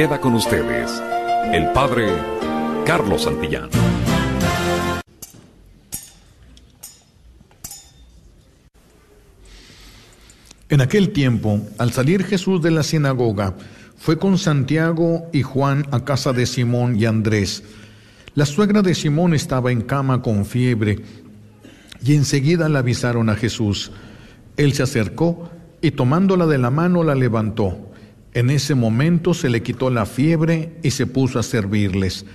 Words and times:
Queda 0.00 0.18
con 0.18 0.32
ustedes 0.32 0.90
el 1.52 1.72
Padre 1.72 2.06
Carlos 2.86 3.24
Santillán. 3.24 3.68
En 10.70 10.80
aquel 10.80 11.10
tiempo, 11.10 11.60
al 11.76 11.92
salir 11.92 12.24
Jesús 12.24 12.62
de 12.62 12.70
la 12.70 12.82
sinagoga, 12.82 13.56
fue 13.98 14.18
con 14.18 14.38
Santiago 14.38 15.28
y 15.34 15.42
Juan 15.42 15.86
a 15.90 16.02
casa 16.02 16.32
de 16.32 16.46
Simón 16.46 16.98
y 16.98 17.04
Andrés. 17.04 17.62
La 18.34 18.46
suegra 18.46 18.80
de 18.80 18.94
Simón 18.94 19.34
estaba 19.34 19.70
en 19.70 19.82
cama 19.82 20.22
con 20.22 20.46
fiebre 20.46 21.00
y 22.02 22.14
enseguida 22.14 22.70
la 22.70 22.78
avisaron 22.78 23.28
a 23.28 23.36
Jesús. 23.36 23.92
Él 24.56 24.72
se 24.72 24.82
acercó 24.82 25.50
y 25.82 25.90
tomándola 25.90 26.46
de 26.46 26.56
la 26.56 26.70
mano 26.70 27.04
la 27.04 27.14
levantó. 27.14 27.89
En 28.34 28.50
ese 28.50 28.74
momento 28.74 29.34
se 29.34 29.48
le 29.48 29.62
quitó 29.62 29.90
la 29.90 30.06
fiebre 30.06 30.76
y 30.82 30.90
se 30.90 31.06
puso 31.06 31.38
a 31.38 31.42
servirles. 31.42 32.26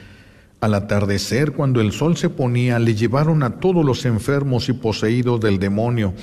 Al 0.62 0.74
atardecer, 0.74 1.52
cuando 1.52 1.82
el 1.82 1.92
sol 1.92 2.18
se 2.18 2.30
ponía, 2.30 2.80
le 2.80 2.96
llevaron 2.96 3.44
a 3.44 3.60
todos 3.60 3.86
los 3.86 4.06
enfermos 4.06 4.68
y 4.70 4.74
poseídos 4.74 5.40
del 5.40 5.60
demonio. 5.60 6.14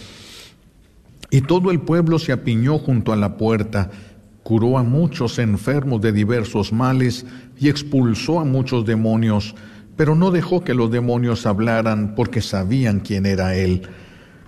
Y 1.30 1.43
todo 1.43 1.71
el 1.71 1.80
pueblo 1.80 2.19
se 2.19 2.33
apiñó 2.33 2.79
junto 2.79 3.13
a 3.13 3.16
la 3.16 3.37
puerta 3.37 3.91
curó 4.43 4.79
a 4.79 4.83
muchos 4.83 5.39
enfermos 5.39 6.01
de 6.01 6.13
diversos 6.13 6.73
males 6.73 7.25
y 7.59 7.69
expulsó 7.69 8.41
a 8.41 8.45
muchos 8.45 8.85
demonios, 8.85 9.55
pero 9.97 10.15
no 10.15 10.30
dejó 10.30 10.65
que 10.65 10.75
los 10.75 10.91
demonios 10.91 11.47
hablaran 11.47 12.15
porque 12.15 12.41
sabían 12.41 13.01
quién 13.01 13.27
era 13.27 13.55
él. 13.55 13.83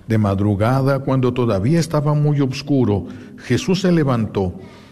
De 0.08 0.18
madrugada, 0.18 0.98
cuando 0.98 1.32
todavía 1.32 1.80
estaba 1.80 2.14
muy 2.14 2.40
oscuro, 2.40 3.06
Jesús 3.38 3.80
se 3.82 3.92
levantó, 3.92 4.58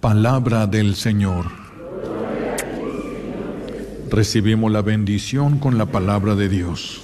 Palabra 0.00 0.68
del 0.68 0.94
Señor. 0.94 1.46
Recibimos 4.08 4.70
la 4.70 4.80
bendición 4.80 5.58
con 5.58 5.76
la 5.76 5.86
palabra 5.86 6.36
de 6.36 6.48
Dios. 6.48 7.00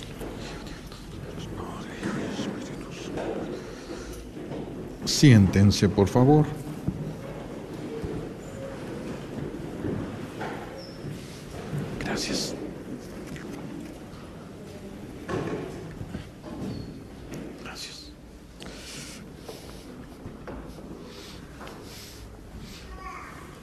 Siéntense, 5.05 5.89
por 5.89 6.07
favor. 6.07 6.47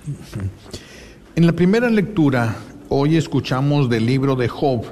En 1.36 1.46
la 1.46 1.54
primera 1.54 1.90
lectura, 1.90 2.58
hoy 2.90 3.16
escuchamos 3.16 3.90
del 3.90 4.06
libro 4.06 4.36
de 4.36 4.50
Job, 4.50 4.84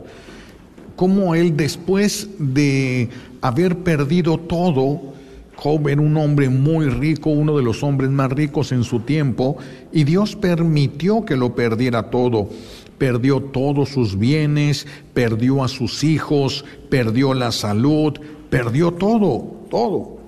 cómo 0.95 1.35
él 1.35 1.57
después 1.57 2.29
de 2.39 3.09
haber 3.41 3.79
perdido 3.79 4.37
todo, 4.37 5.13
Job 5.55 5.89
era 5.89 6.01
un 6.01 6.15
hombre 6.15 6.49
muy 6.49 6.87
rico, 6.87 7.29
uno 7.29 7.57
de 7.57 7.63
los 7.63 7.83
hombres 7.83 8.09
más 8.09 8.31
ricos 8.31 8.71
en 8.71 8.85
su 8.85 9.01
tiempo, 9.01 9.57
y 9.91 10.05
Dios 10.05 10.37
permitió 10.37 11.25
que 11.25 11.35
lo 11.35 11.55
perdiera 11.55 12.09
todo. 12.09 12.49
Perdió 12.97 13.41
todos 13.41 13.89
sus 13.89 14.17
bienes, 14.17 14.87
perdió 15.13 15.63
a 15.63 15.67
sus 15.67 16.03
hijos, 16.05 16.63
perdió 16.89 17.33
la 17.33 17.51
salud, 17.51 18.13
perdió 18.49 18.91
todo, 18.91 19.65
todo, 19.69 20.19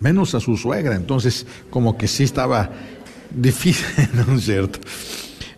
menos 0.00 0.34
a 0.34 0.40
su 0.40 0.56
suegra. 0.56 0.94
Entonces, 0.94 1.46
como 1.70 1.96
que 1.96 2.06
sí 2.08 2.24
estaba 2.24 2.70
difícil, 3.30 3.86
¿no 4.26 4.36
es 4.36 4.44
cierto? 4.44 4.80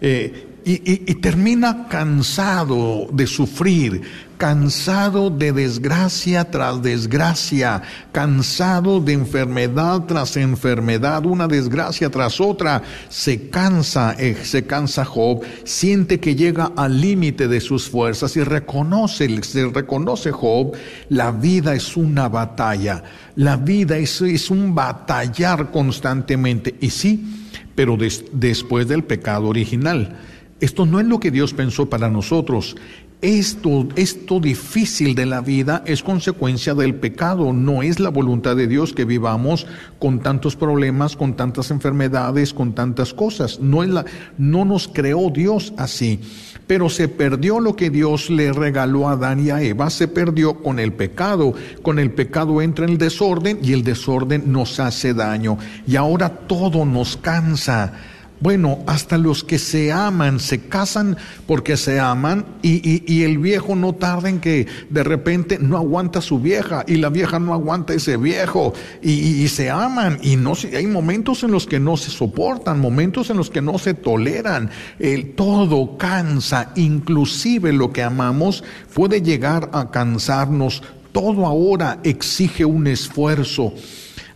Eh, 0.00 0.48
y, 0.70 1.14
termina 1.14 1.88
cansado 1.88 3.08
de 3.10 3.26
sufrir, 3.26 4.02
cansado 4.36 5.30
de 5.30 5.52
desgracia 5.52 6.50
tras 6.50 6.82
desgracia, 6.82 7.80
cansado 8.12 9.00
de 9.00 9.14
enfermedad 9.14 10.02
tras 10.06 10.36
enfermedad, 10.36 11.24
una 11.24 11.48
desgracia 11.48 12.10
tras 12.10 12.38
otra. 12.38 12.82
Se 13.08 13.48
cansa, 13.48 14.14
eh, 14.18 14.36
se 14.42 14.66
cansa 14.66 15.06
Job, 15.06 15.42
siente 15.64 16.20
que 16.20 16.36
llega 16.36 16.72
al 16.76 17.00
límite 17.00 17.48
de 17.48 17.62
sus 17.62 17.88
fuerzas 17.88 18.36
y 18.36 18.42
reconoce, 18.42 19.42
se 19.42 19.66
reconoce 19.68 20.32
Job, 20.32 20.76
la 21.08 21.30
vida 21.32 21.74
es 21.74 21.96
una 21.96 22.28
batalla, 22.28 23.02
la 23.36 23.56
vida 23.56 23.96
es, 23.96 24.20
es 24.20 24.50
un 24.50 24.74
batallar 24.74 25.70
constantemente. 25.70 26.74
Y 26.78 26.90
sí, 26.90 27.47
pero 27.78 27.96
después 28.32 28.88
del 28.88 29.04
pecado 29.04 29.46
original. 29.46 30.18
Esto 30.58 30.84
no 30.84 30.98
es 30.98 31.06
lo 31.06 31.20
que 31.20 31.30
Dios 31.30 31.54
pensó 31.54 31.88
para 31.88 32.10
nosotros. 32.10 32.74
Esto, 33.20 33.88
esto 33.96 34.38
difícil 34.38 35.16
de 35.16 35.26
la 35.26 35.40
vida 35.40 35.82
es 35.86 36.04
consecuencia 36.04 36.74
del 36.74 36.94
pecado, 36.94 37.52
no 37.52 37.82
es 37.82 37.98
la 37.98 38.10
voluntad 38.10 38.54
de 38.54 38.68
Dios 38.68 38.92
que 38.92 39.04
vivamos 39.04 39.66
con 39.98 40.20
tantos 40.20 40.54
problemas, 40.54 41.16
con 41.16 41.34
tantas 41.34 41.72
enfermedades, 41.72 42.54
con 42.54 42.74
tantas 42.74 43.12
cosas. 43.12 43.58
No, 43.58 43.82
es 43.82 43.90
la, 43.90 44.04
no 44.36 44.64
nos 44.64 44.86
creó 44.86 45.30
Dios 45.30 45.72
así 45.76 46.20
pero 46.68 46.90
se 46.90 47.08
perdió 47.08 47.58
lo 47.58 47.74
que 47.74 47.90
Dios 47.90 48.28
le 48.28 48.52
regaló 48.52 49.08
a 49.08 49.12
Adán 49.12 49.44
y 49.44 49.50
a 49.50 49.62
Eva, 49.62 49.88
se 49.88 50.06
perdió 50.06 50.62
con 50.62 50.78
el 50.78 50.92
pecado. 50.92 51.54
Con 51.82 51.98
el 51.98 52.12
pecado 52.12 52.60
entra 52.60 52.84
el 52.84 52.98
desorden 52.98 53.58
y 53.62 53.72
el 53.72 53.82
desorden 53.82 54.52
nos 54.52 54.78
hace 54.78 55.14
daño. 55.14 55.56
Y 55.86 55.96
ahora 55.96 56.28
todo 56.28 56.84
nos 56.84 57.16
cansa 57.16 57.94
bueno, 58.40 58.78
hasta 58.86 59.18
los 59.18 59.42
que 59.42 59.58
se 59.58 59.90
aman, 59.90 60.38
se 60.38 60.60
casan 60.60 61.16
porque 61.46 61.76
se 61.76 61.98
aman 61.98 62.44
y, 62.62 63.22
el 63.22 63.38
viejo 63.38 63.74
no 63.74 63.94
tarda 63.94 64.28
en 64.28 64.40
que 64.40 64.66
de 64.90 65.02
repente 65.02 65.58
no 65.58 65.76
aguanta 65.76 66.20
su 66.20 66.38
vieja 66.38 66.84
y 66.86 66.96
la 66.96 67.08
vieja 67.08 67.38
no 67.40 67.52
aguanta 67.52 67.94
ese 67.94 68.16
viejo 68.16 68.74
y, 69.02 69.46
se 69.48 69.70
aman 69.70 70.18
y 70.22 70.36
no 70.36 70.54
hay 70.72 70.86
momentos 70.86 71.42
en 71.42 71.50
los 71.50 71.66
que 71.66 71.80
no 71.80 71.96
se 71.96 72.10
soportan, 72.10 72.80
momentos 72.80 73.30
en 73.30 73.36
los 73.36 73.50
que 73.50 73.60
no 73.60 73.78
se 73.78 73.94
toleran. 73.94 74.70
El 74.98 75.32
todo 75.34 75.96
cansa, 75.98 76.72
inclusive 76.76 77.72
lo 77.72 77.92
que 77.92 78.02
amamos 78.02 78.62
puede 78.94 79.20
llegar 79.20 79.70
a 79.72 79.90
cansarnos. 79.90 80.82
Todo 81.12 81.46
ahora 81.46 81.98
exige 82.04 82.64
un 82.64 82.86
esfuerzo 82.86 83.72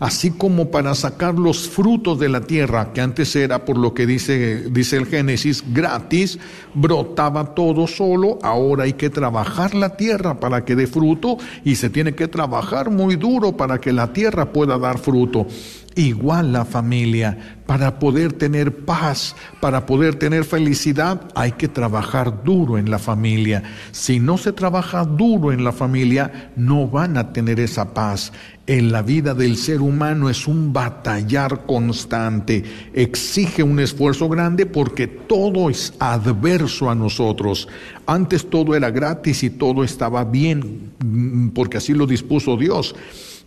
así 0.03 0.33
como 0.33 0.69
para 0.73 0.97
sacar 0.97 1.39
los 1.39 1.69
frutos 1.69 2.19
de 2.19 2.29
la 2.29 2.41
tierra, 2.41 2.93
que 2.93 3.01
antes 3.01 3.37
era 3.37 3.65
por 3.65 3.79
lo 3.79 3.95
que 3.95 4.05
dice, 4.05 4.69
dice 4.69 4.97
el 4.97 5.07
Génesis, 5.07 5.63
gratis, 5.73 6.41
brotaba 6.75 7.55
todo 7.55 7.87
solo, 7.87 8.41
ahora 8.43 8.83
hay 8.83 8.95
que 8.95 9.11
trabajar 9.11 9.77
la 9.77 9.97
tierra 9.97 10.41
para 10.41 10.65
que 10.65 10.75
dé 10.75 10.89
fruto 10.89 11.37
y 11.65 11.77
se 11.77 11.89
tiene 11.89 12.17
que 12.17 12.27
trabajar 12.27 12.91
muy 12.91 13.15
duro 13.15 13.57
para 13.57 13.81
que 13.81 13.93
la 13.93 14.13
tierra 14.13 14.53
pueda 14.53 14.77
dar 14.77 14.99
fruto. 14.99 15.47
Igual 15.95 16.53
la 16.53 16.65
familia, 16.65 17.57
para 17.67 17.99
poder 17.99 18.33
tener 18.33 18.85
paz, 18.85 19.37
para 19.61 19.85
poder 19.85 20.15
tener 20.15 20.45
felicidad, 20.45 21.29
hay 21.35 21.53
que 21.53 21.69
trabajar 21.69 22.45
duro 22.45 22.79
en 22.79 22.91
la 22.91 22.99
familia. 22.99 23.63
Si 23.91 24.19
no 24.19 24.39
se 24.39 24.53
trabaja 24.53 25.05
duro 25.05 25.53
en 25.53 25.65
la 25.65 25.73
familia, 25.73 26.51
no 26.57 26.89
van 26.89 27.19
a 27.19 27.33
tener 27.33 27.61
esa 27.61 27.93
paz. 27.93 28.33
En 28.67 28.91
la 28.91 29.03
vida 29.03 29.35
del 29.35 29.57
ser 29.57 29.83
humano 29.83 30.31
es 30.31 30.47
un 30.47 30.73
batallar 30.73 31.67
constante, 31.67 32.65
exige 32.95 33.63
un 33.63 33.79
esfuerzo 33.81 34.29
grande 34.31 34.65
porque 34.67 35.07
todo 35.07 35.69
es 35.69 35.93
adverso 35.99 36.89
a 36.89 36.95
nosotros. 36.95 37.69
Antes 38.07 38.49
todo 38.49 38.75
era 38.75 38.91
gratis 38.91 39.43
y 39.43 39.51
todo 39.51 39.85
estaba 39.85 40.25
bien, 40.25 40.93
mm, 41.05 41.49
porque 41.49 41.79
así 41.79 41.93
lo 41.93 42.07
dispuso 42.07 42.57
Dios. 42.57 42.95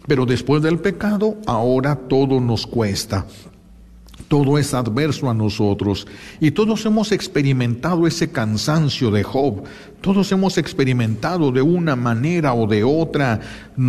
Pero 0.07 0.25
después 0.25 0.62
del 0.62 0.80
pecado, 0.80 1.38
ahora 1.46 1.96
todo 1.96 2.40
nos 2.40 2.68
cuesta. 2.68 3.25
Todo 4.28 4.57
es 4.57 4.74
adverso 4.74 5.30
a 5.30 5.34
nosotros 5.34 6.07
y 6.40 6.52
todos 6.52 6.86
hemos 6.86 7.12
experimentado 7.12 8.07
ese 8.07 8.31
cansancio 8.31 9.12
de 9.12 9.24
Job. 9.24 9.63
Todos 10.06 10.31
hemos 10.31 10.60
experimentado 10.60 11.52
de 11.52 11.63
una 11.63 11.96
manera 11.96 12.54
o 12.54 12.68
de 12.68 12.84
otra. 12.84 13.42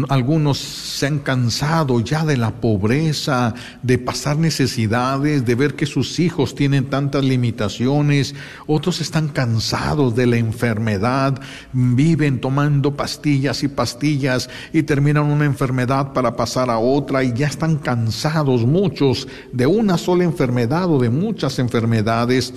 Algunos 0.09 0.57
se 0.57 1.07
han 1.07 1.19
cansado 1.19 2.01
ya 2.01 2.25
de 2.25 2.39
la 2.39 2.53
pobreza, 2.53 3.53
de 3.83 3.99
pasar 3.99 4.39
necesidades, 4.39 5.45
de 5.45 5.55
ver 5.55 5.75
que 5.75 5.85
sus 5.85 6.19
hijos 6.19 6.55
tienen 6.55 6.87
tantas 6.87 7.23
limitaciones. 7.23 8.35
Otros 8.67 9.03
están 9.03 9.29
cansados 9.29 10.17
de 10.17 10.25
la 10.25 10.39
enfermedad, 10.39 11.39
viven 11.75 12.41
tomando 12.41 12.97
pastillas 12.97 13.63
y 13.63 13.69
pastillas 13.69 14.49
y 14.73 14.85
terminan 14.85 15.25
una 15.25 15.45
enfermedad 15.45 16.15
para 16.15 16.35
pasar 16.35 16.71
a 16.71 16.79
otra 16.79 17.25
y 17.25 17.35
ya 17.35 17.47
están 17.47 17.77
cansados 17.77 18.65
muchos 18.65 19.29
de 19.53 19.67
una 19.67 19.99
sola 19.99 20.25
enfermedad 20.25 20.91
o 20.91 20.99
de 20.99 21.11
muchas 21.11 21.59
enfermedades 21.59 22.55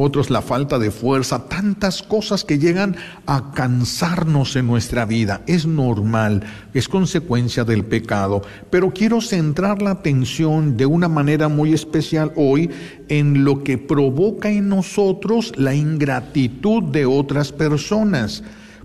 otros 0.00 0.30
la 0.30 0.42
falta 0.42 0.78
de 0.78 0.90
fuerza, 0.90 1.48
tantas 1.48 2.02
cosas 2.02 2.44
que 2.44 2.58
llegan 2.58 2.96
a 3.26 3.52
cansarnos 3.52 4.56
en 4.56 4.66
nuestra 4.66 5.04
vida. 5.04 5.42
Es 5.46 5.66
normal, 5.66 6.42
es 6.74 6.88
consecuencia 6.88 7.64
del 7.64 7.84
pecado, 7.84 8.42
pero 8.70 8.92
quiero 8.92 9.20
centrar 9.20 9.82
la 9.82 9.90
atención 9.90 10.76
de 10.76 10.86
una 10.86 11.08
manera 11.08 11.48
muy 11.48 11.72
especial 11.72 12.32
hoy 12.36 12.70
en 13.08 13.44
lo 13.44 13.64
que 13.64 13.78
provoca 13.78 14.50
en 14.50 14.68
nosotros 14.68 15.52
la 15.56 15.74
ingratitud 15.74 16.82
de 16.84 17.06
otras 17.06 17.52
personas 17.52 18.42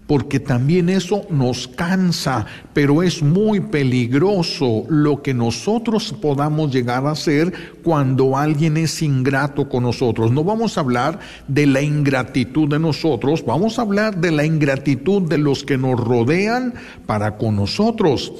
porque 0.07 0.39
también 0.39 0.89
eso 0.89 1.25
nos 1.29 1.67
cansa, 1.67 2.45
pero 2.73 3.03
es 3.03 3.23
muy 3.23 3.59
peligroso 3.59 4.85
lo 4.89 5.21
que 5.21 5.33
nosotros 5.33 6.13
podamos 6.21 6.71
llegar 6.71 7.05
a 7.05 7.11
hacer 7.11 7.53
cuando 7.83 8.37
alguien 8.37 8.77
es 8.77 9.01
ingrato 9.01 9.69
con 9.69 9.83
nosotros. 9.83 10.31
No 10.31 10.43
vamos 10.43 10.77
a 10.77 10.81
hablar 10.81 11.19
de 11.47 11.65
la 11.65 11.81
ingratitud 11.81 12.67
de 12.67 12.79
nosotros, 12.79 13.45
vamos 13.45 13.79
a 13.79 13.83
hablar 13.83 14.17
de 14.17 14.31
la 14.31 14.45
ingratitud 14.45 15.23
de 15.23 15.37
los 15.37 15.63
que 15.63 15.77
nos 15.77 15.99
rodean 15.99 16.73
para 17.05 17.37
con 17.37 17.55
nosotros 17.55 18.33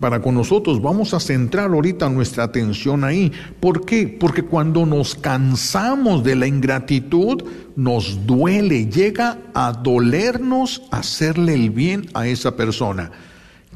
para 0.00 0.20
con 0.20 0.34
nosotros. 0.34 0.82
Vamos 0.82 1.14
a 1.14 1.20
centrar 1.20 1.70
ahorita 1.70 2.08
nuestra 2.08 2.44
atención 2.44 3.04
ahí. 3.04 3.30
¿Por 3.60 3.84
qué? 3.84 4.08
Porque 4.08 4.42
cuando 4.42 4.86
nos 4.86 5.14
cansamos 5.14 6.24
de 6.24 6.34
la 6.34 6.46
ingratitud, 6.46 7.44
nos 7.76 8.26
duele, 8.26 8.86
llega 8.86 9.38
a 9.54 9.72
dolernos 9.72 10.82
hacerle 10.90 11.54
el 11.54 11.70
bien 11.70 12.08
a 12.14 12.26
esa 12.26 12.56
persona. 12.56 13.12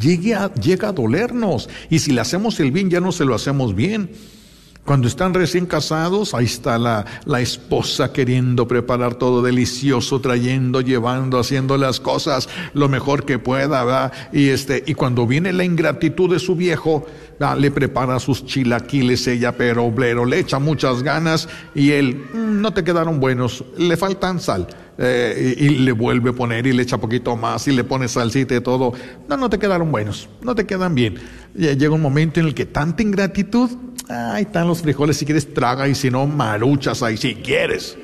Llega 0.01 0.53
llega 0.55 0.89
a 0.89 0.93
dolernos. 0.93 1.69
Y 1.91 2.01
si 2.01 2.13
le 2.13 2.23
hacemos 2.23 2.59
el 2.59 2.73
bien, 2.73 2.91
ya 2.91 3.01
no 3.01 3.13
se 3.13 3.25
lo 3.25 3.35
hacemos 3.35 3.75
bien. 3.75 4.11
Cuando 4.85 5.09
están 5.09 5.33
recién 5.33 5.65
casados, 5.65 6.35
ahí 6.35 6.45
está 6.45 6.79
la, 6.79 7.07
la, 7.25 7.41
esposa 7.41 8.13
queriendo 8.13 8.69
preparar 8.69 9.15
todo 9.15 9.41
delicioso, 9.41 10.21
trayendo, 10.21 10.83
llevando, 10.83 11.39
haciendo 11.39 11.79
las 11.79 12.01
cosas 12.01 12.51
lo 12.75 12.91
mejor 12.91 13.25
que 13.25 13.39
pueda, 13.39 13.83
¿verdad? 13.83 14.13
Y 14.31 14.51
este, 14.51 14.85
y 14.87 14.93
cuando 14.93 15.27
viene 15.27 15.55
la 15.55 15.65
ingratitud 15.65 16.31
de 16.31 16.39
su 16.39 16.55
viejo, 16.55 17.07
le 17.59 17.71
prepara 17.71 18.19
sus 18.21 18.45
chilaquiles 18.45 19.27
ella, 19.27 19.57
pero 19.57 19.85
oblero, 19.85 20.27
le 20.27 20.39
echa 20.39 20.59
muchas 20.59 21.03
ganas 21.03 21.49
y 21.75 21.93
él, 21.93 22.17
mm, 22.35 22.61
no 22.61 22.75
te 22.75 22.85
quedaron 22.85 23.21
buenos, 23.21 23.65
le 23.79 23.97
faltan 23.97 24.39
sal. 24.39 24.67
Eh, 24.97 25.57
y, 25.59 25.65
y, 25.65 25.69
le 25.79 25.91
vuelve 25.91 26.31
a 26.31 26.33
poner 26.35 26.69
y 26.69 26.73
le 26.73 26.85
echa 26.85 26.99
poquito 26.99 27.37
más 27.37 27.67
y 27.67 27.73
le 27.73 27.83
pone 27.83 28.07
salsita 28.07 28.55
y 28.55 28.61
todo. 28.61 28.93
No, 29.29 29.37
no 29.37 29.51
te 29.51 29.59
quedaron 29.59 29.91
buenos, 29.91 30.29
no 30.41 30.55
te 30.55 30.67
quedan 30.67 30.95
bien. 30.95 31.19
Llega 31.55 31.91
un 31.91 32.03
momento 32.03 32.41
en 32.41 32.47
el 32.47 32.55
que 32.55 32.67
tanta 32.67 33.03
ingratitud 33.03 33.71
Ahí 34.09 34.43
están 34.43 34.69
los 34.69 34.83
frijoles, 34.83 35.17
si 35.17 35.25
quieres 35.25 35.53
traga 35.55 35.89
y 35.89 35.95
si 35.95 36.11
no, 36.11 36.27
maruchas 36.27 37.03
ahí, 37.03 37.17
si 37.17 37.37
quieres. 37.37 37.97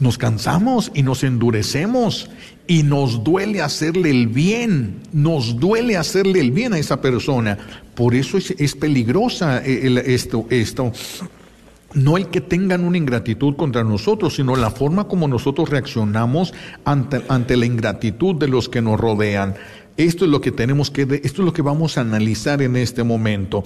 Nos 0.00 0.16
cansamos 0.16 0.90
y 0.94 1.02
nos 1.02 1.22
endurecemos 1.22 2.30
y 2.66 2.82
nos 2.82 3.22
duele 3.22 3.60
hacerle 3.60 4.10
el 4.10 4.28
bien, 4.28 5.00
nos 5.12 5.60
duele 5.60 5.98
hacerle 5.98 6.40
el 6.40 6.50
bien 6.52 6.72
a 6.72 6.78
esa 6.78 7.02
persona. 7.02 7.58
Por 7.94 8.14
eso 8.14 8.38
es, 8.38 8.74
peligrosa 8.74 9.62
eh, 9.62 10.02
esto, 10.06 10.46
esto. 10.48 10.92
No 11.92 12.16
el 12.16 12.28
que 12.28 12.40
tengan 12.40 12.84
una 12.84 12.96
ingratitud 12.96 13.56
contra 13.56 13.84
nosotros, 13.84 14.36
sino 14.36 14.56
la 14.56 14.70
forma 14.70 15.08
como 15.08 15.28
nosotros 15.28 15.68
reaccionamos 15.68 16.54
ante, 16.84 17.20
ante 17.28 17.56
la 17.58 17.66
ingratitud 17.66 18.36
de 18.36 18.48
los 18.48 18.70
que 18.70 18.80
nos 18.80 18.98
rodean. 18.98 19.56
Esto 20.06 20.24
es 20.24 20.30
lo 20.30 20.40
que 20.40 20.50
tenemos 20.50 20.90
que, 20.90 21.02
esto 21.02 21.42
es 21.42 21.46
lo 21.46 21.52
que 21.52 21.60
vamos 21.60 21.98
a 21.98 22.00
analizar 22.00 22.62
en 22.62 22.76
este 22.76 23.04
momento. 23.04 23.62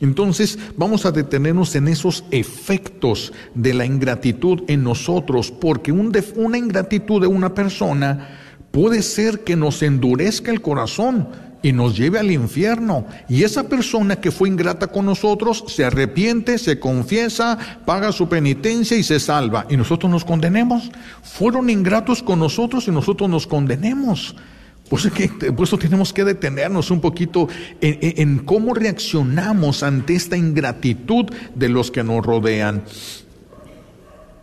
Entonces, 0.00 0.58
vamos 0.76 1.06
a 1.06 1.12
detenernos 1.12 1.76
en 1.76 1.86
esos 1.86 2.24
efectos 2.32 3.32
de 3.54 3.72
la 3.72 3.86
ingratitud 3.86 4.64
en 4.66 4.82
nosotros, 4.82 5.52
porque 5.52 5.92
una 5.92 6.58
ingratitud 6.58 7.20
de 7.20 7.28
una 7.28 7.54
persona 7.54 8.36
puede 8.72 9.00
ser 9.00 9.44
que 9.44 9.54
nos 9.54 9.80
endurezca 9.80 10.50
el 10.50 10.60
corazón 10.60 11.28
y 11.62 11.72
nos 11.72 11.96
lleve 11.96 12.18
al 12.18 12.32
infierno. 12.32 13.06
Y 13.28 13.44
esa 13.44 13.68
persona 13.68 14.16
que 14.16 14.32
fue 14.32 14.48
ingrata 14.48 14.88
con 14.88 15.06
nosotros 15.06 15.62
se 15.68 15.84
arrepiente, 15.84 16.58
se 16.58 16.80
confiesa, 16.80 17.58
paga 17.86 18.10
su 18.10 18.28
penitencia 18.28 18.96
y 18.96 19.04
se 19.04 19.20
salva. 19.20 19.66
Y 19.70 19.76
nosotros 19.76 20.10
nos 20.10 20.24
condenemos. 20.24 20.90
Fueron 21.22 21.70
ingratos 21.70 22.24
con 22.24 22.40
nosotros 22.40 22.88
y 22.88 22.90
nosotros 22.90 23.30
nos 23.30 23.46
condenemos. 23.46 24.34
Que, 24.88 25.28
por 25.52 25.66
eso 25.66 25.78
tenemos 25.78 26.12
que 26.12 26.24
detenernos 26.24 26.90
un 26.90 27.00
poquito 27.00 27.48
en, 27.80 27.98
en 28.00 28.38
cómo 28.38 28.72
reaccionamos 28.72 29.82
ante 29.82 30.14
esta 30.14 30.36
ingratitud 30.36 31.26
de 31.54 31.68
los 31.68 31.90
que 31.90 32.04
nos 32.04 32.24
rodean. 32.24 32.84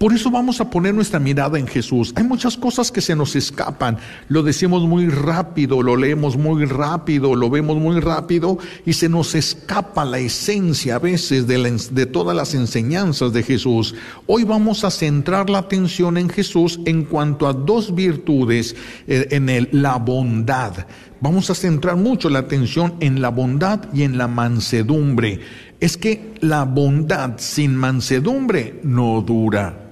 Por 0.03 0.11
eso 0.11 0.29
vamos 0.29 0.59
a 0.59 0.69
poner 0.69 0.93
nuestra 0.93 1.17
mirada 1.17 1.57
en 1.57 1.65
Jesús. 1.65 2.11
Hay 2.17 2.25
muchas 2.25 2.57
cosas 2.57 2.91
que 2.91 2.99
se 2.99 3.15
nos 3.15 3.37
escapan. 3.37 3.97
Lo 4.27 4.43
decimos 4.43 4.83
muy 4.83 5.07
rápido, 5.07 5.81
lo 5.81 5.95
leemos 5.95 6.35
muy 6.35 6.65
rápido, 6.65 7.37
lo 7.37 7.49
vemos 7.49 7.77
muy 7.77 8.01
rápido 8.01 8.57
y 8.85 8.91
se 8.91 9.07
nos 9.07 9.33
escapa 9.33 10.03
la 10.03 10.19
esencia 10.19 10.97
a 10.97 10.99
veces 10.99 11.47
de, 11.47 12.05
todas 12.05 12.35
las 12.35 12.53
enseñanzas 12.53 13.31
de 13.31 13.43
Jesús. 13.43 13.95
Hoy 14.27 14.43
vamos 14.43 14.83
a 14.83 14.91
centrar 14.91 15.49
la 15.49 15.59
atención 15.59 16.17
en 16.17 16.27
Jesús 16.27 16.81
en 16.83 17.05
cuanto 17.05 17.47
a 17.47 17.53
dos 17.53 17.95
virtudes, 17.95 18.75
eh, 19.07 19.27
en 19.31 19.69
la 19.71 19.95
bondad. 19.95 20.85
Vamos 21.21 21.49
a 21.49 21.55
centrar 21.55 21.95
mucho 21.95 22.29
la 22.29 22.39
atención 22.39 22.95
en 22.99 23.21
la 23.21 23.29
bondad 23.29 23.85
y 23.93 24.03
en 24.03 24.17
la 24.17 24.27
mansedumbre. 24.27 25.39
Es 25.79 25.95
que 25.95 26.33
la 26.41 26.65
bondad 26.65 27.35
sin 27.37 27.77
mansedumbre 27.77 28.81
no 28.83 29.21
dura 29.21 29.82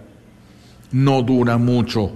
no 0.91 1.21
dura 1.21 1.57
mucho. 1.57 2.13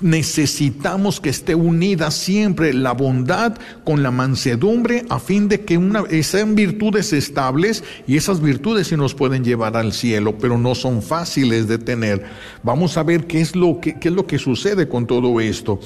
Necesitamos 0.00 1.20
que 1.20 1.30
esté 1.30 1.54
unida 1.54 2.10
siempre 2.10 2.74
la 2.74 2.92
bondad 2.92 3.56
con 3.82 4.02
la 4.02 4.10
mansedumbre 4.10 5.06
a 5.08 5.18
fin 5.18 5.48
de 5.48 5.62
que 5.62 5.78
una, 5.78 6.04
sean 6.22 6.54
virtudes 6.54 7.14
estables 7.14 7.82
y 8.06 8.18
esas 8.18 8.42
virtudes 8.42 8.88
se 8.88 8.98
nos 8.98 9.14
pueden 9.14 9.42
llevar 9.42 9.74
al 9.74 9.94
cielo, 9.94 10.36
pero 10.38 10.58
no 10.58 10.74
son 10.74 11.00
fáciles 11.00 11.66
de 11.66 11.78
tener. 11.78 12.26
Vamos 12.62 12.98
a 12.98 13.04
ver 13.04 13.26
qué 13.26 13.40
es 13.40 13.56
lo 13.56 13.80
que, 13.80 13.98
qué 13.98 14.08
es 14.08 14.14
lo 14.14 14.26
que 14.26 14.38
sucede 14.38 14.86
con 14.86 15.06
todo 15.06 15.40
esto. 15.40 15.80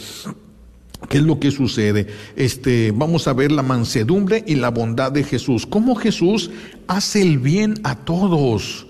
¿Qué 1.09 1.19
es 1.19 1.25
lo 1.25 1.38
que 1.38 1.53
sucede? 1.53 2.09
Este, 2.37 2.93
vamos 2.95 3.26
a 3.26 3.33
ver 3.33 3.53
la 3.53 3.62
mansedumbre 3.62 4.45
y 4.47 4.57
la 4.57 4.71
bondad 4.71 5.12
de 5.12 5.25
Jesús. 5.25 5.67
Cómo 5.67 5.95
Jesús 5.95 6.50
hace 6.88 7.23
el 7.23 7.38
bien 7.38 7.81
a 7.85 7.95
todos. 7.95 8.87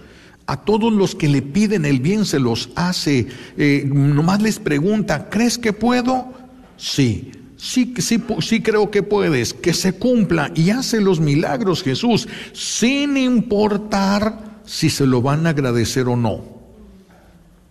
A 0.50 0.56
todos 0.56 0.92
los 0.92 1.14
que 1.14 1.28
le 1.28 1.42
piden 1.42 1.84
el 1.84 2.00
bien 2.00 2.26
se 2.26 2.40
los 2.40 2.70
hace. 2.74 3.28
Eh, 3.56 3.84
nomás 3.86 4.42
les 4.42 4.58
pregunta, 4.58 5.28
¿crees 5.30 5.56
que 5.58 5.72
puedo? 5.72 6.32
Sí. 6.76 7.30
Sí, 7.56 7.94
sí, 7.98 8.20
sí 8.40 8.60
creo 8.60 8.90
que 8.90 9.04
puedes, 9.04 9.54
que 9.54 9.72
se 9.72 9.92
cumpla 9.92 10.50
y 10.56 10.70
hace 10.70 11.00
los 11.00 11.20
milagros 11.20 11.84
Jesús, 11.84 12.26
sin 12.52 13.16
importar 13.16 14.62
si 14.64 14.90
se 14.90 15.06
lo 15.06 15.22
van 15.22 15.46
a 15.46 15.50
agradecer 15.50 16.08
o 16.08 16.16
no. 16.16 16.42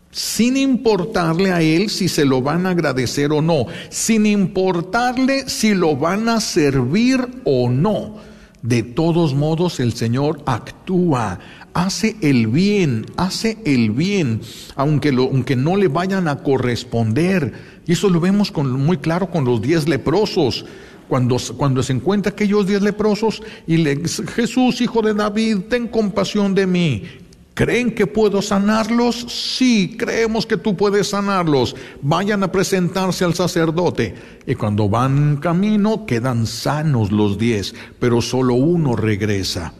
Sin 0.10 0.56
importarle 0.56 1.52
a 1.52 1.62
Él 1.62 1.90
si 1.90 2.08
se 2.08 2.24
lo 2.24 2.42
van 2.42 2.66
a 2.66 2.70
agradecer 2.70 3.34
o 3.34 3.42
no, 3.42 3.66
sin 3.90 4.26
importarle 4.26 5.50
si 5.50 5.76
lo 5.76 5.98
van 5.98 6.30
a 6.30 6.40
servir 6.40 7.42
o 7.44 7.70
no. 7.70 8.30
De 8.62 8.84
todos 8.84 9.34
modos 9.34 9.80
el 9.80 9.94
Señor 9.94 10.44
actúa, 10.46 11.40
hace 11.74 12.16
el 12.22 12.48
bien, 12.48 13.06
hace 13.18 13.58
el 13.66 13.92
bien, 13.92 14.42
aunque, 14.76 15.10
aunque 15.10 15.56
no 15.56 15.78
le 15.78 15.88
vayan 15.88 16.28
a 16.28 16.38
corresponder. 16.38 17.54
Y 17.86 17.94
eso 17.94 18.10
lo 18.10 18.20
vemos 18.20 18.54
muy 18.54 18.98
claro 18.98 19.30
con 19.30 19.46
los 19.46 19.62
diez 19.62 19.88
leprosos. 19.88 20.66
Cuando, 21.08 21.38
cuando 21.58 21.82
se 21.82 21.94
encuentra 21.94 22.32
aquellos 22.32 22.68
diez 22.68 22.82
leprosos 22.82 23.42
y 23.66 23.78
le 23.78 24.00
Jesús, 24.36 24.80
hijo 24.80 25.02
de 25.02 25.14
David, 25.16 25.58
ten 25.70 25.88
compasión 25.88 26.54
de 26.54 26.68
mí. 26.68 27.04
¿Creen 27.60 27.94
que 27.94 28.08
puedo 28.08 28.42
sanarlos? 28.42 29.26
Sí, 29.28 29.98
creemos 30.00 30.46
que 30.46 30.56
tú 30.56 30.78
puedes 30.78 31.10
sanarlos. 31.10 31.76
Vayan 32.02 32.42
a 32.44 32.52
presentarse 32.52 33.26
al 33.26 33.34
sacerdote. 33.34 34.16
Y 34.48 34.56
cuando 34.56 34.88
van 34.88 35.38
camino, 35.38 36.06
quedan 36.06 36.48
sanos 36.48 37.12
los 37.12 37.38
diez, 37.38 37.76
pero 38.00 38.22
solo 38.22 38.54
uno 38.54 38.96
regresa. 38.96 39.74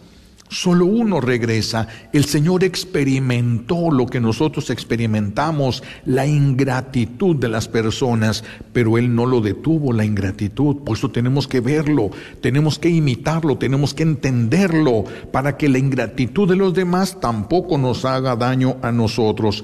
Solo 0.52 0.86
uno 0.86 1.22
regresa. 1.22 1.88
El 2.12 2.26
Señor 2.26 2.64
experimentó 2.64 3.92
lo 3.92 4.08
que 4.08 4.20
nosotros 4.20 4.72
experimentamos, 4.72 5.84
la 6.06 6.26
ingratitud 6.26 7.36
de 7.36 7.50
las 7.50 7.68
personas, 7.68 8.44
pero 8.74 8.98
Él 8.98 9.14
no 9.14 9.28
lo 9.28 9.42
detuvo, 9.42 9.94
la 9.94 10.06
ingratitud. 10.06 10.78
Por 10.78 10.98
eso 10.98 11.12
tenemos 11.12 11.48
que 11.48 11.60
verlo, 11.60 12.10
tenemos 12.42 12.80
que 12.80 12.90
imitarlo, 12.90 13.60
tenemos 13.60 13.94
que 13.94 14.02
entenderlo, 14.02 15.04
para 15.32 15.56
que 15.56 15.70
la 15.70 15.78
ingratitud 15.78 16.50
de 16.50 16.56
los 16.56 16.74
demás 16.74 17.20
tampoco 17.20 17.78
nos 17.78 18.04
haga 18.04 18.36
daño 18.36 18.78
a 18.82 18.92
nosotros. 18.92 19.64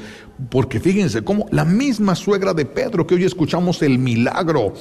Porque 0.49 0.81
fíjense 0.81 1.23
cómo 1.23 1.47
la 1.51 1.63
misma 1.63 2.13
suegra 2.13 2.53
de 2.53 2.65
Pedro, 2.65 3.07
que 3.07 3.15
hoy 3.15 3.23
escuchamos 3.23 3.81
el 3.81 3.97
milagro, 3.97 4.73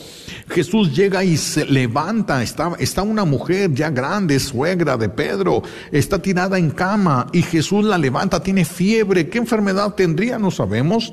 Jesús 0.49 0.95
llega 0.97 1.23
y 1.23 1.37
se 1.37 1.65
levanta, 1.65 2.43
está, 2.43 2.73
está 2.81 3.03
una 3.03 3.25
mujer 3.25 3.73
ya 3.73 3.91
grande, 3.91 4.41
suegra 4.41 4.97
de 4.97 5.09
Pedro, 5.09 5.63
está 5.93 6.21
tirada 6.21 6.59
en 6.59 6.71
cama 6.71 7.29
y 7.33 7.43
Jesús 7.43 7.85
la 7.85 7.99
levanta, 7.99 8.43
tiene 8.43 8.65
fiebre, 8.65 9.29
¿qué 9.29 9.39
enfermedad 9.39 9.95
tendría? 9.95 10.39
No 10.39 10.51
sabemos. 10.51 11.13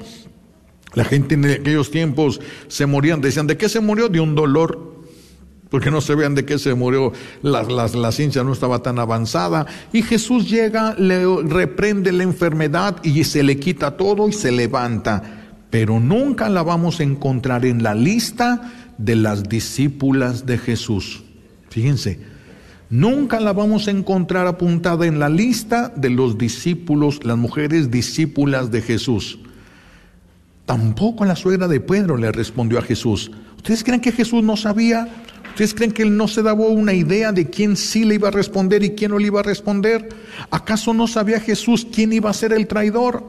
La 0.94 1.06
gente 1.06 1.36
en 1.36 1.46
aquellos 1.46 1.92
tiempos 1.92 2.42
se 2.68 2.86
morían, 2.86 3.22
decían, 3.22 3.48
¿de 3.48 3.58
qué 3.58 3.70
se 3.70 3.80
murió? 3.80 4.10
De 4.10 4.20
un 4.20 4.36
dolor 4.36 4.91
porque 5.72 5.90
no 5.90 6.02
se 6.02 6.16
vean 6.16 6.36
de 6.36 6.44
qué 6.44 6.60
se 6.60 6.76
murió, 6.76 7.14
la, 7.42 7.64
la, 7.64 8.12
ciencia 8.12 8.44
no 8.44 8.52
estaba 8.52 8.84
tan 8.84 9.00
avanzada. 9.00 9.66
Y 9.94 10.02
Jesús 10.02 10.50
llega, 10.50 10.96
le 10.96 11.26
reprende 11.44 12.12
la 12.12 12.24
enfermedad 12.24 12.98
y 13.04 13.24
se 13.24 13.42
le 13.42 13.58
quita 13.58 13.96
todo 13.96 14.28
y 14.28 14.34
se 14.34 14.52
levanta. 14.52 15.24
Pero 15.70 16.02
nunca 16.02 16.50
la 16.50 16.62
vamos 16.62 17.00
a 17.00 17.04
encontrar 17.04 17.66
en 17.66 17.84
la 17.84 17.96
lista 17.96 18.70
de 18.98 19.16
las 19.16 19.44
discípulas 19.44 20.46
de 20.46 20.58
Jesús. 20.58 21.24
Fíjense, 21.70 22.20
nunca 22.90 23.40
la 23.40 23.54
vamos 23.54 23.88
a 23.88 23.92
encontrar 23.92 24.48
apuntada 24.48 25.06
en 25.06 25.20
la 25.20 25.30
lista 25.30 25.94
de 25.96 26.10
los 26.10 26.38
discípulos, 26.38 27.24
las 27.24 27.38
mujeres 27.38 27.90
discípulas 27.90 28.72
de 28.72 28.82
Jesús. 28.82 29.40
Tampoco 30.66 31.24
la 31.24 31.38
suegra 31.38 31.70
de 31.70 31.80
Pedro 31.80 32.18
le 32.18 32.30
respondió 32.34 32.78
a 32.78 32.82
Jesús. 32.82 33.32
¿Ustedes 33.56 33.86
creen 33.86 34.02
que 34.02 34.12
Jesús 34.12 34.44
no 34.44 34.58
sabía? 34.58 35.08
¿Ustedes 35.52 35.74
creen 35.74 35.92
que 35.92 36.04
él 36.04 36.16
no 36.16 36.28
se 36.28 36.42
daba 36.42 36.66
una 36.66 36.94
idea 36.94 37.32
de 37.32 37.50
quién 37.50 37.76
sí 37.76 38.06
le 38.06 38.16
iba 38.16 38.30
a 38.30 38.32
responder 38.32 38.84
y 38.84 38.92
quién 38.92 39.12
no 39.12 39.20
le 39.20 39.28
iba 39.28 39.42
a 39.42 39.44
responder? 39.44 40.10
¿Acaso 40.50 40.94
no 40.94 41.08
sabía 41.08 41.40
Jesús 41.40 41.86
quién 41.94 42.14
iba 42.14 42.30
a 42.30 42.34
ser 42.34 42.54
el 42.54 42.68
traidor? 42.68 43.24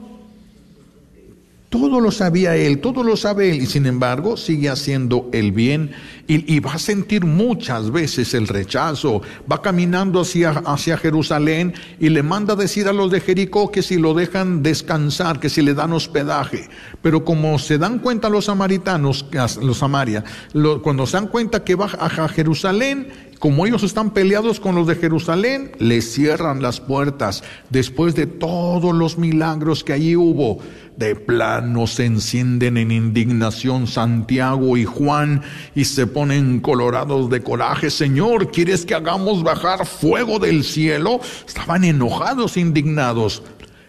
Todo 1.69 2.01
lo 2.01 2.11
sabía 2.11 2.55
él, 2.55 2.81
todo 2.81 3.03
lo 3.03 3.17
sabe 3.17 3.51
él, 3.51 3.63
y 3.63 3.67
sin 3.67 3.87
embargo 3.87 4.37
sigue 4.37 4.69
haciendo 4.69 5.29
el 5.33 5.53
bien 5.53 5.93
y, 6.27 6.61
va 6.61 6.75
a 6.75 6.79
sentir 6.79 7.25
muchas 7.25 7.91
veces 7.91 8.35
el 8.35 8.49
rechazo. 8.49 9.23
Va 9.51 9.61
caminando 9.61 10.21
hacia, 10.21 10.51
hacia 10.51 10.97
Jerusalén 10.97 11.75
y 11.99 12.09
le 12.09 12.23
manda 12.23 12.57
decir 12.57 12.89
a 12.89 12.93
los 12.93 13.11
de 13.11 13.21
Jericó 13.21 13.71
que 13.71 13.83
si 13.83 13.97
lo 13.97 14.15
dejan 14.15 14.63
descansar, 14.63 15.41
que 15.41 15.49
si 15.49 15.63
le 15.63 15.75
dan 15.75 15.93
hospedaje. 15.93 16.69
Pero 17.03 17.25
como 17.25 17.59
se 17.59 17.79
dan 17.79 17.99
cuenta 17.99 18.29
los 18.29 18.47
samaritanos, 18.47 19.27
los 19.61 19.79
Samaria, 19.79 20.25
cuando 20.83 21.07
se 21.07 21.17
dan 21.17 21.29
cuenta 21.29 21.65
que 21.65 21.75
va 21.75 21.87
a 21.87 22.29
Jerusalén, 22.29 23.09
como 23.43 23.67
ellos 23.67 23.83
están 23.83 24.11
peleados 24.11 24.61
con 24.61 24.77
los 24.77 24.87
de 24.87 24.95
Jerusalén, 24.95 25.73
les 25.81 26.13
cierran 26.13 26.63
las 26.63 26.81
puertas 26.81 27.43
después 27.71 28.15
de 28.15 28.27
todos 28.27 28.95
los 28.95 29.19
milagros 29.19 29.83
que 29.83 29.93
allí 29.93 30.15
hubo 30.15 30.61
de 30.97 31.17
plano 31.17 31.87
se 31.87 32.05
encienden 32.05 32.77
en 32.77 32.91
indignación 32.91 33.87
Santiago 33.87 34.77
y 34.77 34.85
Juan 34.85 35.43
y 35.75 35.85
se 35.85 36.07
ponen 36.13 36.61
colorados 36.61 37.31
de 37.31 37.43
coraje. 37.43 37.91
Señor, 37.91 38.51
¿quieres 38.51 38.85
que 38.85 38.95
hagamos 38.95 39.43
bajar 39.43 39.87
fuego 39.87 40.39
del 40.39 40.65
cielo? 40.65 41.21
Estaban 41.47 41.85
enojados, 41.85 42.57
indignados. 42.57 43.43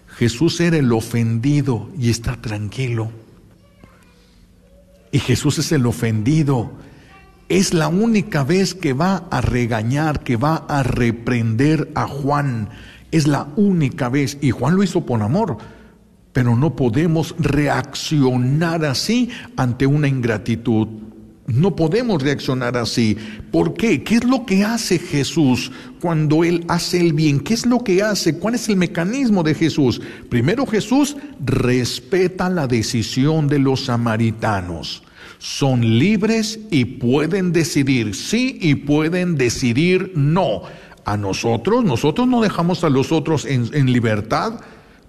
Jesús 0.08 0.60
era 0.60 0.78
el 0.78 0.92
ofendido 0.92 1.90
y 1.98 2.10
está 2.10 2.40
tranquilo. 2.42 3.12
Y 5.12 5.20
Jesús 5.20 5.60
es 5.60 5.72
el 5.72 5.86
ofendido. 5.86 6.72
Es 7.50 7.74
la 7.74 7.88
única 7.88 8.44
vez 8.44 8.74
que 8.74 8.94
va 8.94 9.28
a 9.30 9.42
regañar, 9.42 10.24
que 10.24 10.38
va 10.38 10.66
a 10.68 10.84
reprender 10.84 11.92
a 11.96 12.08
Juan. 12.08 12.70
Es 13.12 13.28
la 13.28 13.48
única 13.56 14.10
vez. 14.10 14.38
Y 14.42 14.52
Juan 14.52 14.76
lo 14.76 14.84
hizo 14.84 15.06
por 15.06 15.22
amor 15.22 15.58
pero 16.34 16.56
no 16.56 16.76
podemos 16.76 17.36
reaccionar 17.38 18.84
así 18.84 19.30
ante 19.56 19.86
una 19.86 20.08
ingratitud. 20.08 20.88
No 21.48 21.76
podemos 21.76 22.24
reaccionar 22.24 22.78
así. 22.78 23.18
¿Por 23.52 23.74
qué? 23.74 24.04
¿Qué 24.04 24.16
es 24.16 24.24
lo 24.24 24.46
que 24.46 24.64
hace 24.64 24.98
Jesús 24.98 25.72
cuando 26.00 26.44
Él 26.46 26.64
hace 26.70 27.02
el 27.02 27.12
bien? 27.12 27.42
¿Qué 27.42 27.54
es 27.54 27.66
lo 27.66 27.84
que 27.84 28.02
hace? 28.02 28.38
¿Cuál 28.38 28.56
es 28.56 28.70
el 28.70 28.78
mecanismo 28.78 29.44
de 29.44 29.54
Jesús? 29.54 30.02
Primero 30.30 30.66
Jesús 30.66 31.18
respeta 31.44 32.50
la 32.50 32.68
decisión 32.68 33.48
de 33.48 33.60
los 33.60 33.86
samaritanos. 33.86 35.04
Son 35.38 36.00
libres 36.00 36.62
y 36.72 36.86
pueden 36.86 37.52
decidir 37.52 38.16
sí 38.16 38.58
y 38.62 38.76
pueden 38.76 39.36
decidir 39.36 40.14
no. 40.16 40.62
A 41.04 41.18
nosotros, 41.18 41.84
nosotros 41.84 42.26
no 42.30 42.42
dejamos 42.42 42.86
a 42.86 42.90
los 42.90 43.12
otros 43.12 43.44
en, 43.44 43.70
en 43.74 43.92
libertad. 43.92 44.62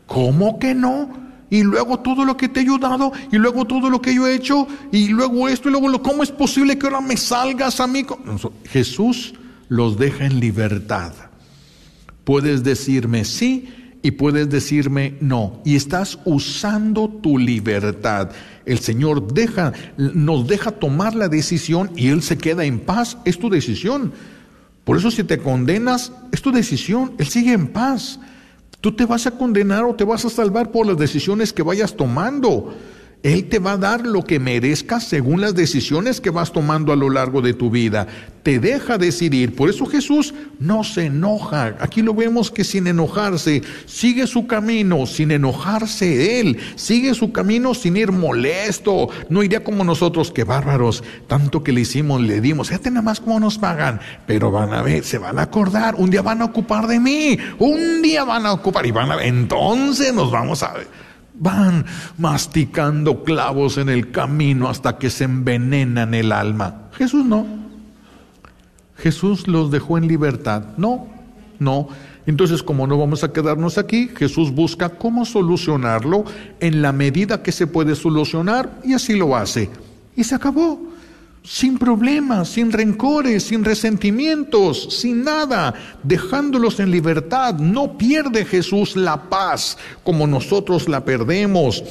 ¿Cómo 0.06 0.58
que 0.58 0.74
no? 0.74 1.23
Y 1.50 1.62
luego 1.62 2.00
todo 2.00 2.24
lo 2.24 2.36
que 2.36 2.48
te 2.48 2.60
he 2.60 2.62
ayudado, 2.62 3.12
y 3.30 3.36
luego 3.36 3.64
todo 3.64 3.90
lo 3.90 4.00
que 4.00 4.14
yo 4.14 4.26
he 4.26 4.34
hecho, 4.34 4.66
y 4.90 5.08
luego 5.08 5.48
esto, 5.48 5.68
y 5.68 5.72
luego 5.72 5.88
lo, 5.88 6.02
¿cómo 6.02 6.22
es 6.22 6.30
posible 6.30 6.78
que 6.78 6.86
ahora 6.86 7.00
me 7.00 7.16
salgas 7.16 7.80
a 7.80 7.86
mí? 7.86 8.04
Jesús 8.64 9.34
los 9.68 9.98
deja 9.98 10.26
en 10.26 10.40
libertad. 10.40 11.12
Puedes 12.24 12.64
decirme 12.64 13.24
sí 13.24 13.68
y 14.02 14.12
puedes 14.12 14.50
decirme 14.50 15.14
no. 15.20 15.60
Y 15.64 15.76
estás 15.76 16.18
usando 16.24 17.08
tu 17.08 17.38
libertad. 17.38 18.30
El 18.66 18.78
Señor 18.78 19.32
deja, 19.32 19.72
nos 19.96 20.46
deja 20.46 20.72
tomar 20.72 21.14
la 21.14 21.28
decisión 21.28 21.90
y 21.96 22.08
Él 22.08 22.22
se 22.22 22.38
queda 22.38 22.64
en 22.64 22.80
paz. 22.80 23.18
Es 23.24 23.38
tu 23.38 23.48
decisión. 23.50 24.12
Por 24.84 24.98
eso 24.98 25.10
si 25.10 25.24
te 25.24 25.38
condenas, 25.38 26.12
es 26.32 26.42
tu 26.42 26.52
decisión. 26.52 27.12
Él 27.18 27.26
sigue 27.28 27.52
en 27.52 27.68
paz. 27.68 28.20
Tú 28.84 28.92
te 28.92 29.06
vas 29.06 29.26
a 29.26 29.30
condenar 29.30 29.82
o 29.84 29.94
te 29.94 30.04
vas 30.04 30.26
a 30.26 30.28
salvar 30.28 30.70
por 30.70 30.86
las 30.86 30.98
decisiones 30.98 31.54
que 31.54 31.62
vayas 31.62 31.96
tomando. 31.96 32.74
Él 33.24 33.46
te 33.48 33.58
va 33.58 33.72
a 33.72 33.76
dar 33.78 34.06
lo 34.06 34.22
que 34.22 34.38
merezcas 34.38 35.04
según 35.04 35.40
las 35.40 35.54
decisiones 35.54 36.20
que 36.20 36.28
vas 36.28 36.52
tomando 36.52 36.92
a 36.92 36.96
lo 36.96 37.08
largo 37.08 37.40
de 37.40 37.54
tu 37.54 37.70
vida. 37.70 38.06
Te 38.42 38.58
deja 38.58 38.98
decidir. 38.98 39.56
Por 39.56 39.70
eso 39.70 39.86
Jesús 39.86 40.34
no 40.58 40.84
se 40.84 41.06
enoja. 41.06 41.74
Aquí 41.80 42.02
lo 42.02 42.12
vemos 42.12 42.50
que 42.50 42.64
sin 42.64 42.86
enojarse, 42.86 43.62
sigue 43.86 44.26
su 44.26 44.46
camino, 44.46 45.06
sin 45.06 45.30
enojarse 45.30 46.38
Él. 46.38 46.58
Sigue 46.76 47.14
su 47.14 47.32
camino 47.32 47.72
sin 47.72 47.96
ir 47.96 48.12
molesto. 48.12 49.08
No 49.30 49.42
iría 49.42 49.64
como 49.64 49.84
nosotros, 49.84 50.30
que 50.30 50.44
bárbaros. 50.44 51.02
Tanto 51.26 51.64
que 51.64 51.72
le 51.72 51.80
hicimos, 51.80 52.20
le 52.20 52.42
dimos. 52.42 52.68
Fíjate 52.68 52.90
nada 52.90 53.00
más 53.00 53.20
cómo 53.20 53.40
nos 53.40 53.56
pagan. 53.56 54.00
Pero 54.26 54.50
van 54.50 54.74
a 54.74 54.82
ver, 54.82 55.02
se 55.02 55.16
van 55.16 55.38
a 55.38 55.44
acordar. 55.44 55.94
Un 55.94 56.10
día 56.10 56.20
van 56.20 56.42
a 56.42 56.44
ocupar 56.44 56.86
de 56.88 57.00
mí. 57.00 57.38
Un 57.58 58.02
día 58.02 58.24
van 58.24 58.44
a 58.44 58.52
ocupar 58.52 58.84
y 58.84 58.90
van 58.90 59.10
a 59.10 59.16
ver. 59.16 59.28
Entonces 59.28 60.12
nos 60.12 60.30
vamos 60.30 60.62
a 60.62 60.74
ver. 60.74 61.03
Van 61.34 61.84
masticando 62.16 63.24
clavos 63.24 63.76
en 63.78 63.88
el 63.88 64.10
camino 64.10 64.68
hasta 64.68 64.98
que 64.98 65.10
se 65.10 65.24
envenenan 65.24 66.14
el 66.14 66.32
alma. 66.32 66.88
Jesús 66.92 67.24
no. 67.24 67.46
Jesús 68.96 69.48
los 69.48 69.70
dejó 69.70 69.98
en 69.98 70.06
libertad. 70.06 70.64
No, 70.76 71.08
no. 71.58 71.88
Entonces, 72.26 72.62
como 72.62 72.86
no 72.86 72.96
vamos 72.96 73.24
a 73.24 73.32
quedarnos 73.32 73.76
aquí, 73.76 74.08
Jesús 74.16 74.52
busca 74.52 74.88
cómo 74.88 75.24
solucionarlo 75.24 76.24
en 76.60 76.80
la 76.80 76.92
medida 76.92 77.42
que 77.42 77.52
se 77.52 77.66
puede 77.66 77.96
solucionar 77.96 78.80
y 78.84 78.94
así 78.94 79.14
lo 79.14 79.36
hace. 79.36 79.68
Y 80.16 80.24
se 80.24 80.34
acabó 80.34 80.93
sin 81.44 81.78
problemas, 81.78 82.48
sin 82.48 82.72
rencores, 82.72 83.44
sin 83.44 83.64
resentimientos, 83.64 84.88
sin 84.98 85.22
nada, 85.22 85.74
dejándolos 86.02 86.80
en 86.80 86.90
libertad. 86.90 87.54
No 87.54 87.98
pierde 87.98 88.46
Jesús 88.46 88.96
la 88.96 89.28
paz 89.28 89.76
como 90.02 90.26
nosotros 90.26 90.88
la 90.88 91.04
perdemos. 91.04 91.84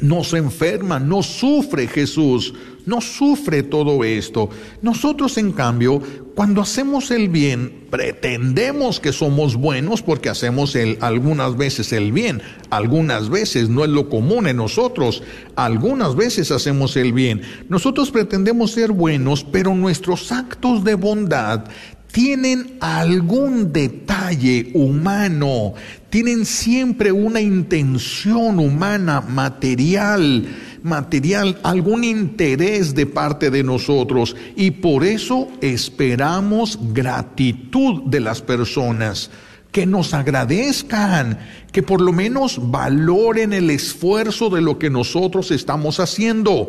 No 0.00 0.24
se 0.24 0.38
enferma, 0.38 0.98
no 0.98 1.22
sufre 1.22 1.86
Jesús, 1.86 2.54
no 2.86 3.00
sufre 3.00 3.62
todo 3.62 4.04
esto. 4.04 4.48
Nosotros, 4.80 5.36
en 5.36 5.52
cambio, 5.52 6.02
cuando 6.34 6.62
hacemos 6.62 7.10
el 7.10 7.28
bien, 7.28 7.86
pretendemos 7.90 9.00
que 9.00 9.12
somos 9.12 9.54
buenos 9.54 10.00
porque 10.00 10.30
hacemos 10.30 10.76
algunas 11.00 11.58
veces 11.58 11.92
el 11.92 12.10
bien, 12.10 12.40
algunas 12.70 13.28
veces 13.28 13.68
no 13.68 13.84
es 13.84 13.90
lo 13.90 14.08
común 14.08 14.46
en 14.46 14.56
nosotros, 14.56 15.22
algunas 15.56 16.16
veces 16.16 16.50
hacemos 16.50 16.96
el 16.96 17.12
bien. 17.12 17.42
Nosotros 17.68 18.10
pretendemos 18.10 18.72
ser 18.72 18.92
buenos, 18.92 19.44
pero 19.44 19.74
nuestros 19.74 20.32
actos 20.32 20.84
de 20.84 20.94
bondad 20.94 21.66
tienen 22.12 22.76
algún 22.80 23.72
detalle 23.72 24.70
humano, 24.74 25.72
tienen 26.10 26.44
siempre 26.44 27.10
una 27.10 27.40
intención 27.40 28.58
humana, 28.58 29.22
material, 29.22 30.46
material, 30.82 31.58
algún 31.62 32.04
interés 32.04 32.94
de 32.94 33.06
parte 33.06 33.50
de 33.50 33.64
nosotros 33.64 34.36
y 34.54 34.72
por 34.72 35.04
eso 35.04 35.48
esperamos 35.62 36.78
gratitud 36.92 38.02
de 38.04 38.20
las 38.20 38.42
personas. 38.42 39.30
que 39.72 39.86
nos 39.86 40.12
agradezcan, 40.12 41.38
que 41.72 41.82
por 41.82 42.02
lo 42.02 42.12
menos 42.12 42.60
valoren 42.70 43.54
el 43.54 43.70
esfuerzo 43.70 44.50
de 44.50 44.60
lo 44.60 44.78
que 44.78 44.90
nosotros 44.90 45.50
estamos 45.50 45.98
haciendo. 45.98 46.68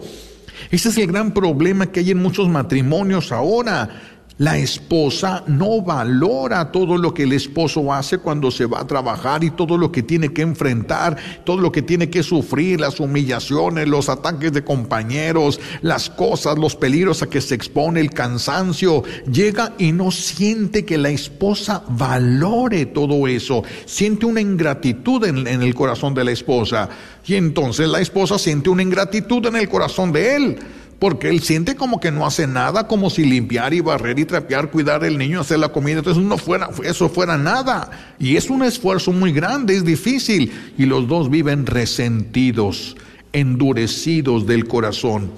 Ese 0.71 0.87
es 0.87 0.97
el 0.97 1.07
gran 1.07 1.33
problema 1.33 1.91
que 1.91 1.99
hay 1.99 2.11
en 2.11 2.21
muchos 2.21 2.47
matrimonios 2.47 3.33
ahora. 3.33 4.12
La 4.39 4.57
esposa 4.57 5.43
no 5.45 5.81
valora 5.81 6.71
todo 6.71 6.97
lo 6.97 7.13
que 7.13 7.23
el 7.23 7.33
esposo 7.33 7.93
hace 7.93 8.17
cuando 8.17 8.49
se 8.49 8.65
va 8.65 8.79
a 8.79 8.87
trabajar 8.87 9.43
y 9.43 9.51
todo 9.51 9.77
lo 9.77 9.91
que 9.91 10.01
tiene 10.01 10.33
que 10.33 10.41
enfrentar, 10.41 11.17
todo 11.43 11.57
lo 11.57 11.71
que 11.71 11.83
tiene 11.83 12.09
que 12.09 12.23
sufrir, 12.23 12.79
las 12.79 12.99
humillaciones, 12.99 13.87
los 13.87 14.09
ataques 14.09 14.51
de 14.51 14.63
compañeros, 14.63 15.59
las 15.83 16.09
cosas, 16.09 16.57
los 16.57 16.75
peligros 16.75 17.21
a 17.21 17.27
que 17.27 17.41
se 17.41 17.53
expone, 17.53 17.99
el 17.99 18.09
cansancio. 18.09 19.03
Llega 19.31 19.73
y 19.77 19.91
no 19.91 20.09
siente 20.09 20.83
que 20.83 20.97
la 20.97 21.09
esposa 21.09 21.83
valore 21.89 22.87
todo 22.87 23.27
eso. 23.27 23.63
Siente 23.85 24.25
una 24.25 24.41
ingratitud 24.41 25.25
en, 25.25 25.45
en 25.45 25.61
el 25.61 25.75
corazón 25.75 26.15
de 26.15 26.23
la 26.23 26.31
esposa. 26.31 26.89
Y 27.27 27.35
entonces 27.35 27.87
la 27.87 28.01
esposa 28.01 28.39
siente 28.39 28.71
una 28.71 28.81
ingratitud 28.81 29.45
en 29.45 29.57
el 29.57 29.69
corazón 29.69 30.11
de 30.11 30.35
él 30.35 30.59
porque 31.03 31.27
él 31.27 31.41
siente 31.41 31.75
como 31.75 31.99
que 31.99 32.13
no 32.13 32.25
hace 32.25 32.47
nada, 32.47 32.87
como 32.87 33.09
si 33.09 33.25
limpiar 33.25 33.73
y 33.73 33.81
barrer 33.81 34.19
y 34.19 34.23
trapear, 34.23 34.71
cuidar 34.71 35.03
el 35.03 35.17
niño, 35.17 35.41
hacer 35.41 35.59
la 35.59 35.67
comida, 35.67 35.97
entonces 35.97 36.23
no 36.23 36.37
fuera, 36.37 36.69
eso 36.85 37.09
fuera 37.09 37.37
nada. 37.37 37.91
Y 38.19 38.37
es 38.37 38.49
un 38.49 38.63
esfuerzo 38.63 39.11
muy 39.11 39.33
grande, 39.33 39.75
es 39.75 39.83
difícil. 39.83 40.53
Y 40.77 40.85
los 40.85 41.09
dos 41.09 41.29
viven 41.29 41.65
resentidos, 41.65 42.95
endurecidos 43.33 44.47
del 44.47 44.65
corazón, 44.65 45.33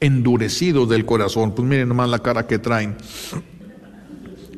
endurecidos 0.00 0.90
del 0.90 1.06
corazón. 1.06 1.54
Pues 1.54 1.66
miren 1.66 1.88
nomás 1.88 2.10
la 2.10 2.18
cara 2.18 2.46
que 2.46 2.58
traen 2.58 2.98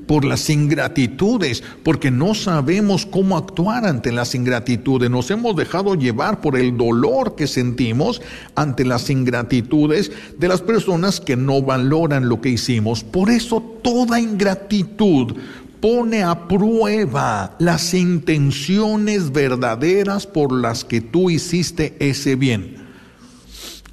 por 0.09 0.25
las 0.25 0.51
ingratitudes, 0.51 1.63
porque 1.85 2.11
no 2.11 2.35
sabemos 2.35 3.07
cómo 3.07 3.37
actuar 3.37 3.87
ante 3.87 4.11
las 4.11 4.35
ingratitudes. 4.35 5.11
Nos 5.11 5.31
hemos 5.31 5.55
dejado 5.55 5.95
llevar 5.95 6.41
por 6.41 6.57
el 6.57 6.77
dolor 6.77 7.37
que 7.37 7.47
sentimos 7.47 8.21
ante 8.57 8.85
las 8.85 9.11
ingratitudes 9.11 10.11
de 10.37 10.49
las 10.49 10.63
personas 10.63 11.21
que 11.21 11.37
no 11.37 11.63
valoran 11.63 12.29
lo 12.29 12.41
que 12.41 12.49
hicimos. 12.49 13.05
Por 13.05 13.31
eso 13.31 13.61
toda 13.83 14.19
ingratitud 14.19 15.37
pone 15.81 16.23
a 16.23 16.49
prueba 16.49 17.55
las 17.59 17.93
intenciones 17.93 19.31
verdaderas 19.31 20.27
por 20.27 20.53
las 20.53 20.85
que 20.85 21.03
tú 21.03 21.29
hiciste 21.29 21.97
ese 22.01 22.35
bien. 22.35 22.78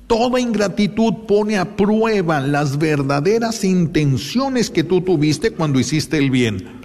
Toda 0.07 0.39
ingratitud 0.39 1.25
pone 1.27 1.57
a 1.57 1.75
prueba 1.75 2.39
las 2.39 2.77
verdaderas 2.77 3.63
intenciones 3.63 4.69
que 4.69 4.83
tú 4.83 5.01
tuviste 5.01 5.51
cuando 5.51 5.79
hiciste 5.79 6.17
el 6.17 6.29
bien. 6.29 6.81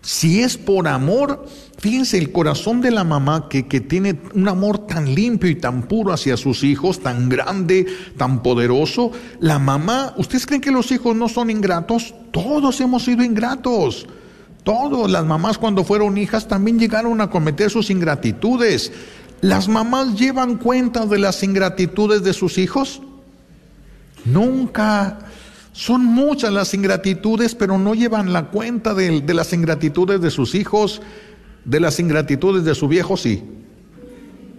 Si 0.00 0.40
es 0.40 0.56
por 0.56 0.88
amor, 0.88 1.46
fíjense 1.78 2.18
el 2.18 2.32
corazón 2.32 2.80
de 2.80 2.90
la 2.90 3.04
mamá 3.04 3.48
que, 3.48 3.68
que, 3.68 3.80
tiene 3.80 4.18
un 4.34 4.48
amor 4.48 4.86
tan 4.86 5.14
limpio 5.14 5.48
y 5.48 5.54
tan 5.54 5.82
puro 5.82 6.12
hacia 6.12 6.36
sus 6.36 6.64
hijos, 6.64 7.00
tan 7.00 7.28
grande, 7.28 7.86
tan 8.16 8.42
poderoso. 8.42 9.12
La 9.38 9.60
mamá, 9.60 10.14
¿ustedes 10.16 10.46
creen 10.46 10.62
que 10.62 10.72
los 10.72 10.90
hijos 10.90 11.14
no 11.14 11.28
son 11.28 11.50
ingratos? 11.50 12.14
Todos 12.32 12.80
hemos 12.80 13.04
sido 13.04 13.22
ingratos. 13.22 14.08
Todos, 14.64 15.10
las 15.10 15.24
mamás 15.24 15.58
cuando 15.58 15.84
fueron 15.84 16.16
hijas 16.18 16.48
también 16.48 16.78
llegaron 16.78 17.20
a 17.20 17.30
cometer 17.30 17.68
sus 17.68 17.90
ingratitudes. 17.90 18.92
¿Las 19.42 19.68
mamás 19.68 20.14
llevan 20.14 20.56
cuenta 20.56 21.04
de 21.04 21.18
las 21.18 21.42
ingratitudes 21.42 22.22
de 22.22 22.32
sus 22.32 22.58
hijos? 22.58 23.02
Nunca. 24.24 25.18
Son 25.72 26.04
muchas 26.04 26.52
las 26.52 26.74
ingratitudes, 26.74 27.56
pero 27.56 27.76
no 27.76 27.94
llevan 27.94 28.32
la 28.32 28.50
cuenta 28.50 28.94
de, 28.94 29.20
de, 29.20 29.34
las 29.34 29.52
ingratitudes 29.52 30.20
de 30.20 30.30
sus 30.30 30.54
hijos, 30.54 31.02
de 31.64 31.80
las 31.80 31.98
ingratitudes 31.98 32.64
de 32.64 32.76
su 32.76 32.86
viejo, 32.86 33.16
sí. 33.16 33.42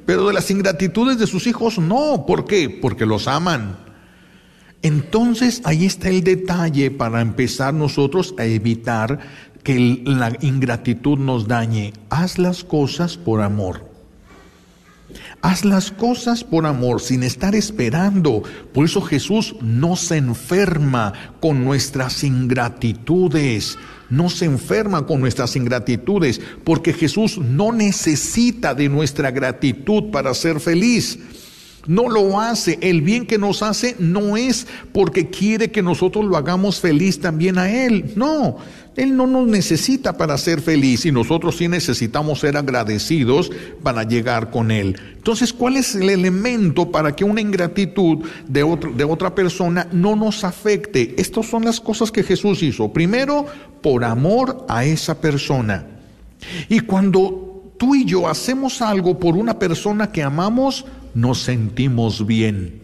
Pero 0.06 0.28
de 0.28 0.34
las 0.34 0.52
ingratitudes 0.52 1.18
de 1.18 1.28
sus 1.28 1.48
hijos, 1.48 1.80
no. 1.80 2.26
¿Por 2.28 2.44
qué? 2.44 2.70
Porque 2.70 3.06
los 3.06 3.30
aman. 3.30 3.78
Entonces 4.82 5.62
ahí 5.64 5.86
está 5.86 6.10
el 6.10 6.26
detalle 6.26 6.92
para 6.92 7.22
empezar 7.22 7.74
nosotros 7.74 8.36
a 8.38 8.44
evitar 8.44 9.18
que 9.64 10.02
la 10.04 10.36
ingratitud 10.42 11.18
nos 11.20 11.48
dañe. 11.48 11.94
Haz 12.10 12.38
las 12.38 12.66
cosas 12.66 13.16
por 13.16 13.40
amor. 13.40 13.93
Haz 15.42 15.66
las 15.66 15.92
cosas 15.92 16.44
por 16.44 16.66
amor, 16.66 17.02
sin 17.02 17.24
estar 17.24 17.56
esperando. 17.56 18.44
Por 18.74 18.86
eso 18.86 19.02
Jesús 19.02 19.56
no 19.62 19.96
se 19.96 20.18
enferma 20.18 21.14
con 21.40 21.64
nuestras 21.64 22.24
ingratitudes. 22.24 23.78
No 24.10 24.30
se 24.30 24.46
enferma 24.46 25.08
con 25.08 25.22
nuestras 25.22 25.56
ingratitudes, 25.56 26.40
porque 26.64 26.94
Jesús 26.94 27.40
no 27.40 27.72
necesita 27.72 28.76
de 28.76 28.88
nuestra 28.88 29.32
gratitud 29.32 30.12
para 30.12 30.34
ser 30.34 30.60
feliz. 30.60 31.18
No 31.88 32.08
lo 32.10 32.40
hace. 32.40 32.80
El 32.82 33.02
bien 33.02 33.26
que 33.26 33.38
nos 33.38 33.62
hace 33.62 33.96
no 34.00 34.38
es 34.38 34.68
porque 34.94 35.30
quiere 35.30 35.72
que 35.72 35.82
nosotros 35.82 36.26
lo 36.26 36.38
hagamos 36.38 36.80
feliz 36.80 37.20
también 37.20 37.58
a 37.58 37.70
Él. 37.70 38.14
No, 38.16 38.58
Él 38.96 39.16
no 39.18 39.26
nos 39.26 39.48
necesita 39.48 40.18
para 40.18 40.38
ser 40.38 40.62
feliz 40.62 41.06
y 41.06 41.12
nosotros 41.12 41.58
sí 41.58 41.68
necesitamos 41.68 42.40
ser 42.40 42.58
agradecidos 42.58 43.52
para 43.82 44.04
llegar 44.04 44.52
con 44.52 44.70
Él. 44.70 44.96
Entonces, 45.16 45.52
¿cuál 45.52 45.78
es 45.78 45.96
el 45.96 46.10
elemento 46.10 46.92
para 46.92 47.16
que 47.16 47.24
una 47.24 47.42
ingratitud 47.42 48.20
de, 48.48 48.78
de 48.96 49.04
otra 49.04 49.34
persona 49.34 49.88
no 49.92 50.16
nos 50.16 50.44
afecte? 50.44 51.16
Estas 51.18 51.48
son 51.48 51.66
las 51.66 51.80
cosas 51.80 52.12
que 52.12 52.24
Jesús 52.24 52.62
hizo. 52.62 52.94
Primero, 52.94 53.46
por 53.82 54.04
amor 54.04 54.66
a 54.70 54.86
esa 54.86 55.20
persona. 55.20 55.88
Y 56.70 56.82
cuando 56.82 57.74
tú 57.78 57.96
y 57.96 58.06
yo 58.06 58.28
hacemos 58.28 58.82
algo 58.82 59.18
por 59.18 59.36
una 59.36 59.58
persona 59.58 60.12
que 60.12 60.22
amamos, 60.22 60.86
nos 61.16 61.42
sentimos 61.42 62.26
bien. 62.26 62.82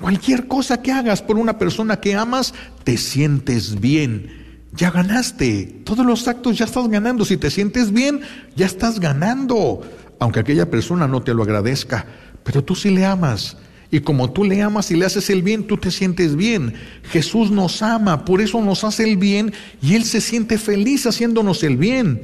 Cualquier 0.00 0.48
cosa 0.48 0.82
que 0.82 0.92
hagas 0.92 1.22
por 1.22 1.38
una 1.38 1.58
persona 1.58 1.98
que 1.98 2.14
amas, 2.14 2.52
te 2.82 2.98
sientes 2.98 3.80
bien. 3.80 4.43
Ya 4.76 4.90
ganaste. 4.90 5.82
Todos 5.84 6.04
los 6.04 6.26
actos 6.26 6.58
ya 6.58 6.64
estás 6.64 6.88
ganando. 6.88 7.24
Si 7.24 7.36
te 7.36 7.50
sientes 7.50 7.92
bien, 7.92 8.20
ya 8.56 8.66
estás 8.66 8.98
ganando. 8.98 9.82
Aunque 10.18 10.40
aquella 10.40 10.70
persona 10.70 11.06
no 11.06 11.22
te 11.22 11.32
lo 11.32 11.44
agradezca. 11.44 12.06
Pero 12.42 12.64
tú 12.64 12.74
sí 12.74 12.90
le 12.90 13.04
amas. 13.04 13.56
Y 13.90 14.00
como 14.00 14.32
tú 14.32 14.42
le 14.42 14.60
amas 14.62 14.90
y 14.90 14.96
le 14.96 15.06
haces 15.06 15.30
el 15.30 15.42
bien, 15.42 15.68
tú 15.68 15.76
te 15.76 15.92
sientes 15.92 16.34
bien. 16.34 16.74
Jesús 17.04 17.52
nos 17.52 17.80
ama, 17.82 18.24
por 18.24 18.40
eso 18.40 18.60
nos 18.60 18.82
hace 18.82 19.04
el 19.04 19.16
bien 19.16 19.52
y 19.80 19.94
Él 19.94 20.04
se 20.04 20.20
siente 20.20 20.58
feliz 20.58 21.06
haciéndonos 21.06 21.62
el 21.62 21.76
bien. 21.76 22.22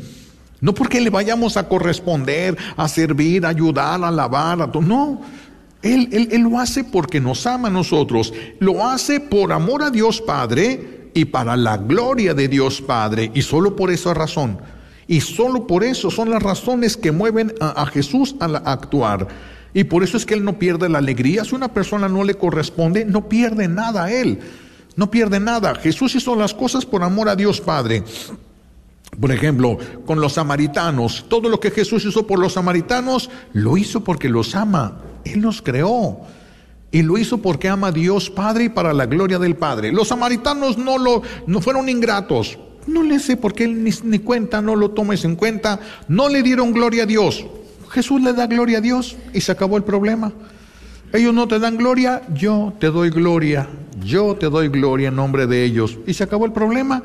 No 0.60 0.74
porque 0.74 1.00
le 1.00 1.10
vayamos 1.10 1.56
a 1.56 1.68
corresponder, 1.68 2.56
a 2.76 2.88
servir, 2.88 3.46
a 3.46 3.50
ayudar, 3.50 4.02
a 4.02 4.08
alabar, 4.08 4.60
a 4.60 4.72
todo. 4.72 4.82
No, 4.82 5.22
él, 5.82 6.08
él, 6.10 6.28
él 6.32 6.42
lo 6.42 6.58
hace 6.58 6.82
porque 6.82 7.20
nos 7.20 7.46
ama 7.46 7.68
a 7.68 7.70
nosotros. 7.70 8.34
Lo 8.58 8.84
hace 8.84 9.20
por 9.20 9.52
amor 9.52 9.84
a 9.84 9.90
Dios 9.90 10.20
Padre 10.20 10.99
y 11.14 11.27
para 11.27 11.57
la 11.57 11.77
gloria 11.77 12.35
de 12.35 12.49
Dios 12.49 12.81
Padre. 12.81 13.31
Y 13.35 13.42
solo 13.42 13.77
por 13.77 13.90
esa 13.90 14.14
razón. 14.14 14.59
Y 15.07 15.20
solo 15.20 15.66
por 15.66 15.83
eso 15.83 16.11
son 16.11 16.31
las 16.31 16.42
razones 16.42 16.96
que 16.96 17.12
mueven 17.12 17.53
a, 17.61 17.85
Jesús 17.87 18.37
a, 18.40 18.46
a 18.46 18.73
actuar. 18.73 19.27
Y 19.75 19.85
por 19.85 20.03
eso 20.03 20.16
es 20.16 20.27
que 20.27 20.35
Él 20.35 20.44
no 20.44 20.59
pierde 20.59 20.88
la 20.88 20.99
alegría. 20.99 21.44
Si 21.44 21.55
una 21.55 21.73
persona 21.73 22.09
no 22.09 22.25
le 22.25 22.35
corresponde, 22.35 23.05
no 23.05 23.29
pierde 23.29 23.68
nada 23.68 24.05
a 24.05 24.12
Él. 24.12 24.40
No 24.96 25.11
pierde 25.11 25.40
nada. 25.40 25.75
Jesús 25.75 26.14
hizo 26.14 26.37
las 26.37 26.55
cosas 26.55 26.85
por 26.87 27.03
amor 27.03 27.29
a 27.29 27.37
Dios 27.37 27.61
Padre. 27.61 28.05
Por 29.18 29.33
ejemplo, 29.33 29.79
con 30.07 30.20
los 30.20 30.35
samaritanos, 30.35 31.27
todo 31.29 31.49
lo 31.49 31.61
que 31.61 31.70
Jesús 31.70 32.05
hizo 32.05 32.27
por 32.27 32.38
los 32.38 32.55
samaritanos, 32.55 33.31
lo 33.53 33.77
hizo 33.77 34.03
porque 34.03 34.29
los 34.29 34.55
ama. 34.55 35.01
Él 35.25 35.40
los 35.40 35.62
creó. 35.62 36.20
Y 36.92 37.03
lo 37.03 37.18
hizo 37.18 37.38
porque 37.38 37.68
ama 37.68 37.88
a 37.88 37.92
Dios 37.92 38.31
Padre 38.31 38.64
y 38.64 38.68
para 38.68 38.92
la 38.92 39.07
gloria 39.07 39.38
del 39.38 39.57
Padre. 39.57 39.92
Los 39.92 40.09
samaritanos 40.09 40.76
no, 40.76 40.98
lo, 40.98 41.22
no 41.46 41.61
fueron 41.61 41.88
ingratos. 41.88 42.59
No 42.87 43.03
le 43.03 43.20
sé 43.20 43.37
por 43.37 43.55
qué 43.55 43.68
ni, 43.68 43.90
ni 44.05 44.18
cuenta, 44.18 44.61
no 44.61 44.74
lo 44.74 44.90
tomes 44.90 45.24
en 45.24 45.37
cuenta. 45.37 45.79
No 46.09 46.29
le 46.29 46.42
dieron 46.42 46.72
gloria 46.72 47.05
a 47.05 47.07
Dios. 47.07 47.46
Jesús 47.90 48.20
le 48.22 48.33
da 48.33 48.46
gloria 48.46 48.79
a 48.79 48.81
Dios 48.81 49.16
y 49.33 49.40
se 49.40 49.53
acabó 49.53 49.76
el 49.76 49.85
problema. 49.85 50.33
Ellos 51.12 51.35
no 51.35 51.48
te 51.48 51.59
dan 51.59 51.76
gloria, 51.76 52.22
yo 52.35 52.72
te 52.79 52.88
doy 52.88 53.11
gloria. 53.11 53.68
Yo 54.05 54.37
te 54.37 54.46
doy 54.46 54.68
gloria 54.68 55.09
en 55.09 55.16
nombre 55.16 55.46
de 55.46 55.64
ellos. 55.64 55.98
Y 56.07 56.14
se 56.14 56.24
acabó 56.24 56.46
el 56.46 56.53
problema. 56.53 57.03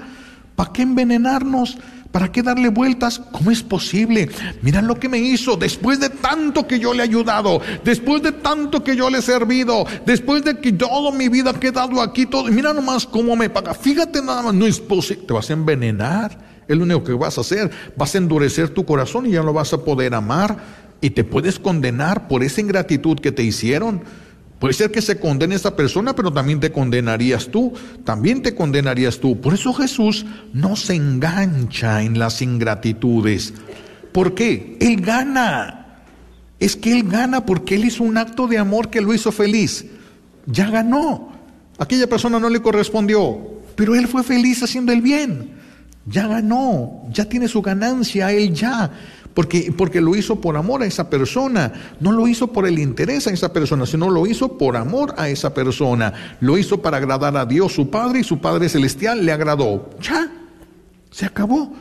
¿Para 0.56 0.72
qué 0.72 0.84
envenenarnos? 0.84 1.78
¿Para 2.16 2.32
qué 2.32 2.42
darle 2.42 2.70
vueltas? 2.70 3.20
¿Cómo 3.20 3.52
es 3.52 3.62
posible? 3.62 4.30
Mira 4.62 4.82
lo 4.82 4.98
que 4.98 5.10
me 5.10 5.18
hizo 5.18 5.58
después 5.58 6.00
de 6.00 6.10
tanto 6.10 6.66
que 6.66 6.80
yo 6.80 6.94
le 6.94 7.02
he 7.02 7.04
ayudado, 7.04 7.60
después 7.84 8.24
de 8.24 8.32
tanto 8.32 8.86
que 8.86 8.96
yo 8.96 9.10
le 9.10 9.18
he 9.18 9.22
servido, 9.22 9.86
después 10.06 10.42
de 10.46 10.58
que 10.62 10.72
toda 10.72 11.12
mi 11.12 11.28
vida 11.28 11.50
ha 11.50 11.60
quedado 11.60 12.02
aquí, 12.02 12.26
todo. 12.26 12.46
Mira 12.46 12.72
nomás 12.72 13.06
cómo 13.06 13.36
me 13.36 13.50
paga. 13.50 13.74
Fíjate 13.74 14.22
nada 14.22 14.44
más, 14.44 14.54
no 14.54 14.66
es 14.66 14.80
posible. 14.80 15.26
Te 15.28 15.34
vas 15.34 15.50
a 15.50 15.54
envenenar. 15.54 16.38
Es 16.70 16.78
lo 16.78 16.86
único 16.86 17.04
que 17.04 17.12
vas 17.12 17.38
a 17.38 17.42
hacer. 17.42 17.70
Vas 17.98 18.16
a 18.16 18.18
endurecer 18.18 18.70
tu 18.70 18.86
corazón 18.86 19.26
y 19.26 19.32
ya 19.32 19.44
no 19.44 19.52
vas 19.52 19.74
a 19.74 19.84
poder 19.84 20.14
amar. 20.14 20.56
Y 21.02 21.10
te 21.10 21.26
puedes 21.26 21.60
condenar 21.60 22.30
por 22.30 22.44
esa 22.44 22.62
ingratitud 22.62 23.20
que 23.20 23.34
te 23.34 23.44
hicieron. 23.44 24.04
Puede 24.60 24.74
ser 24.74 24.92
que 24.92 25.02
se 25.02 25.20
condene 25.20 25.56
esta 25.56 25.76
persona, 25.76 26.16
pero 26.16 26.32
también 26.32 26.60
te 26.60 26.72
condenarías 26.72 27.48
tú, 27.48 27.74
también 28.04 28.42
te 28.42 28.56
condenarías 28.56 29.20
tú. 29.20 29.40
Por 29.42 29.54
eso 29.54 29.74
Jesús 29.74 30.26
no 30.54 30.76
se 30.76 30.96
engancha 30.96 32.02
en 32.02 32.18
las 32.18 32.42
ingratitudes. 32.42 33.54
¿Por 34.12 34.34
qué? 34.34 34.78
Él 34.80 35.02
gana. 35.02 35.82
Es 36.60 36.78
que 36.78 36.94
Él 36.94 37.04
gana 37.10 37.46
porque 37.46 37.76
Él 37.76 37.86
hizo 37.86 38.04
un 38.04 38.18
acto 38.18 38.48
de 38.48 38.58
amor 38.58 38.90
que 38.90 39.02
lo 39.02 39.14
hizo 39.14 39.32
feliz. 39.32 39.86
Ya 40.46 40.70
ganó. 40.70 41.34
Aquella 41.78 42.08
persona 42.08 42.40
no 42.40 42.50
le 42.50 42.62
correspondió, 42.62 43.38
pero 43.76 43.94
Él 43.94 44.08
fue 44.08 44.24
feliz 44.24 44.64
haciendo 44.64 44.94
el 44.94 45.02
bien. 45.02 45.52
Ya 46.06 46.28
ganó, 46.28 47.04
ya 47.12 47.26
tiene 47.26 47.50
su 47.50 47.62
ganancia, 47.62 48.32
Él 48.32 48.54
ya. 48.54 48.92
Porque, 49.36 49.72
porque 49.78 50.00
lo 50.00 50.16
hizo 50.16 50.40
por 50.40 50.56
amor 50.56 50.82
a 50.82 50.86
esa 50.86 51.10
persona. 51.10 51.72
No 52.00 52.14
lo 52.14 52.26
hizo 52.28 52.48
por 52.48 52.66
el 52.66 52.80
interés 52.80 53.28
a 53.28 53.32
esa 53.32 53.52
persona, 53.52 53.86
sino 53.86 54.10
lo 54.10 54.26
hizo 54.26 54.58
por 54.58 54.78
amor 54.78 55.14
a 55.18 55.28
esa 55.28 55.54
persona. 55.54 56.38
Lo 56.40 56.58
hizo 56.58 56.82
para 56.82 56.98
agradar 56.98 57.36
a 57.36 57.46
Dios, 57.46 57.74
su 57.74 57.90
Padre, 57.90 58.22
y 58.22 58.24
su 58.24 58.40
Padre 58.40 58.70
Celestial 58.70 59.26
le 59.26 59.34
agradó. 59.34 59.90
Ya, 60.02 60.32
se 61.12 61.26
acabó. 61.26 61.74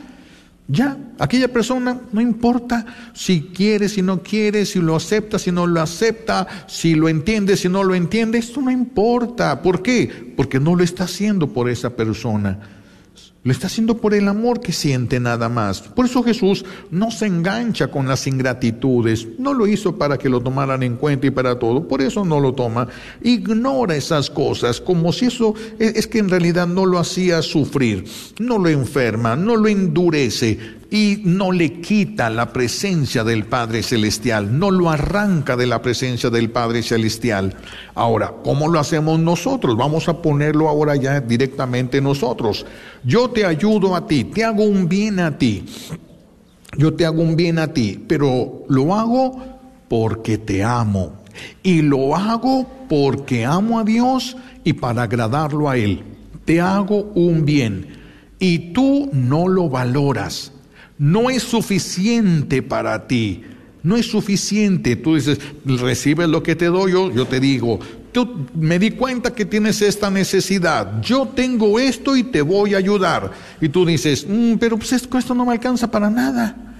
Ya, 0.67 0.97
aquella 1.19 1.47
persona 1.47 2.01
no 2.11 2.19
importa 2.19 2.85
si 3.13 3.51
quiere, 3.53 3.87
si 3.87 4.01
no 4.01 4.21
quiere, 4.21 4.65
si 4.65 4.81
lo 4.81 4.95
acepta, 4.95 5.37
si 5.37 5.51
no 5.51 5.67
lo 5.67 5.79
acepta, 5.79 6.47
si 6.67 6.95
lo 6.95 7.07
entiende, 7.07 7.55
si 7.55 7.69
no 7.69 7.83
lo 7.83 7.95
entiende, 7.95 8.39
esto 8.39 8.61
no 8.61 8.71
importa. 8.71 9.61
¿Por 9.61 9.81
qué? 9.81 10.33
Porque 10.35 10.59
no 10.59 10.75
lo 10.75 10.83
está 10.83 11.05
haciendo 11.05 11.53
por 11.53 11.69
esa 11.69 11.91
persona. 11.91 12.74
Lo 13.45 13.51
está 13.51 13.67
haciendo 13.67 13.97
por 13.97 14.15
el 14.15 14.27
amor 14.27 14.59
que 14.59 14.73
siente 14.73 15.19
nada 15.19 15.49
más. 15.49 15.79
Por 15.79 16.07
eso 16.07 16.23
Jesús 16.23 16.65
no 16.89 17.11
se 17.11 17.27
engancha 17.27 17.91
con 17.91 18.07
las 18.07 18.25
ingratitudes. 18.25 19.27
No 19.37 19.53
lo 19.53 19.67
hizo 19.67 19.99
para 19.99 20.17
que 20.17 20.29
lo 20.29 20.41
tomaran 20.41 20.81
en 20.81 20.95
cuenta 20.95 21.27
y 21.27 21.29
para 21.29 21.59
todo. 21.59 21.87
Por 21.87 22.01
eso 22.01 22.25
no 22.25 22.39
lo 22.39 22.53
toma. 22.55 22.87
Ignora 23.21 23.95
esas 23.95 24.31
cosas 24.31 24.81
como 24.81 25.13
si 25.13 25.27
eso 25.27 25.53
es 25.77 26.07
que 26.07 26.17
en 26.17 26.29
realidad 26.29 26.65
no 26.65 26.87
lo 26.87 26.97
hacía 26.97 27.43
sufrir. 27.43 28.05
No 28.39 28.57
lo 28.57 28.67
enferma, 28.67 29.35
no 29.35 29.55
lo 29.57 29.67
endurece 29.67 30.57
y 30.95 31.21
no 31.25 31.51
le 31.51 31.81
quita 31.81 32.29
la 32.29 32.53
presencia 32.53 33.25
del 33.25 33.43
Padre 33.47 33.83
Celestial, 33.83 34.57
no 34.57 34.71
lo 34.71 34.89
arranca 34.89 35.57
de 35.57 35.67
la 35.67 35.81
presencia 35.81 36.29
del 36.29 36.51
Padre 36.51 36.83
Celestial. 36.83 37.53
Ahora, 37.95 38.33
¿cómo 38.45 38.69
lo 38.69 38.79
hacemos 38.79 39.19
nosotros? 39.19 39.75
Vamos 39.75 40.07
a 40.07 40.21
ponerlo 40.21 40.69
ahora 40.69 40.95
ya 40.95 41.19
directamente 41.19 41.99
nosotros. 41.99 42.65
Yo 43.03 43.29
te 43.29 43.45
ayudo 43.45 43.93
a 43.93 44.07
ti, 44.07 44.23
te 44.23 44.45
hago 44.45 44.63
un 44.63 44.87
bien 44.87 45.19
a 45.19 45.37
ti. 45.37 45.65
Yo 46.77 46.93
te 46.93 47.05
hago 47.05 47.21
un 47.21 47.35
bien 47.35 47.59
a 47.59 47.73
ti, 47.73 48.01
pero 48.07 48.63
lo 48.69 48.95
hago 48.95 49.59
porque 49.89 50.37
te 50.37 50.63
amo. 50.63 51.11
Y 51.61 51.81
lo 51.81 52.15
hago 52.15 52.65
porque 52.87 53.43
amo 53.43 53.81
a 53.81 53.83
Dios 53.83 54.37
y 54.63 54.71
para 54.71 55.03
agradarlo 55.03 55.69
a 55.69 55.75
Él. 55.75 56.05
Te 56.45 56.61
hago 56.61 57.11
un 57.15 57.43
bien 57.43 57.97
y 58.39 58.71
tú 58.71 59.09
no 59.11 59.49
lo 59.49 59.67
valoras 59.67 60.53
no 60.97 61.29
es 61.29 61.43
suficiente 61.43 62.61
para 62.61 63.07
ti. 63.07 63.43
No 63.83 63.95
es 63.95 64.07
suficiente. 64.07 64.95
Tú 64.95 65.15
dices, 65.15 65.39
recibes 65.65 66.27
lo 66.27 66.41
que 66.41 66.55
te 66.55 66.65
doy 66.65 66.93
yo, 66.93 67.11
yo 67.11 67.27
te 67.27 67.39
digo, 67.39 67.79
tú 68.11 68.47
me 68.55 68.79
di 68.79 68.91
cuenta 68.91 69.33
que 69.33 69.45
tienes 69.45 69.81
esta 69.81 70.09
necesidad. 70.09 71.01
Yo 71.01 71.27
tengo 71.35 71.79
esto 71.79 72.15
y 72.15 72.23
te 72.23 72.41
voy 72.41 72.73
a 72.73 72.77
ayudar. 72.77 73.31
Y 73.61 73.69
tú 73.69 73.85
dices, 73.85 74.25
mm, 74.27 74.55
pero 74.55 74.77
pues 74.77 74.93
esto 74.93 75.35
no 75.35 75.45
me 75.45 75.51
alcanza 75.51 75.91
para 75.91 76.09
nada. 76.09 76.74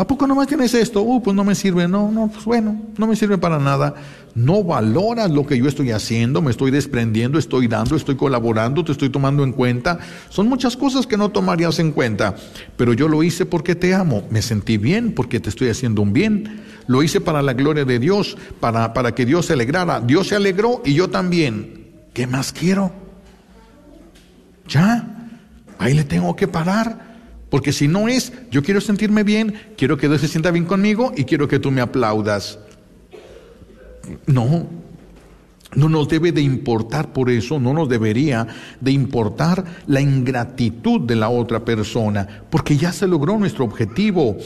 ¿A 0.00 0.06
poco 0.06 0.26
nomás 0.26 0.46
tienes 0.46 0.72
esto? 0.72 1.02
Uh, 1.02 1.22
pues 1.22 1.36
no 1.36 1.44
me 1.44 1.54
sirve. 1.54 1.86
No, 1.86 2.10
no, 2.10 2.28
pues 2.28 2.46
bueno, 2.46 2.74
no 2.96 3.06
me 3.06 3.14
sirve 3.16 3.36
para 3.36 3.58
nada. 3.58 3.94
No 4.34 4.64
valoras 4.64 5.30
lo 5.30 5.44
que 5.44 5.58
yo 5.58 5.66
estoy 5.66 5.90
haciendo, 5.90 6.40
me 6.40 6.50
estoy 6.50 6.70
desprendiendo, 6.70 7.38
estoy 7.38 7.68
dando, 7.68 7.96
estoy 7.96 8.16
colaborando, 8.16 8.82
te 8.82 8.92
estoy 8.92 9.10
tomando 9.10 9.44
en 9.44 9.52
cuenta. 9.52 9.98
Son 10.30 10.48
muchas 10.48 10.74
cosas 10.74 11.06
que 11.06 11.18
no 11.18 11.28
tomarías 11.28 11.80
en 11.80 11.92
cuenta. 11.92 12.34
Pero 12.78 12.94
yo 12.94 13.08
lo 13.08 13.22
hice 13.22 13.44
porque 13.44 13.74
te 13.74 13.92
amo. 13.92 14.22
Me 14.30 14.40
sentí 14.40 14.78
bien 14.78 15.12
porque 15.12 15.38
te 15.38 15.50
estoy 15.50 15.68
haciendo 15.68 16.00
un 16.00 16.14
bien. 16.14 16.62
Lo 16.86 17.02
hice 17.02 17.20
para 17.20 17.42
la 17.42 17.52
gloria 17.52 17.84
de 17.84 17.98
Dios, 17.98 18.38
para, 18.58 18.94
para 18.94 19.14
que 19.14 19.26
Dios 19.26 19.44
se 19.44 19.52
alegrara. 19.52 20.00
Dios 20.00 20.28
se 20.28 20.36
alegró 20.36 20.80
y 20.82 20.94
yo 20.94 21.10
también. 21.10 21.90
¿Qué 22.14 22.26
más 22.26 22.54
quiero? 22.54 22.90
Ya, 24.66 25.28
ahí 25.78 25.92
le 25.92 26.04
tengo 26.04 26.34
que 26.36 26.48
parar. 26.48 27.09
Porque 27.50 27.72
si 27.72 27.88
no 27.88 28.08
es, 28.08 28.32
yo 28.50 28.62
quiero 28.62 28.80
sentirme 28.80 29.24
bien, 29.24 29.54
quiero 29.76 29.98
que 29.98 30.08
Dios 30.08 30.20
se 30.20 30.28
sienta 30.28 30.52
bien 30.52 30.64
conmigo 30.64 31.12
y 31.16 31.24
quiero 31.24 31.48
que 31.48 31.58
tú 31.58 31.72
me 31.72 31.80
aplaudas. 31.80 32.60
No, 34.26 34.66
no 35.74 35.88
nos 35.88 36.08
debe 36.08 36.30
de 36.32 36.42
importar 36.42 37.12
por 37.12 37.28
eso, 37.28 37.58
no 37.58 37.74
nos 37.74 37.88
debería 37.88 38.46
de 38.80 38.92
importar 38.92 39.64
la 39.88 40.00
ingratitud 40.00 41.00
de 41.00 41.16
la 41.16 41.28
otra 41.28 41.64
persona, 41.64 42.44
porque 42.50 42.76
ya 42.76 42.92
se 42.92 43.08
logró 43.08 43.36
nuestro 43.36 43.64
objetivo. 43.64 44.36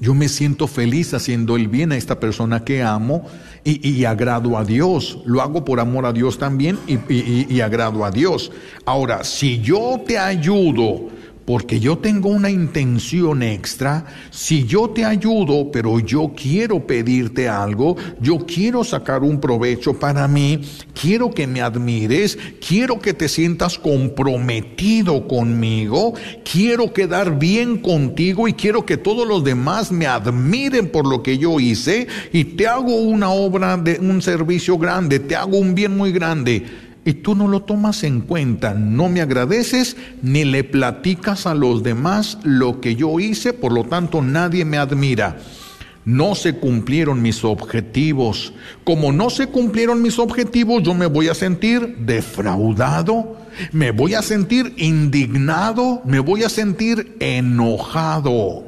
Yo 0.00 0.14
me 0.14 0.28
siento 0.28 0.66
feliz 0.66 1.14
haciendo 1.14 1.54
el 1.54 1.68
bien 1.68 1.92
a 1.92 1.96
esta 1.96 2.18
persona 2.18 2.64
que 2.64 2.82
amo 2.82 3.26
y, 3.62 4.04
agrado 4.04 4.58
a 4.58 4.64
Dios. 4.64 5.18
Lo 5.24 5.40
hago 5.40 5.64
por 5.64 5.78
amor 5.78 6.06
a 6.06 6.12
Dios 6.12 6.38
también 6.38 6.76
y, 6.88 7.46
y 7.48 7.60
agrado 7.60 8.04
a 8.04 8.10
Dios. 8.10 8.50
Ahora, 8.84 9.22
si 9.22 9.60
yo 9.60 10.02
te 10.04 10.18
ayudo, 10.18 11.08
porque 11.44 11.80
yo 11.80 11.98
tengo 11.98 12.28
una 12.28 12.50
intención 12.50 13.42
extra, 13.42 14.06
si 14.30 14.64
yo 14.64 14.90
te 14.90 15.04
ayudo, 15.04 15.70
pero 15.70 15.98
yo 15.98 16.32
quiero 16.36 16.86
pedirte 16.86 17.48
algo, 17.48 17.96
yo 18.20 18.38
quiero 18.46 18.84
sacar 18.84 19.22
un 19.22 19.40
provecho 19.40 19.98
para 19.98 20.28
mí, 20.28 20.60
quiero 20.98 21.30
que 21.30 21.46
me 21.46 21.60
admires, 21.60 22.38
quiero 22.66 23.00
que 23.00 23.14
te 23.14 23.28
sientas 23.28 23.78
comprometido 23.78 25.26
conmigo, 25.26 26.14
quiero 26.50 26.92
quedar 26.92 27.38
bien 27.38 27.78
contigo 27.78 28.48
y 28.48 28.52
quiero 28.52 28.86
que 28.86 28.96
todos 28.96 29.26
los 29.26 29.42
demás 29.42 29.90
me 29.90 30.06
admiren 30.06 30.90
por 30.90 31.06
lo 31.06 31.22
que 31.22 31.38
yo 31.38 31.58
hice 31.58 32.06
y 32.32 32.44
te 32.44 32.66
hago 32.66 32.94
una 32.94 33.30
obra 33.30 33.76
de 33.76 33.98
un 33.98 34.22
servicio 34.22 34.78
grande, 34.78 35.18
te 35.18 35.36
hago 35.36 35.58
un 35.58 35.74
bien 35.74 35.96
muy 35.96 36.12
grande 36.12 36.91
y 37.04 37.14
tú 37.14 37.34
no 37.34 37.48
lo 37.48 37.62
tomas 37.62 38.04
en 38.04 38.20
cuenta, 38.20 38.74
no 38.74 39.08
me 39.08 39.20
agradeces 39.20 39.96
ni 40.22 40.44
le 40.44 40.62
platicas 40.62 41.46
a 41.46 41.54
los 41.54 41.82
demás 41.82 42.38
lo 42.44 42.80
que 42.80 42.94
yo 42.94 43.18
hice, 43.18 43.52
por 43.52 43.72
lo 43.72 43.84
tanto 43.84 44.22
nadie 44.22 44.64
me 44.64 44.78
admira. 44.78 45.36
No 46.04 46.34
se 46.34 46.56
cumplieron 46.56 47.22
mis 47.22 47.44
objetivos. 47.44 48.52
Como 48.82 49.12
no 49.12 49.30
se 49.30 49.46
cumplieron 49.46 50.02
mis 50.02 50.18
objetivos, 50.18 50.82
yo 50.82 50.94
me 50.94 51.06
voy 51.06 51.28
a 51.28 51.34
sentir 51.34 51.96
defraudado, 51.98 53.36
me 53.70 53.92
voy 53.92 54.14
a 54.14 54.22
sentir 54.22 54.74
indignado, 54.78 56.02
me 56.04 56.18
voy 56.18 56.42
a 56.42 56.48
sentir 56.48 57.16
enojado, 57.20 58.64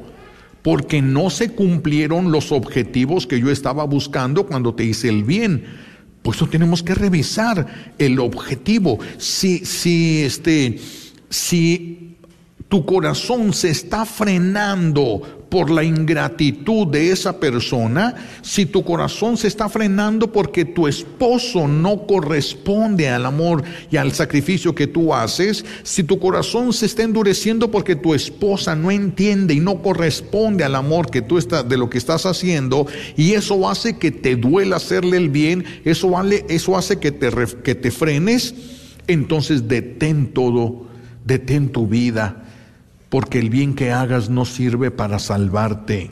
porque 0.61 1.01
no 1.01 1.29
se 1.29 1.51
cumplieron 1.51 2.31
los 2.31 2.53
objetivos 2.53 3.27
que 3.27 3.39
yo 3.41 3.51
estaba 3.51 3.83
buscando 3.83 4.45
cuando 4.45 4.73
te 4.73 4.85
hice 4.85 5.09
el 5.09 5.25
bien. 5.25 5.84
Por 6.25 6.33
eso 6.33 6.47
tenemos 6.47 6.81
que 6.81 6.95
revisar 6.95 7.93
el 7.99 8.19
objetivo. 8.19 8.97
Si, 9.19 9.59
si, 9.59 10.23
este, 10.23 10.79
si 11.29 12.14
tu 12.75 12.85
corazón 12.85 13.53
se 13.53 13.69
está 13.69 14.03
frenando 14.03 15.21
por 15.49 15.69
la 15.69 15.81
ingratitud 15.81 16.87
de 16.87 17.09
esa 17.09 17.39
persona, 17.39 18.15
si 18.41 18.65
tu 18.65 18.83
corazón 18.83 19.37
se 19.37 19.47
está 19.47 19.69
frenando 19.69 20.29
porque 20.29 20.65
tu 20.65 20.85
esposo 20.85 21.69
no 21.69 22.05
corresponde 22.05 23.07
al 23.07 23.27
amor 23.27 23.63
y 23.89 23.95
al 23.95 24.11
sacrificio 24.11 24.75
que 24.75 24.87
tú 24.87 25.13
haces, 25.13 25.63
si 25.83 26.03
tu 26.03 26.19
corazón 26.19 26.73
se 26.73 26.85
está 26.85 27.03
endureciendo 27.03 27.71
porque 27.71 27.95
tu 27.95 28.13
esposa 28.13 28.75
no 28.75 28.91
entiende 28.91 29.53
y 29.53 29.61
no 29.61 29.81
corresponde 29.81 30.65
al 30.65 30.75
amor 30.75 31.09
que 31.09 31.21
tú 31.21 31.37
estás 31.37 31.69
de 31.69 31.77
lo 31.77 31.89
que 31.89 31.97
estás 31.97 32.25
haciendo 32.25 32.87
y 33.15 33.35
eso 33.35 33.69
hace 33.69 33.97
que 33.97 34.11
te 34.11 34.35
duela 34.35 34.75
hacerle 34.75 35.15
el 35.15 35.29
bien, 35.29 35.63
eso, 35.85 36.09
vale, 36.09 36.45
eso 36.49 36.75
hace 36.75 36.99
que 36.99 37.13
te, 37.13 37.31
que 37.63 37.73
te 37.73 37.89
frenes, 37.89 38.53
entonces 39.07 39.69
detén 39.69 40.33
todo, 40.33 40.87
detén 41.23 41.69
tu 41.69 41.87
vida 41.87 42.41
porque 43.15 43.39
el 43.39 43.49
bien 43.49 43.75
que 43.75 43.93
hagas 43.93 44.29
no 44.29 44.43
sirve 44.43 44.91
para 44.91 45.19
salvarte. 45.19 46.11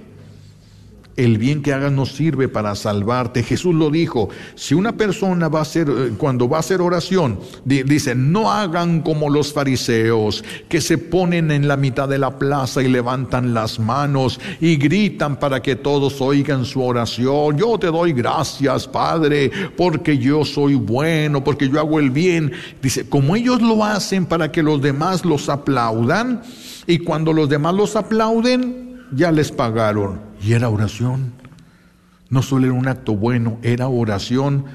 El 1.18 1.38
bien 1.38 1.62
que 1.62 1.74
hagas 1.74 1.92
no 1.92 2.06
sirve 2.06 2.48
para 2.48 2.76
salvarte. 2.76 3.44
Jesús 3.44 3.76
lo 3.76 3.89
dijo. 3.92 4.30
Si 4.56 4.74
una 4.74 4.94
persona 4.94 5.50
va 5.50 5.60
a 5.60 5.63
hacer, 5.63 5.89
eh, 5.89 6.13
cuando 6.18 6.48
va 6.48 6.56
a 6.56 6.60
hacer 6.62 6.80
oración, 6.80 7.42
dice, 7.66 8.16
no 8.16 8.50
hagan 8.50 9.02
como 9.02 9.30
los 9.30 9.52
fariseos, 9.52 10.46
que 10.70 10.80
se 10.80 10.98
ponen 10.98 11.52
en 11.52 11.68
la 11.68 11.76
mitad 11.76 12.08
de 12.08 12.20
la 12.20 12.39
plaza 12.39 12.82
y 12.82 12.88
levantan 12.88 13.54
las 13.54 13.80
manos 13.80 14.39
y 14.62 14.78
gritan 14.78 15.36
para 15.36 15.62
que 15.62 15.76
todos 15.76 16.22
oigan 16.22 16.63
su 16.63 16.82
oración. 16.82 17.58
Yo 17.58 17.78
te 17.78 17.88
doy 17.88 18.13
gracias, 18.13 18.88
Padre, 18.88 19.52
porque 19.76 20.18
yo 20.18 20.46
soy 20.46 20.76
bueno, 20.76 21.44
porque 21.44 21.68
yo 21.68 21.82
hago 21.82 22.00
el 22.00 22.12
bien. 22.12 22.54
Dice, 22.82 23.10
como 23.10 23.36
ellos 23.36 23.62
lo 23.62 23.84
hacen 23.84 24.26
para 24.26 24.54
que 24.54 24.63
los 24.63 24.82
demás 24.82 25.26
los 25.26 25.50
aplaudan, 25.50 26.44
y 26.88 27.00
cuando 27.00 27.34
los 27.34 27.50
demás 27.50 27.74
los 27.76 27.96
aplauden, 27.96 29.02
ya 29.12 29.32
les 29.32 29.52
pagaron. 29.52 30.22
Y 30.41 30.54
era 30.54 30.69
oración. 30.69 31.34
No 32.30 32.41
solo 32.41 32.65
era 32.65 32.74
un 32.74 32.88
acto 32.88 33.15
bueno, 33.15 33.58
era 33.62 33.88
oración. 33.88 34.65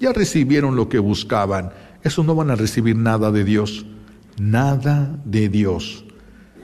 ya 0.00 0.12
recibieron 0.12 0.76
lo 0.76 0.88
que 0.88 1.00
buscaban. 1.00 1.72
Eso 2.04 2.22
no 2.22 2.34
van 2.34 2.50
a 2.50 2.54
recibir 2.54 2.96
nada 2.96 3.32
de 3.32 3.44
Dios. 3.44 3.84
Nada 4.38 5.18
de 5.24 5.48
Dios. 5.48 6.04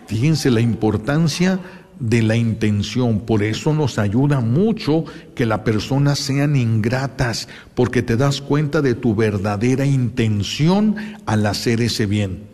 Fíjense 0.06 0.50
la 0.50 0.60
importancia 0.60 1.58
de 1.98 2.22
la 2.22 2.36
intención. 2.36 3.20
Por 3.20 3.42
eso 3.42 3.74
nos 3.74 3.98
ayuda 3.98 4.40
mucho 4.40 5.04
que 5.34 5.46
las 5.46 5.60
personas 5.60 6.20
sean 6.20 6.54
ingratas, 6.54 7.48
porque 7.74 8.02
te 8.02 8.16
das 8.16 8.40
cuenta 8.40 8.80
de 8.82 8.94
tu 8.94 9.14
verdadera 9.14 9.84
intención 9.84 10.96
al 11.26 11.46
hacer 11.46 11.80
ese 11.80 12.06
bien. 12.06 12.53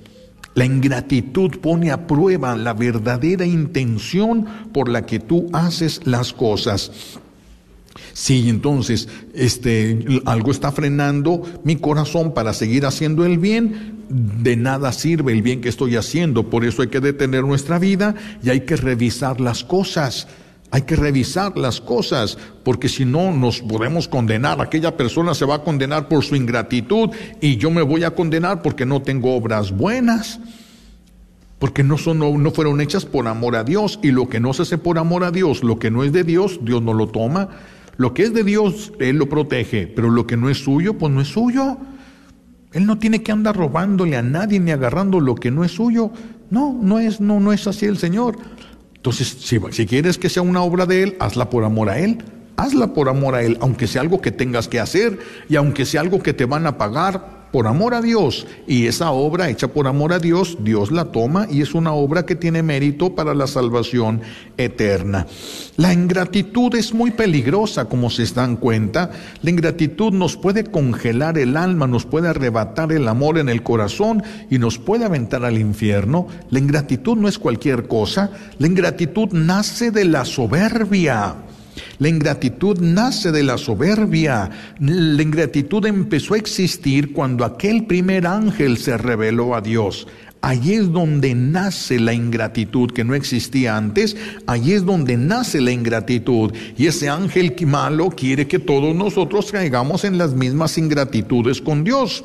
La 0.54 0.64
ingratitud 0.64 1.58
pone 1.58 1.90
a 1.90 2.06
prueba 2.06 2.56
la 2.56 2.74
verdadera 2.74 3.46
intención 3.46 4.46
por 4.72 4.88
la 4.88 5.06
que 5.06 5.20
tú 5.20 5.48
haces 5.52 6.00
las 6.04 6.32
cosas. 6.32 6.90
Si 8.12 8.48
entonces 8.48 9.08
este, 9.34 10.20
algo 10.24 10.50
está 10.50 10.72
frenando 10.72 11.42
mi 11.64 11.76
corazón 11.76 12.34
para 12.34 12.52
seguir 12.52 12.84
haciendo 12.84 13.24
el 13.24 13.38
bien, 13.38 14.00
de 14.10 14.56
nada 14.56 14.92
sirve 14.92 15.32
el 15.32 15.42
bien 15.42 15.60
que 15.60 15.68
estoy 15.68 15.96
haciendo. 15.96 16.50
Por 16.50 16.64
eso 16.64 16.82
hay 16.82 16.88
que 16.88 17.00
detener 17.00 17.44
nuestra 17.44 17.78
vida 17.78 18.14
y 18.42 18.50
hay 18.50 18.60
que 18.62 18.76
revisar 18.76 19.40
las 19.40 19.62
cosas. 19.62 20.26
Hay 20.72 20.82
que 20.82 20.94
revisar 20.94 21.58
las 21.58 21.80
cosas, 21.80 22.38
porque 22.62 22.88
si 22.88 23.04
no 23.04 23.32
nos 23.32 23.60
podemos 23.60 24.06
condenar. 24.06 24.60
Aquella 24.60 24.96
persona 24.96 25.34
se 25.34 25.44
va 25.44 25.56
a 25.56 25.62
condenar 25.64 26.08
por 26.08 26.22
su 26.22 26.36
ingratitud 26.36 27.10
y 27.40 27.56
yo 27.56 27.70
me 27.70 27.82
voy 27.82 28.04
a 28.04 28.12
condenar 28.12 28.62
porque 28.62 28.86
no 28.86 29.02
tengo 29.02 29.34
obras 29.34 29.72
buenas. 29.72 30.38
Porque 31.58 31.82
no, 31.82 31.98
son, 31.98 32.18
no, 32.18 32.50
fueron 32.52 32.80
hechas 32.80 33.04
por 33.04 33.26
amor 33.26 33.56
a 33.56 33.64
Dios. 33.64 33.98
Y 34.02 34.12
lo 34.12 34.28
que 34.28 34.38
no 34.38 34.52
se 34.52 34.62
hace 34.62 34.78
por 34.78 34.98
amor 34.98 35.24
a 35.24 35.32
Dios, 35.32 35.64
lo 35.64 35.78
que 35.78 35.90
no 35.90 36.04
es 36.04 36.12
de 36.12 36.24
Dios, 36.24 36.60
Dios 36.62 36.80
no 36.82 36.94
lo 36.94 37.08
toma. 37.08 37.48
Lo 37.96 38.14
que 38.14 38.22
es 38.22 38.32
de 38.32 38.44
Dios, 38.44 38.92
Él 39.00 39.16
lo 39.16 39.28
protege. 39.28 39.88
Pero 39.88 40.08
lo 40.08 40.26
que 40.26 40.36
no 40.36 40.48
es 40.48 40.58
suyo, 40.58 40.96
pues 40.96 41.12
no 41.12 41.20
es 41.20 41.28
suyo. 41.28 41.78
Él 42.72 42.86
no 42.86 42.98
tiene 42.98 43.22
que 43.22 43.32
andar 43.32 43.56
robándole 43.56 44.16
a 44.16 44.22
nadie 44.22 44.60
ni 44.60 44.70
agarrando 44.70 45.18
lo 45.18 45.34
que 45.34 45.50
no 45.50 45.64
es 45.64 45.72
suyo. 45.72 46.12
No, 46.48 46.78
no 46.80 47.00
es, 47.00 47.20
no, 47.20 47.40
no 47.40 47.52
es 47.52 47.66
así 47.66 47.86
el 47.86 47.98
Señor. 47.98 48.38
Entonces, 49.00 49.34
si, 49.40 49.58
si 49.70 49.86
quieres 49.86 50.18
que 50.18 50.28
sea 50.28 50.42
una 50.42 50.60
obra 50.60 50.84
de 50.84 51.02
Él, 51.02 51.16
hazla 51.20 51.48
por 51.48 51.64
amor 51.64 51.88
a 51.88 51.98
Él. 51.98 52.22
Hazla 52.58 52.92
por 52.92 53.08
amor 53.08 53.34
a 53.34 53.42
Él, 53.42 53.56
aunque 53.62 53.86
sea 53.86 54.02
algo 54.02 54.20
que 54.20 54.30
tengas 54.30 54.68
que 54.68 54.78
hacer 54.78 55.18
y 55.48 55.56
aunque 55.56 55.86
sea 55.86 56.02
algo 56.02 56.22
que 56.22 56.34
te 56.34 56.44
van 56.44 56.66
a 56.66 56.76
pagar, 56.76 57.39
por 57.52 57.66
amor 57.66 57.94
a 57.94 58.00
Dios. 58.00 58.46
Y 58.66 58.86
esa 58.86 59.10
obra 59.10 59.48
hecha 59.48 59.68
por 59.68 59.86
amor 59.86 60.12
a 60.12 60.18
Dios, 60.18 60.58
Dios 60.60 60.90
la 60.90 61.06
toma 61.06 61.46
y 61.50 61.62
es 61.62 61.74
una 61.74 61.92
obra 61.92 62.26
que 62.26 62.36
tiene 62.36 62.62
mérito 62.62 63.14
para 63.14 63.34
la 63.34 63.46
salvación 63.46 64.20
eterna. 64.56 65.26
La 65.76 65.92
ingratitud 65.92 66.74
es 66.74 66.94
muy 66.94 67.10
peligrosa, 67.10 67.86
como 67.86 68.10
se 68.10 68.24
dan 68.34 68.56
cuenta. 68.56 69.10
La 69.42 69.50
ingratitud 69.50 70.12
nos 70.12 70.36
puede 70.36 70.64
congelar 70.64 71.38
el 71.38 71.56
alma, 71.56 71.86
nos 71.86 72.04
puede 72.04 72.28
arrebatar 72.28 72.92
el 72.92 73.08
amor 73.08 73.38
en 73.38 73.48
el 73.48 73.62
corazón 73.62 74.22
y 74.50 74.58
nos 74.58 74.78
puede 74.78 75.04
aventar 75.04 75.44
al 75.44 75.58
infierno. 75.58 76.26
La 76.50 76.58
ingratitud 76.58 77.16
no 77.16 77.28
es 77.28 77.38
cualquier 77.38 77.88
cosa. 77.88 78.30
La 78.58 78.66
ingratitud 78.66 79.28
nace 79.32 79.90
de 79.90 80.04
la 80.04 80.24
soberbia. 80.24 81.36
La 82.00 82.08
ingratitud 82.08 82.78
nace 82.80 83.30
de 83.30 83.42
la 83.42 83.58
soberbia. 83.58 84.50
La 84.80 85.22
ingratitud 85.22 85.84
empezó 85.84 86.32
a 86.32 86.38
existir 86.38 87.12
cuando 87.12 87.44
aquel 87.44 87.84
primer 87.84 88.26
ángel 88.26 88.78
se 88.78 88.96
reveló 88.96 89.54
a 89.54 89.60
Dios. 89.60 90.08
Allí 90.40 90.72
es 90.72 90.90
donde 90.90 91.34
nace 91.34 92.00
la 92.00 92.14
ingratitud 92.14 92.90
que 92.90 93.04
no 93.04 93.14
existía 93.14 93.76
antes. 93.76 94.16
Allí 94.46 94.72
es 94.72 94.86
donde 94.86 95.18
nace 95.18 95.60
la 95.60 95.72
ingratitud. 95.72 96.54
Y 96.78 96.86
ese 96.86 97.10
ángel 97.10 97.54
malo 97.66 98.08
quiere 98.08 98.48
que 98.48 98.58
todos 98.58 98.94
nosotros 98.94 99.52
caigamos 99.52 100.04
en 100.04 100.16
las 100.16 100.32
mismas 100.32 100.78
ingratitudes 100.78 101.60
con 101.60 101.84
Dios. 101.84 102.24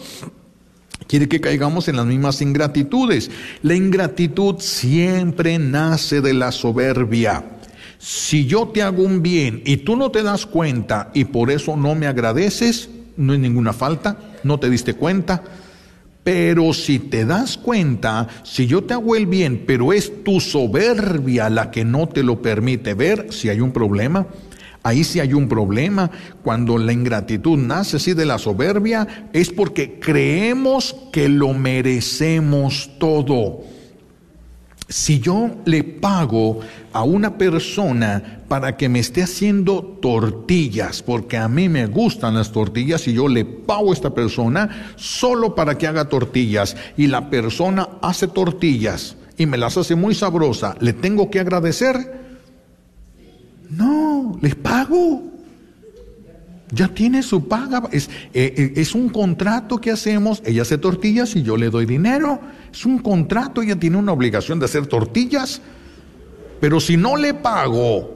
Quiere 1.07 1.27
que 1.27 1.41
caigamos 1.41 1.89
en 1.89 1.97
las 1.97 2.05
mismas 2.05 2.41
ingratitudes. 2.41 3.29
La 3.61 3.75
ingratitud 3.75 4.55
siempre 4.59 5.59
nace 5.59 6.21
de 6.21 6.33
la 6.33 6.53
soberbia. 6.53 7.43
Si 7.97 8.45
yo 8.45 8.67
te 8.67 8.81
hago 8.81 9.03
un 9.03 9.21
bien 9.21 9.61
y 9.65 9.77
tú 9.77 9.95
no 9.95 10.11
te 10.11 10.23
das 10.23 10.45
cuenta 10.45 11.11
y 11.13 11.25
por 11.25 11.51
eso 11.51 11.77
no 11.77 11.95
me 11.95 12.07
agradeces, 12.07 12.89
no 13.17 13.33
es 13.33 13.39
ninguna 13.39 13.73
falta, 13.73 14.17
no 14.43 14.59
te 14.59 14.69
diste 14.69 14.93
cuenta. 14.93 15.43
Pero 16.23 16.73
si 16.73 16.97
te 16.97 17.23
das 17.23 17.55
cuenta, 17.55 18.27
si 18.43 18.65
yo 18.65 18.83
te 18.83 18.95
hago 18.95 19.15
el 19.15 19.27
bien, 19.27 19.63
pero 19.67 19.93
es 19.93 20.23
tu 20.23 20.39
soberbia 20.39 21.49
la 21.51 21.69
que 21.69 21.85
no 21.85 22.07
te 22.07 22.23
lo 22.23 22.41
permite 22.41 22.95
ver, 22.95 23.31
si 23.31 23.49
hay 23.49 23.61
un 23.61 23.71
problema, 23.71 24.25
ahí 24.81 25.03
sí 25.03 25.19
hay 25.19 25.33
un 25.33 25.47
problema. 25.47 26.09
Cuando 26.41 26.79
la 26.79 26.93
ingratitud 26.93 27.59
nace 27.59 27.97
así 27.97 28.13
de 28.13 28.25
la 28.25 28.39
soberbia, 28.39 29.29
es 29.33 29.51
porque 29.51 29.99
creemos 29.99 30.95
que 31.11 31.29
lo 31.29 31.53
merecemos 31.53 32.89
todo. 32.97 33.74
Si 34.87 35.19
yo 35.19 35.49
le 35.65 35.83
pago 35.83 36.59
a 36.93 37.03
una 37.03 37.37
persona 37.37 38.41
para 38.47 38.77
que 38.77 38.87
me 38.87 38.99
esté 38.99 39.23
haciendo 39.23 39.97
tortillas, 39.99 41.01
porque 41.01 41.37
a 41.37 41.47
mí 41.47 41.69
me 41.69 41.87
gustan 41.87 42.35
las 42.35 42.51
tortillas 42.51 43.07
y 43.07 43.13
yo 43.13 43.27
le 43.27 43.45
pago 43.45 43.89
a 43.89 43.93
esta 43.93 44.13
persona 44.13 44.93
solo 44.95 45.55
para 45.55 45.77
que 45.77 45.87
haga 45.87 46.07
tortillas 46.07 46.77
y 46.97 47.07
la 47.07 47.29
persona 47.31 47.89
hace 48.01 48.27
tortillas 48.27 49.15
y 49.37 49.45
me 49.45 49.57
las 49.57 49.77
hace 49.77 49.95
muy 49.95 50.13
sabrosa, 50.13 50.75
¿le 50.79 50.93
tengo 50.93 51.29
que 51.29 51.39
agradecer? 51.39 51.95
No, 53.69 54.37
le 54.41 54.55
pago. 54.55 55.34
Ya 56.71 56.87
tiene 56.87 57.21
su 57.21 57.47
paga. 57.47 57.83
Es, 57.91 58.09
eh, 58.33 58.53
eh, 58.57 58.73
es, 58.75 58.95
un 58.95 59.09
contrato 59.09 59.77
que 59.79 59.91
hacemos. 59.91 60.41
Ella 60.45 60.63
hace 60.63 60.77
tortillas 60.77 61.35
y 61.35 61.43
yo 61.43 61.57
le 61.57 61.69
doy 61.69 61.85
dinero. 61.85 62.39
Es 62.73 62.85
un 62.85 62.99
contrato. 62.99 63.61
Ella 63.61 63.75
tiene 63.75 63.97
una 63.97 64.11
obligación 64.11 64.59
de 64.59 64.65
hacer 64.65 64.87
tortillas. 64.87 65.61
Pero 66.59 66.79
si 66.79 66.97
no 66.97 67.17
le 67.17 67.33
pago, 67.33 68.14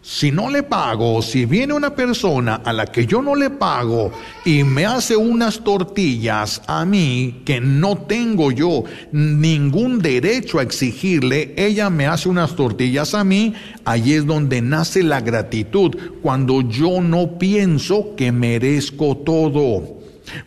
si 0.00 0.30
no 0.30 0.48
le 0.48 0.62
pago, 0.62 1.20
si 1.22 1.44
viene 1.44 1.74
una 1.74 1.94
persona 1.94 2.56
a 2.64 2.72
la 2.72 2.86
que 2.86 3.06
yo 3.06 3.20
no 3.20 3.34
le 3.34 3.50
pago 3.50 4.12
y 4.44 4.64
me 4.64 4.86
hace 4.86 5.16
unas 5.16 5.62
tortillas 5.64 6.62
a 6.66 6.84
mí 6.84 7.42
que 7.44 7.60
no 7.60 7.98
tengo 7.98 8.50
yo 8.50 8.84
ningún 9.12 9.98
derecho 9.98 10.58
a 10.58 10.62
exigirle, 10.62 11.54
ella 11.56 11.90
me 11.90 12.06
hace 12.06 12.28
unas 12.28 12.54
tortillas 12.54 13.14
a 13.14 13.24
mí, 13.24 13.54
ahí 13.84 14.12
es 14.12 14.24
donde 14.24 14.62
nace 14.62 15.02
la 15.02 15.20
gratitud, 15.20 15.94
cuando 16.22 16.62
yo 16.62 17.00
no 17.00 17.38
pienso 17.38 18.14
que 18.16 18.32
merezco 18.32 19.16
todo. 19.16 19.97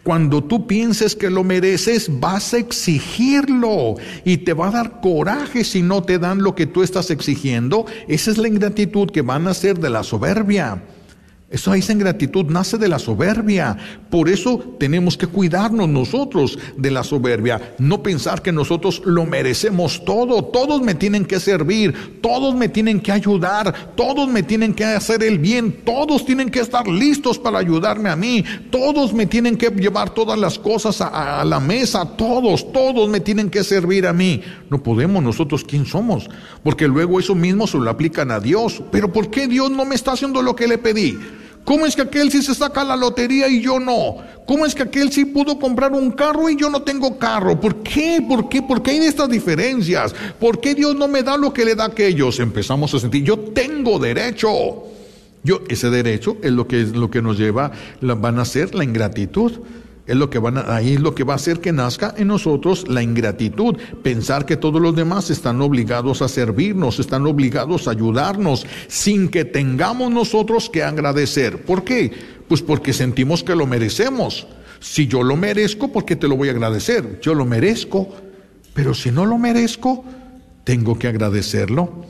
Cuando 0.03 0.43
tú 0.43 0.67
pienses 0.67 1.15
que 1.15 1.29
lo 1.29 1.43
mereces, 1.43 2.19
vas 2.19 2.53
a 2.53 2.57
exigirlo 2.57 3.95
y 4.23 4.37
te 4.37 4.53
va 4.53 4.67
a 4.67 4.71
dar 4.71 5.01
coraje 5.01 5.63
si 5.63 5.81
no 5.81 6.03
te 6.03 6.19
dan 6.19 6.43
lo 6.43 6.55
que 6.55 6.67
tú 6.67 6.83
estás 6.83 7.11
exigiendo. 7.11 7.85
Esa 8.07 8.31
es 8.31 8.37
la 8.37 8.47
ingratitud 8.47 9.09
que 9.09 9.21
van 9.21 9.47
a 9.47 9.53
ser 9.53 9.79
de 9.79 9.89
la 9.89 10.03
soberbia. 10.03 10.81
Eso 11.51 11.73
esa 11.73 11.91
ingratitud 11.91 12.45
nace 12.45 12.77
de 12.77 12.87
la 12.87 12.97
soberbia. 12.97 13.75
Por 14.09 14.29
eso 14.29 14.57
tenemos 14.79 15.17
que 15.17 15.27
cuidarnos 15.27 15.89
nosotros 15.89 16.57
de 16.77 16.89
la 16.91 17.03
soberbia. 17.03 17.75
No 17.77 18.01
pensar 18.01 18.41
que 18.41 18.53
nosotros 18.53 19.01
lo 19.03 19.25
merecemos 19.25 20.05
todo. 20.05 20.45
Todos 20.45 20.81
me 20.81 20.95
tienen 20.95 21.25
que 21.25 21.41
servir. 21.41 22.21
Todos 22.21 22.55
me 22.55 22.69
tienen 22.69 23.01
que 23.01 23.11
ayudar. 23.11 23.93
Todos 23.97 24.29
me 24.29 24.43
tienen 24.43 24.73
que 24.73 24.85
hacer 24.85 25.23
el 25.23 25.39
bien. 25.39 25.83
Todos 25.83 26.25
tienen 26.25 26.49
que 26.49 26.61
estar 26.61 26.87
listos 26.87 27.37
para 27.37 27.59
ayudarme 27.59 28.09
a 28.09 28.15
mí. 28.15 28.45
Todos 28.69 29.13
me 29.13 29.25
tienen 29.25 29.57
que 29.57 29.71
llevar 29.71 30.11
todas 30.11 30.39
las 30.39 30.57
cosas 30.57 31.01
a, 31.01 31.41
a 31.41 31.43
la 31.43 31.59
mesa. 31.59 32.05
Todos, 32.15 32.71
todos 32.71 33.09
me 33.09 33.19
tienen 33.19 33.49
que 33.49 33.65
servir 33.65 34.07
a 34.07 34.13
mí. 34.13 34.41
No 34.69 34.81
podemos 34.81 35.21
nosotros 35.21 35.65
quién 35.65 35.85
somos. 35.85 36.29
Porque 36.63 36.87
luego 36.87 37.19
eso 37.19 37.35
mismo 37.35 37.67
se 37.67 37.77
lo 37.77 37.89
aplican 37.89 38.31
a 38.31 38.39
Dios. 38.39 38.81
Pero 38.89 39.11
¿por 39.11 39.29
qué 39.29 39.49
Dios 39.49 39.69
no 39.69 39.83
me 39.83 39.95
está 39.95 40.13
haciendo 40.13 40.41
lo 40.41 40.55
que 40.55 40.69
le 40.69 40.77
pedí? 40.77 41.19
¿Cómo 41.63 41.85
es 41.85 41.95
que 41.95 42.01
aquel 42.01 42.31
sí 42.31 42.41
se 42.41 42.55
saca 42.55 42.83
la 42.83 42.95
lotería 42.95 43.47
y 43.47 43.61
yo 43.61 43.79
no? 43.79 44.17
¿Cómo 44.47 44.65
es 44.65 44.73
que 44.73 44.83
aquel 44.83 45.11
sí 45.11 45.25
pudo 45.25 45.59
comprar 45.59 45.93
un 45.93 46.11
carro 46.11 46.49
y 46.49 46.55
yo 46.55 46.69
no 46.69 46.81
tengo 46.81 47.17
carro? 47.17 47.59
¿Por 47.59 47.83
qué? 47.83 48.23
¿Por 48.27 48.49
qué? 48.49 48.61
¿Por 48.61 48.81
qué 48.81 48.91
hay 48.91 48.97
estas 48.97 49.29
diferencias? 49.29 50.13
¿Por 50.39 50.59
qué 50.59 50.73
Dios 50.73 50.95
no 50.95 51.07
me 51.07 51.23
da 51.23 51.37
lo 51.37 51.53
que 51.53 51.63
le 51.63 51.75
da 51.75 51.83
a 51.85 51.87
aquellos? 51.87 52.39
Empezamos 52.39 52.93
a 52.93 52.99
sentir, 52.99 53.23
yo 53.23 53.37
tengo 53.37 53.99
derecho. 53.99 54.49
Yo, 55.43 55.61
ese 55.69 55.89
derecho 55.89 56.37
es 56.43 56.51
lo 56.51 56.67
que, 56.67 56.81
es 56.81 56.95
lo 56.95 57.09
que 57.09 57.21
nos 57.21 57.37
lleva, 57.37 57.71
van 58.01 58.39
a 58.39 58.45
ser 58.45 58.75
la 58.75 58.83
ingratitud. 58.83 59.53
Es 60.07 60.15
lo 60.15 60.29
que 60.29 60.39
van 60.39 60.57
ahí 60.57 60.93
es 60.93 60.99
lo 60.99 61.13
que 61.13 61.23
va 61.23 61.33
a 61.33 61.35
hacer 61.35 61.59
que 61.59 61.71
nazca 61.71 62.13
en 62.17 62.27
nosotros 62.27 62.87
la 62.87 63.03
ingratitud, 63.03 63.77
pensar 64.01 64.45
que 64.45 64.57
todos 64.57 64.81
los 64.81 64.95
demás 64.95 65.29
están 65.29 65.61
obligados 65.61 66.21
a 66.21 66.27
servirnos, 66.27 66.99
están 66.99 67.27
obligados 67.27 67.87
a 67.87 67.91
ayudarnos, 67.91 68.65
sin 68.87 69.29
que 69.29 69.45
tengamos 69.45 70.11
nosotros 70.11 70.69
que 70.69 70.83
agradecer. 70.83 71.61
¿Por 71.63 71.83
qué? 71.83 72.11
Pues 72.47 72.61
porque 72.61 72.93
sentimos 72.93 73.43
que 73.43 73.55
lo 73.55 73.67
merecemos. 73.67 74.47
Si 74.79 75.07
yo 75.07 75.21
lo 75.21 75.37
merezco, 75.37 75.91
¿por 75.91 76.05
qué 76.05 76.15
te 76.15 76.27
lo 76.27 76.35
voy 76.35 76.47
a 76.47 76.51
agradecer? 76.51 77.19
Yo 77.21 77.35
lo 77.35 77.45
merezco, 77.45 78.09
pero 78.73 78.95
si 78.95 79.11
no 79.11 79.27
lo 79.27 79.37
merezco, 79.37 80.03
tengo 80.63 80.97
que 80.97 81.07
agradecerlo. 81.07 82.05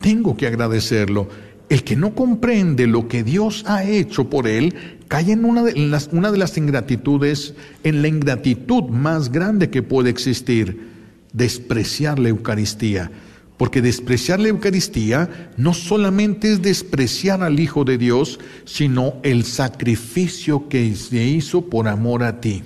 Tengo 0.00 0.36
que 0.36 0.46
agradecerlo. 0.46 1.28
El 1.68 1.84
que 1.84 1.96
no 1.96 2.14
comprende 2.14 2.86
lo 2.86 3.08
que 3.08 3.22
Dios 3.22 3.64
ha 3.66 3.84
hecho 3.84 4.30
por 4.30 4.46
él, 4.46 4.74
cae 5.08 5.32
en 5.32 5.44
una 5.44 5.62
de 5.62 5.74
las, 5.76 6.08
una 6.12 6.30
de 6.30 6.38
las 6.38 6.56
ingratitudes, 6.56 7.54
en 7.84 8.02
la 8.02 8.08
ingratitud 8.08 8.84
más 8.84 9.30
grande 9.30 9.68
que 9.68 9.82
puede 9.82 10.10
existir, 10.10 10.88
despreciar 11.32 12.18
la 12.18 12.30
Eucaristía. 12.30 13.10
Porque 13.58 13.82
despreciar 13.82 14.38
la 14.38 14.48
Eucaristía 14.48 15.50
no 15.56 15.74
solamente 15.74 16.52
es 16.52 16.62
despreciar 16.62 17.42
al 17.42 17.58
Hijo 17.58 17.84
de 17.84 17.98
Dios, 17.98 18.38
sino 18.64 19.14
el 19.22 19.44
sacrificio 19.44 20.68
que 20.68 20.94
se 20.94 21.24
hizo 21.24 21.62
por 21.62 21.88
amor 21.88 22.22
a 22.22 22.40
ti. 22.40 22.62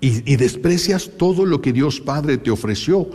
Y, 0.00 0.32
y 0.32 0.36
desprecias 0.36 1.10
todo 1.16 1.44
lo 1.44 1.60
que 1.60 1.72
Dios 1.72 2.00
Padre 2.00 2.36
te 2.36 2.50
ofreció, 2.50 3.08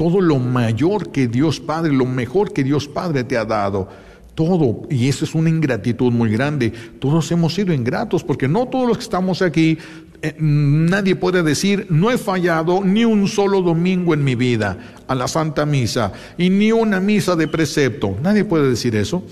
todo 0.00 0.22
lo 0.22 0.38
mayor 0.38 1.12
que 1.12 1.28
Dios 1.28 1.60
Padre, 1.60 1.92
lo 1.92 2.06
mejor 2.06 2.54
que 2.54 2.64
Dios 2.64 2.88
Padre 2.88 3.22
te 3.22 3.36
ha 3.36 3.44
dado 3.44 3.86
todo, 4.34 4.88
y 4.88 5.08
eso 5.08 5.26
es 5.26 5.34
una 5.34 5.50
ingratitud 5.50 6.10
muy 6.10 6.30
grande. 6.30 6.72
Todos 6.98 7.30
hemos 7.32 7.52
sido 7.52 7.74
ingratos, 7.74 8.24
porque 8.24 8.48
no 8.48 8.66
todos 8.66 8.88
los 8.88 8.96
que 8.96 9.02
estamos 9.02 9.42
aquí, 9.42 9.76
eh, 10.22 10.34
nadie 10.38 11.16
puede 11.16 11.42
decir, 11.42 11.86
no 11.90 12.10
he 12.10 12.16
fallado 12.16 12.82
ni 12.82 13.04
un 13.04 13.28
solo 13.28 13.60
domingo 13.60 14.14
en 14.14 14.24
mi 14.24 14.36
vida 14.36 14.78
a 15.06 15.14
la 15.14 15.28
Santa 15.28 15.66
Misa, 15.66 16.14
y 16.38 16.48
ni 16.48 16.72
una 16.72 16.98
misa 16.98 17.36
de 17.36 17.46
precepto. 17.46 18.16
Nadie 18.22 18.44
puede 18.44 18.70
decir 18.70 18.96
eso. 18.96 19.22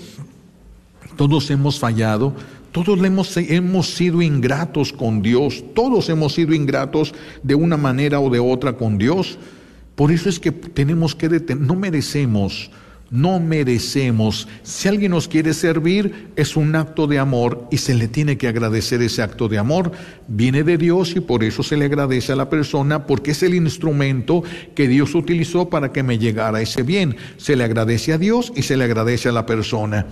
Todos 1.15 1.49
hemos 1.49 1.79
fallado, 1.79 2.35
todos 2.71 3.03
hemos, 3.03 3.35
hemos 3.37 3.95
sido 3.95 4.21
ingratos 4.21 4.93
con 4.93 5.23
Dios, 5.23 5.63
todos 5.73 6.09
hemos 6.09 6.35
sido 6.35 6.53
ingratos 6.53 7.15
de 7.41 7.55
una 7.55 7.75
manera 7.75 8.19
o 8.19 8.29
de 8.29 8.37
otra 8.37 8.73
con 8.73 8.99
Dios. 8.99 9.39
Por 9.99 10.13
eso 10.13 10.29
es 10.29 10.39
que 10.39 10.53
tenemos 10.53 11.13
que 11.13 11.27
detener, 11.27 11.67
no 11.67 11.75
merecemos 11.75 12.71
no 13.11 13.39
merecemos. 13.39 14.47
Si 14.63 14.87
alguien 14.87 15.11
nos 15.11 15.27
quiere 15.27 15.53
servir, 15.53 16.29
es 16.35 16.55
un 16.55 16.75
acto 16.75 17.07
de 17.07 17.19
amor 17.19 17.67
y 17.71 17.77
se 17.77 17.95
le 17.95 18.07
tiene 18.07 18.37
que 18.37 18.47
agradecer 18.47 19.01
ese 19.01 19.21
acto 19.21 19.49
de 19.49 19.57
amor. 19.57 19.91
Viene 20.27 20.63
de 20.63 20.77
Dios 20.77 21.15
y 21.15 21.19
por 21.19 21.43
eso 21.43 21.63
se 21.63 21.75
le 21.75 21.85
agradece 21.85 22.31
a 22.31 22.35
la 22.35 22.49
persona 22.49 23.07
porque 23.07 23.31
es 23.31 23.43
el 23.43 23.55
instrumento 23.55 24.43
que 24.75 24.87
Dios 24.87 25.15
utilizó 25.15 25.69
para 25.69 25.91
que 25.91 26.03
me 26.03 26.19
llegara 26.19 26.61
ese 26.61 26.83
bien. 26.83 27.17
Se 27.37 27.55
le 27.55 27.63
agradece 27.63 28.13
a 28.13 28.17
Dios 28.17 28.53
y 28.55 28.61
se 28.61 28.77
le 28.77 28.83
agradece 28.83 29.29
a 29.29 29.33
la 29.33 29.45
persona. 29.45 30.05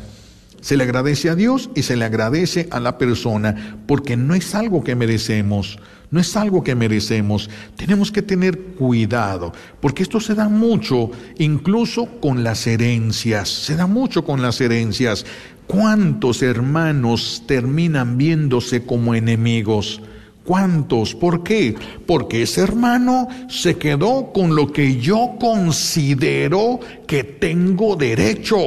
Se 0.60 0.76
le 0.76 0.84
agradece 0.84 1.30
a 1.30 1.36
Dios 1.36 1.70
y 1.76 1.84
se 1.84 1.96
le 1.96 2.06
agradece 2.06 2.68
a 2.72 2.80
la 2.80 2.98
persona 2.98 3.78
porque 3.86 4.18
no 4.18 4.34
es 4.34 4.56
algo 4.56 4.84
que 4.84 4.96
merecemos. 4.96 5.78
No 6.10 6.22
es 6.22 6.36
algo 6.38 6.64
que 6.64 6.76
merecemos. 6.76 7.50
Tenemos 7.76 8.12
que 8.12 8.22
tener 8.22 8.58
cuidado, 8.58 9.52
porque 9.82 10.04
esto 10.04 10.20
se 10.20 10.36
da 10.36 10.48
mucho, 10.48 11.12
incluso 11.38 12.06
con 12.22 12.44
las 12.44 12.66
herencias. 12.66 13.50
Se 13.50 13.76
da 13.76 13.88
mucho 13.88 14.24
con 14.24 14.42
las 14.42 14.62
herencias. 14.62 15.26
¿Cuántos 15.68 16.42
hermanos 16.42 17.44
terminan 17.46 18.18
viéndose 18.18 18.86
como 18.86 19.16
enemigos? 19.16 20.02
¿Cuántos? 20.46 21.14
¿Por 21.14 21.44
qué? 21.44 21.76
Porque 22.06 22.44
ese 22.44 22.62
hermano 22.62 23.28
se 23.50 23.76
quedó 23.76 24.32
con 24.32 24.56
lo 24.56 24.72
que 24.72 24.96
yo 24.96 25.36
considero 25.38 26.80
que 27.06 27.26
tengo 27.26 27.98
derecho. 27.98 28.58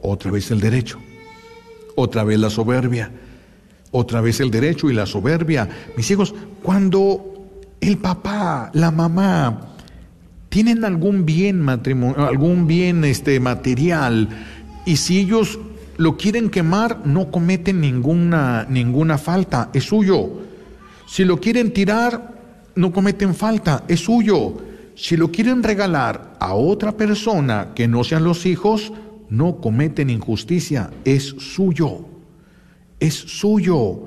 Otra 0.00 0.30
vez 0.30 0.52
el 0.52 0.60
derecho. 0.60 1.00
Otra 1.96 2.22
vez 2.22 2.38
la 2.38 2.50
soberbia 2.50 3.10
otra 3.96 4.20
vez 4.20 4.40
el 4.40 4.50
derecho 4.50 4.90
y 4.90 4.92
la 4.92 5.06
soberbia. 5.06 5.68
Mis 5.96 6.10
hijos, 6.10 6.34
cuando 6.62 7.32
el 7.80 7.98
papá, 7.98 8.70
la 8.74 8.90
mamá, 8.90 9.68
tienen 10.48 10.84
algún 10.84 11.24
bien 11.24 11.60
matrimonio, 11.60 12.26
algún 12.26 12.66
bien 12.66 13.04
este, 13.04 13.38
material, 13.38 14.28
y 14.84 14.96
si 14.96 15.20
ellos 15.20 15.60
lo 15.96 16.16
quieren 16.16 16.50
quemar, 16.50 17.06
no 17.06 17.30
cometen 17.30 17.80
ninguna, 17.80 18.66
ninguna 18.68 19.16
falta, 19.16 19.70
es 19.72 19.84
suyo. 19.84 20.42
Si 21.06 21.24
lo 21.24 21.38
quieren 21.38 21.72
tirar, 21.72 22.34
no 22.74 22.92
cometen 22.92 23.32
falta, 23.32 23.84
es 23.86 24.00
suyo. 24.00 24.56
Si 24.96 25.16
lo 25.16 25.30
quieren 25.30 25.62
regalar 25.62 26.34
a 26.40 26.54
otra 26.54 26.96
persona 26.96 27.68
que 27.76 27.86
no 27.86 28.02
sean 28.02 28.24
los 28.24 28.44
hijos, 28.44 28.92
no 29.30 29.58
cometen 29.58 30.10
injusticia, 30.10 30.90
es 31.04 31.26
suyo 31.38 32.13
es 33.06 33.14
suyo. 33.14 34.06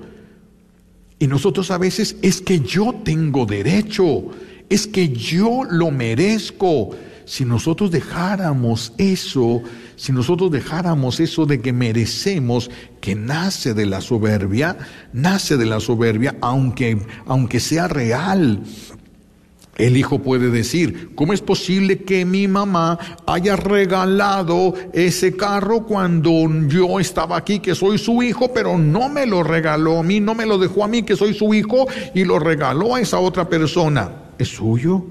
Y 1.19 1.27
nosotros 1.27 1.71
a 1.71 1.77
veces 1.77 2.15
es 2.21 2.41
que 2.41 2.59
yo 2.59 2.93
tengo 3.03 3.45
derecho, 3.45 4.25
es 4.69 4.87
que 4.87 5.09
yo 5.09 5.63
lo 5.69 5.91
merezco. 5.91 6.91
Si 7.25 7.43
nosotros 7.43 7.91
dejáramos 7.91 8.93
eso, 8.97 9.61
si 9.97 10.13
nosotros 10.13 10.51
dejáramos 10.51 11.19
eso 11.19 11.45
de 11.45 11.59
que 11.59 11.73
merecemos, 11.73 12.71
que 13.01 13.15
nace 13.15 13.73
de 13.73 13.85
la 13.85 13.99
soberbia, 13.99 14.77
nace 15.11 15.57
de 15.57 15.65
la 15.65 15.79
soberbia, 15.79 16.37
aunque, 16.39 17.01
aunque 17.25 17.59
sea 17.59 17.87
real, 17.87 18.61
el 19.77 19.95
hijo 19.95 20.19
puede 20.19 20.49
decir, 20.49 21.11
¿cómo 21.15 21.33
es 21.33 21.41
posible 21.41 21.99
que 21.99 22.25
mi 22.25 22.47
mamá 22.47 22.97
haya 23.25 23.55
regalado 23.55 24.73
ese 24.93 25.35
carro 25.35 25.83
cuando 25.83 26.49
yo 26.67 26.99
estaba 26.99 27.37
aquí, 27.37 27.59
que 27.59 27.75
soy 27.75 27.97
su 27.97 28.23
hijo, 28.23 28.51
pero 28.53 28.77
no 28.77 29.07
me 29.07 29.25
lo 29.25 29.43
regaló 29.43 29.99
a 29.99 30.03
mí, 30.03 30.19
no 30.19 30.35
me 30.35 30.45
lo 30.45 30.57
dejó 30.57 30.83
a 30.83 30.87
mí, 30.87 31.03
que 31.03 31.15
soy 31.15 31.33
su 31.33 31.53
hijo, 31.53 31.87
y 32.13 32.25
lo 32.25 32.39
regaló 32.39 32.95
a 32.95 33.01
esa 33.01 33.19
otra 33.19 33.47
persona? 33.47 34.11
¿Es 34.39 34.49
suyo? 34.49 35.05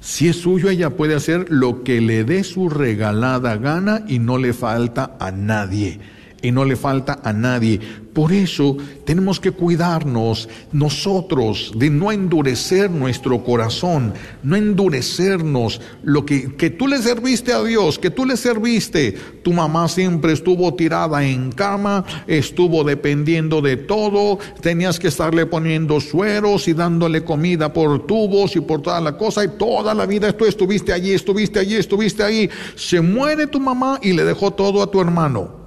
Si 0.00 0.28
es 0.28 0.36
suyo, 0.36 0.68
ella 0.68 0.90
puede 0.90 1.14
hacer 1.14 1.46
lo 1.48 1.84
que 1.84 2.00
le 2.00 2.24
dé 2.24 2.42
su 2.42 2.68
regalada 2.68 3.56
gana 3.56 4.04
y 4.08 4.18
no 4.18 4.36
le 4.36 4.52
falta 4.52 5.16
a 5.20 5.30
nadie 5.30 6.00
y 6.42 6.50
no 6.50 6.64
le 6.64 6.76
falta 6.76 7.20
a 7.22 7.32
nadie. 7.32 7.80
Por 8.12 8.30
eso 8.32 8.76
tenemos 9.06 9.40
que 9.40 9.52
cuidarnos 9.52 10.46
nosotros 10.70 11.72
de 11.74 11.88
no 11.88 12.12
endurecer 12.12 12.90
nuestro 12.90 13.42
corazón, 13.42 14.12
no 14.42 14.54
endurecernos. 14.54 15.80
Lo 16.02 16.26
que, 16.26 16.54
que 16.56 16.68
tú 16.68 16.88
le 16.88 16.98
serviste 16.98 17.54
a 17.54 17.62
Dios, 17.62 17.98
que 17.98 18.10
tú 18.10 18.26
le 18.26 18.36
serviste, 18.36 19.12
tu 19.42 19.54
mamá 19.54 19.88
siempre 19.88 20.34
estuvo 20.34 20.74
tirada 20.74 21.24
en 21.24 21.52
cama, 21.52 22.04
estuvo 22.26 22.84
dependiendo 22.84 23.62
de 23.62 23.78
todo, 23.78 24.38
tenías 24.60 24.98
que 24.98 25.08
estarle 25.08 25.46
poniendo 25.46 25.98
sueros 26.00 26.68
y 26.68 26.74
dándole 26.74 27.24
comida 27.24 27.72
por 27.72 28.06
tubos 28.06 28.56
y 28.56 28.60
por 28.60 28.82
toda 28.82 29.00
la 29.00 29.16
cosa, 29.16 29.42
y 29.42 29.48
toda 29.48 29.94
la 29.94 30.04
vida 30.04 30.36
tú 30.36 30.44
estuviste 30.44 30.92
allí, 30.92 31.12
estuviste 31.12 31.60
allí, 31.60 31.76
estuviste 31.76 32.22
ahí. 32.22 32.50
Se 32.74 33.00
muere 33.00 33.46
tu 33.46 33.58
mamá 33.58 33.98
y 34.02 34.12
le 34.12 34.24
dejó 34.24 34.50
todo 34.50 34.82
a 34.82 34.90
tu 34.90 35.00
hermano. 35.00 35.61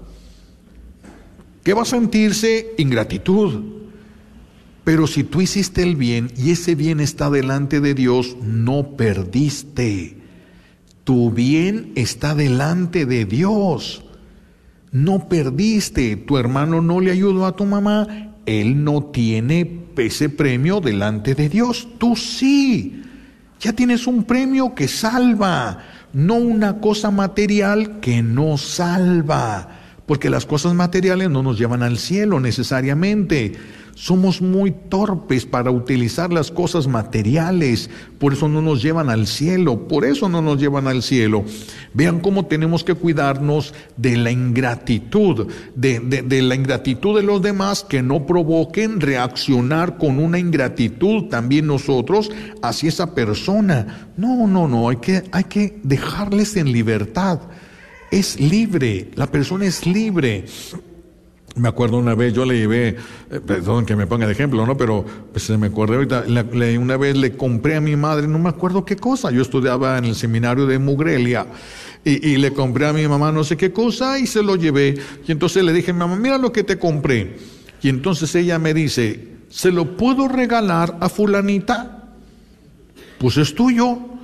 ¿Qué 1.66 1.74
va 1.74 1.82
a 1.82 1.86
sentirse? 1.86 2.76
Ingratitud. 2.78 3.60
Pero 4.84 5.08
si 5.08 5.24
tú 5.24 5.42
hiciste 5.42 5.82
el 5.82 5.96
bien 5.96 6.32
y 6.38 6.52
ese 6.52 6.76
bien 6.76 7.00
está 7.00 7.32
delante 7.32 7.82
de 7.82 7.96
Dios, 7.96 8.38
no 8.40 8.96
perdiste. 8.96 10.16
Tu 11.06 11.32
bien 11.32 11.92
está 11.96 12.36
delante 12.36 13.08
de 13.08 13.26
Dios. 13.26 14.06
No 14.92 15.28
perdiste. 15.28 16.18
Tu 16.18 16.38
hermano 16.38 16.84
no 16.84 17.02
le 17.02 17.10
ayudó 17.10 17.48
a 17.48 17.56
tu 17.56 17.66
mamá. 17.66 18.36
Él 18.46 18.84
no 18.84 19.06
tiene 19.06 19.86
ese 19.98 20.30
premio 20.30 20.82
delante 20.82 21.34
de 21.34 21.50
Dios. 21.50 21.88
Tú 21.98 22.16
sí. 22.16 23.02
Ya 23.60 23.74
tienes 23.74 24.06
un 24.06 24.24
premio 24.26 24.76
que 24.76 24.88
salva, 24.88 25.80
no 26.14 26.36
una 26.36 26.80
cosa 26.80 27.10
material 27.10 28.00
que 28.02 28.22
no 28.22 28.56
salva 28.60 29.82
porque 30.06 30.30
las 30.30 30.46
cosas 30.46 30.74
materiales 30.74 31.30
no 31.30 31.42
nos 31.42 31.58
llevan 31.58 31.84
al 31.84 31.98
cielo 31.98 32.40
necesariamente. 32.40 33.54
Somos 33.96 34.42
muy 34.42 34.72
torpes 34.72 35.46
para 35.46 35.72
utilizar 35.72 36.34
las 36.34 36.52
cosas 36.52 36.86
materiales, 36.86 37.90
por 38.20 38.34
eso 38.34 38.50
no 38.50 38.62
nos 38.62 38.84
llevan 38.84 39.10
al 39.10 39.26
cielo, 39.26 39.88
por 39.88 40.04
eso 40.04 40.28
no 40.28 40.42
nos 40.42 40.60
llevan 40.60 40.88
al 40.88 41.02
cielo. 41.02 41.46
Vean 41.94 42.20
cómo 42.20 42.46
tenemos 42.46 42.84
que 42.84 42.94
cuidarnos 42.94 43.74
de 43.96 44.18
la 44.18 44.32
ingratitud, 44.32 45.48
de, 45.76 46.02
de 46.02 46.42
la 46.42 46.56
ingratitud 46.56 47.16
de 47.16 47.24
los 47.24 47.42
demás 47.42 47.86
que 47.86 48.04
no 48.04 48.26
provoquen 48.26 49.00
reaccionar 49.00 49.98
con 49.98 50.20
una 50.20 50.40
ingratitud 50.40 51.30
también 51.30 51.66
nosotros 51.66 52.30
hacia 52.62 52.90
esa 52.90 53.16
persona. 53.16 54.10
No, 54.18 54.46
no, 54.46 54.68
no, 54.68 54.90
hay 54.90 54.98
que, 54.98 55.24
hay 55.32 55.46
que 55.46 55.80
dejarles 55.84 56.58
en 56.58 56.74
libertad 56.74 57.40
es 58.16 58.40
libre, 58.40 59.12
la 59.16 59.28
persona 59.28 59.66
es 59.66 59.86
libre. 59.86 60.46
Me 61.58 61.68
acuerdo 61.70 61.98
una 61.98 62.16
vez, 62.16 62.34
yo 62.34 62.46
le 62.46 62.58
llevé, 62.58 62.90
eh, 62.90 63.40
perdón 63.46 63.86
que 63.86 63.96
me 63.96 64.08
ponga 64.08 64.26
de 64.26 64.32
ejemplo, 64.32 64.66
¿no? 64.66 64.78
Pero 64.78 65.06
pues, 65.32 65.44
se 65.44 65.58
me 65.58 65.68
acuerdo 65.68 65.96
ahorita, 65.96 66.26
una 66.80 66.98
vez 66.98 67.18
le 67.18 67.36
compré 67.36 67.76
a 67.76 67.82
mi 67.82 67.96
madre, 67.96 68.28
no 68.28 68.40
me 68.40 68.50
acuerdo 68.50 68.86
qué 68.86 68.96
cosa, 68.96 69.32
yo 69.32 69.42
estudiaba 69.42 69.98
en 69.98 70.06
el 70.06 70.16
seminario 70.16 70.66
de 70.66 70.80
Mugrelia 70.80 71.48
y, 72.04 72.26
y 72.30 72.38
le 72.38 72.54
compré 72.54 72.88
a 72.88 72.94
mi 72.94 73.08
mamá 73.08 73.32
no 73.32 73.44
sé 73.44 73.58
qué 73.58 73.72
cosa 73.72 74.18
y 74.18 74.28
se 74.28 74.44
lo 74.44 74.56
llevé. 74.56 74.96
Y 75.28 75.32
entonces 75.32 75.64
le 75.64 75.74
dije, 75.74 75.92
mamá, 75.92 76.16
mira 76.16 76.38
lo 76.38 76.52
que 76.52 76.64
te 76.64 76.78
compré. 76.78 77.38
Y 77.82 77.90
entonces 77.90 78.34
ella 78.36 78.60
me 78.60 78.74
dice, 78.74 79.28
¿se 79.50 79.72
lo 79.72 79.98
puedo 79.98 80.28
regalar 80.28 80.98
a 81.02 81.10
fulanita? 81.10 82.14
Pues 83.18 83.38
es 83.38 83.54
tuyo. 83.56 84.15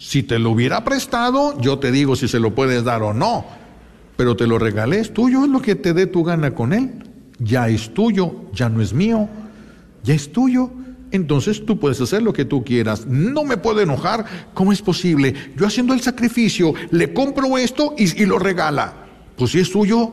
Si 0.00 0.22
te 0.22 0.38
lo 0.38 0.52
hubiera 0.52 0.82
prestado, 0.82 1.60
yo 1.60 1.78
te 1.78 1.92
digo 1.92 2.16
si 2.16 2.26
se 2.26 2.40
lo 2.40 2.54
puedes 2.54 2.84
dar 2.84 3.02
o 3.02 3.12
no. 3.12 3.44
pero 4.16 4.34
te 4.34 4.46
lo 4.46 4.58
regalé, 4.58 4.98
es 4.98 5.12
tuyo, 5.12 5.44
es 5.44 5.50
lo 5.50 5.60
que 5.60 5.74
te 5.74 5.92
dé 5.92 6.06
tu 6.06 6.24
gana 6.24 6.54
con 6.54 6.72
él. 6.72 6.90
Ya 7.38 7.68
es 7.68 7.92
tuyo, 7.92 8.46
ya 8.52 8.70
no 8.70 8.80
es 8.80 8.94
mío, 8.94 9.28
ya 10.02 10.14
es 10.14 10.32
tuyo. 10.32 10.70
Entonces 11.10 11.66
tú 11.66 11.78
puedes 11.78 12.00
hacer 12.00 12.22
lo 12.22 12.32
que 12.32 12.46
tú 12.46 12.64
quieras. 12.64 13.06
No 13.06 13.44
me 13.44 13.58
puedo 13.58 13.82
enojar. 13.82 14.24
¿Cómo 14.54 14.72
es 14.72 14.80
posible? 14.80 15.34
Yo 15.54 15.66
haciendo 15.66 15.92
el 15.92 16.00
sacrificio, 16.00 16.72
le 16.90 17.12
compro 17.12 17.58
esto 17.58 17.94
y, 17.98 18.22
y 18.22 18.24
lo 18.24 18.38
regala. 18.38 18.94
Pues 19.36 19.50
si 19.50 19.60
es 19.60 19.70
tuyo, 19.70 20.12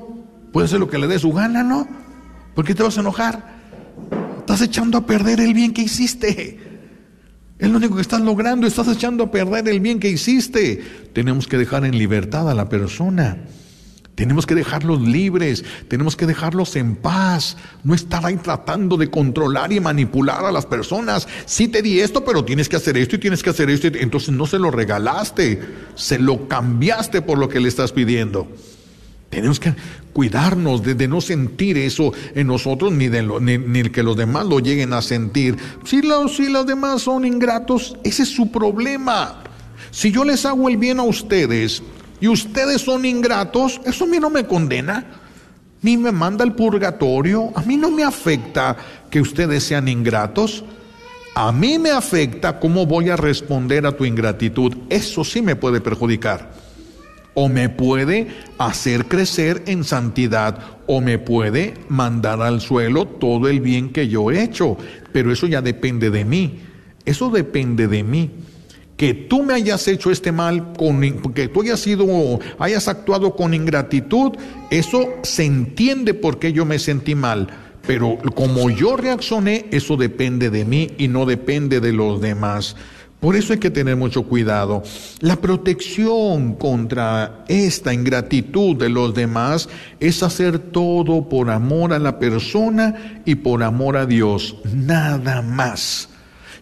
puede 0.51 0.65
hacer 0.65 0.81
lo 0.81 0.89
que 0.89 0.97
le 0.97 1.07
dé 1.07 1.17
su 1.17 1.31
gana, 1.31 1.63
¿no? 1.63 1.87
¿Por 2.55 2.65
qué 2.65 2.75
te 2.75 2.83
vas 2.83 2.97
a 2.97 3.01
enojar? 3.01 3.55
Estás 4.39 4.61
echando 4.61 4.97
a 4.97 5.05
perder 5.05 5.39
el 5.39 5.53
bien 5.53 5.73
que 5.73 5.83
hiciste. 5.83 6.66
Es 7.59 7.69
lo 7.69 7.77
único 7.77 7.95
que 7.95 8.01
estás 8.01 8.21
logrando, 8.21 8.67
estás 8.67 8.87
echando 8.87 9.25
a 9.25 9.31
perder 9.31 9.67
el 9.67 9.79
bien 9.79 9.99
que 9.99 10.09
hiciste. 10.09 10.83
Tenemos 11.13 11.47
que 11.47 11.57
dejar 11.57 11.85
en 11.85 11.97
libertad 11.97 12.49
a 12.49 12.53
la 12.53 12.69
persona. 12.69 13.37
Tenemos 14.13 14.47
que 14.47 14.55
dejarlos 14.55 15.01
libres, 15.01 15.63
tenemos 15.87 16.15
que 16.15 16.25
dejarlos 16.25 16.75
en 16.75 16.95
paz, 16.95 17.55
no 17.83 17.93
estar 17.93 18.25
ahí 18.25 18.37
tratando 18.37 18.97
de 18.97 19.11
controlar 19.11 19.71
y 19.71 19.79
manipular 19.79 20.43
a 20.43 20.51
las 20.51 20.65
personas. 20.65 21.27
Sí 21.45 21.67
te 21.67 21.83
di 21.83 21.99
esto, 21.99 22.25
pero 22.25 22.43
tienes 22.43 22.67
que 22.67 22.77
hacer 22.77 22.97
esto 22.97 23.15
y 23.15 23.19
tienes 23.19 23.43
que 23.43 23.51
hacer 23.51 23.69
esto. 23.69 23.87
Entonces 23.87 24.29
no 24.29 24.47
se 24.47 24.57
lo 24.57 24.71
regalaste, 24.71 25.61
se 25.93 26.17
lo 26.17 26.47
cambiaste 26.47 27.21
por 27.21 27.37
lo 27.37 27.47
que 27.47 27.59
le 27.59 27.67
estás 27.67 27.91
pidiendo. 27.91 28.47
Tenemos 29.29 29.59
que 29.59 29.73
cuidarnos 30.13 30.81
de, 30.83 31.07
no 31.07 31.21
sentir 31.21 31.77
eso 31.77 32.13
en 32.33 32.47
nosotros 32.47 32.91
ni, 32.91 33.07
de 33.07 33.23
ni, 33.23 33.83
que 33.89 34.03
los 34.03 34.15
demás 34.15 34.45
lo 34.45 34.59
lleguen 34.59 34.93
a 34.93 35.01
sentir. 35.01 35.57
Si 35.83 36.01
los, 36.01 36.37
si 36.37 36.49
los 36.49 36.65
demás 36.65 37.01
son 37.03 37.25
ingratos, 37.25 37.97
ese 38.03 38.23
es 38.23 38.29
su 38.29 38.51
problema. 38.51 39.43
Si 39.91 40.11
yo 40.11 40.23
les 40.23 40.45
hago 40.45 40.69
el 40.69 40.77
bien 40.77 40.99
a 40.99 41.03
ustedes, 41.03 41.83
y 42.19 42.27
ustedes 42.27 42.81
son 42.81 43.05
ingratos, 43.05 43.79
eso 43.85 44.05
a 44.05 44.07
mí 44.07 44.17
no 44.19 44.29
me 44.29 44.45
condena, 44.45 45.05
ni 45.81 45.97
me 45.97 46.11
manda 46.11 46.43
al 46.43 46.55
purgatorio, 46.55 47.51
a 47.55 47.61
mí 47.61 47.77
no 47.77 47.91
me 47.91 48.03
afecta 48.03 48.75
que 49.09 49.21
ustedes 49.21 49.63
sean 49.63 49.87
ingratos, 49.87 50.63
a 51.35 51.51
mí 51.51 51.77
me 51.77 51.91
afecta 51.91 52.59
cómo 52.59 52.85
voy 52.87 53.09
a 53.09 53.15
responder 53.15 53.85
a 53.85 53.95
tu 53.95 54.05
ingratitud, 54.05 54.75
eso 54.89 55.23
sí 55.23 55.41
me 55.41 55.55
puede 55.55 55.81
perjudicar, 55.81 56.51
o 57.39 57.49
me 57.49 57.69
puede 57.69 58.29
hacer 58.57 59.05
crecer 59.05 59.61
en 59.67 59.83
santidad, 59.83 60.57
o 60.87 61.01
me 61.01 61.19
puede 61.19 61.75
mandar 61.87 62.41
al 62.41 62.61
suelo 62.61 63.05
todo 63.05 63.47
el 63.47 63.61
bien 63.61 63.89
que 63.89 64.07
yo 64.07 64.31
he 64.31 64.41
hecho, 64.41 64.75
pero 65.11 65.31
eso 65.31 65.45
ya 65.45 65.61
depende 65.61 66.09
de 66.09 66.25
mí, 66.25 66.61
eso 67.05 67.29
depende 67.29 67.87
de 67.87 68.03
mí 68.03 68.31
que 68.97 69.13
tú 69.13 69.43
me 69.43 69.53
hayas 69.53 69.87
hecho 69.87 70.09
este 70.09 70.31
mal, 70.31 70.73
con, 70.73 70.99
que 71.35 71.47
tú 71.47 71.61
hayas 71.61 71.79
sido, 71.79 72.39
hayas 72.57 72.87
actuado 72.87 73.35
con 73.35 73.53
ingratitud, 73.53 74.31
eso 74.71 75.07
se 75.21 75.45
entiende 75.45 76.15
porque 76.15 76.51
yo 76.51 76.65
me 76.65 76.79
sentí 76.79 77.13
mal. 77.13 77.49
Pero 77.85 78.17
como 78.33 78.71
yo 78.71 78.97
reaccioné, 78.97 79.67
eso 79.69 79.95
depende 79.95 80.49
de 80.49 80.65
mí 80.65 80.89
y 80.97 81.07
no 81.07 81.27
depende 81.27 81.79
de 81.79 81.93
los 81.93 82.19
demás. 82.19 82.75
Por 83.19 83.35
eso 83.35 83.53
hay 83.53 83.59
que 83.59 83.71
tener 83.71 83.95
mucho 83.95 84.23
cuidado. 84.23 84.83
La 85.21 85.37
protección 85.37 86.53
contra 86.53 87.43
esta 87.47 87.91
ingratitud 87.93 88.75
de 88.75 88.89
los 88.89 89.15
demás 89.15 89.69
es 89.99 90.21
hacer 90.21 90.59
todo 90.59 91.27
por 91.27 91.49
amor 91.49 91.93
a 91.93 91.99
la 91.99 92.19
persona 92.19 93.21
y 93.25 93.35
por 93.35 93.63
amor 93.63 93.97
a 93.97 94.05
Dios, 94.05 94.57
nada 94.71 95.41
más 95.41 96.09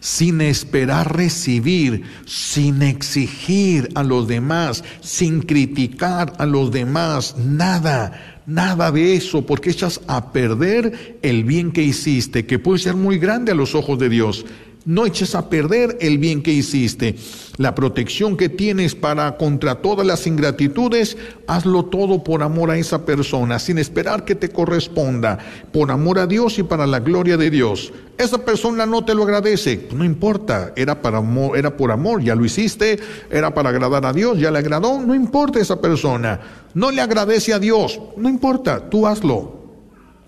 sin 0.00 0.40
esperar 0.40 1.16
recibir, 1.16 2.02
sin 2.26 2.82
exigir 2.82 3.88
a 3.96 4.04
los 4.04 4.28
demás, 4.28 4.84
sin 5.00 5.40
criticar 5.42 6.34
a 6.38 6.46
los 6.46 6.70
demás, 6.70 7.34
nada, 7.38 8.42
nada 8.46 8.92
de 8.92 9.16
eso, 9.16 9.44
porque 9.44 9.70
echas 9.70 10.00
a 10.06 10.32
perder 10.32 11.18
el 11.22 11.42
bien 11.42 11.72
que 11.72 11.82
hiciste, 11.82 12.46
que 12.46 12.60
puede 12.60 12.78
ser 12.78 12.94
muy 12.94 13.18
grande 13.18 13.50
a 13.50 13.56
los 13.56 13.74
ojos 13.74 13.98
de 13.98 14.08
Dios. 14.08 14.44
No 14.86 15.04
eches 15.04 15.34
a 15.34 15.50
perder 15.50 15.98
el 16.00 16.18
bien 16.18 16.44
que 16.44 16.52
hiciste. 16.52 17.16
La 17.56 17.74
protección 17.74 18.36
que 18.36 18.48
tienes 18.48 18.94
para 18.94 19.36
contra 19.36 19.82
todas 19.82 20.06
las 20.06 20.28
ingratitudes, 20.28 21.16
hazlo 21.48 21.86
todo 21.86 22.22
por 22.22 22.44
amor 22.44 22.70
a 22.70 22.78
esa 22.78 23.04
persona, 23.04 23.58
sin 23.58 23.78
esperar 23.78 24.24
que 24.24 24.36
te 24.36 24.50
corresponda, 24.50 25.38
por 25.72 25.90
amor 25.90 26.20
a 26.20 26.28
Dios 26.28 26.60
y 26.60 26.62
para 26.62 26.86
la 26.86 27.00
gloria 27.00 27.36
de 27.36 27.50
Dios. 27.50 27.92
Esa 28.16 28.44
persona 28.44 28.86
no 28.86 29.04
te 29.04 29.16
lo 29.16 29.24
agradece, 29.24 29.88
no 29.92 30.04
importa, 30.04 30.72
era 30.76 31.02
para 31.02 31.18
amor, 31.18 31.58
era 31.58 31.76
por 31.76 31.90
amor, 31.90 32.22
ya 32.22 32.36
lo 32.36 32.44
hiciste, 32.44 33.00
era 33.28 33.52
para 33.52 33.70
agradar 33.70 34.06
a 34.06 34.12
Dios, 34.12 34.38
ya 34.38 34.52
le 34.52 34.60
agradó, 34.60 35.00
no 35.00 35.16
importa 35.16 35.58
esa 35.58 35.80
persona. 35.80 36.38
No 36.74 36.92
le 36.92 37.00
agradece 37.00 37.52
a 37.52 37.58
Dios, 37.58 38.00
no 38.16 38.28
importa, 38.28 38.88
tú 38.88 39.04
hazlo. 39.08 39.65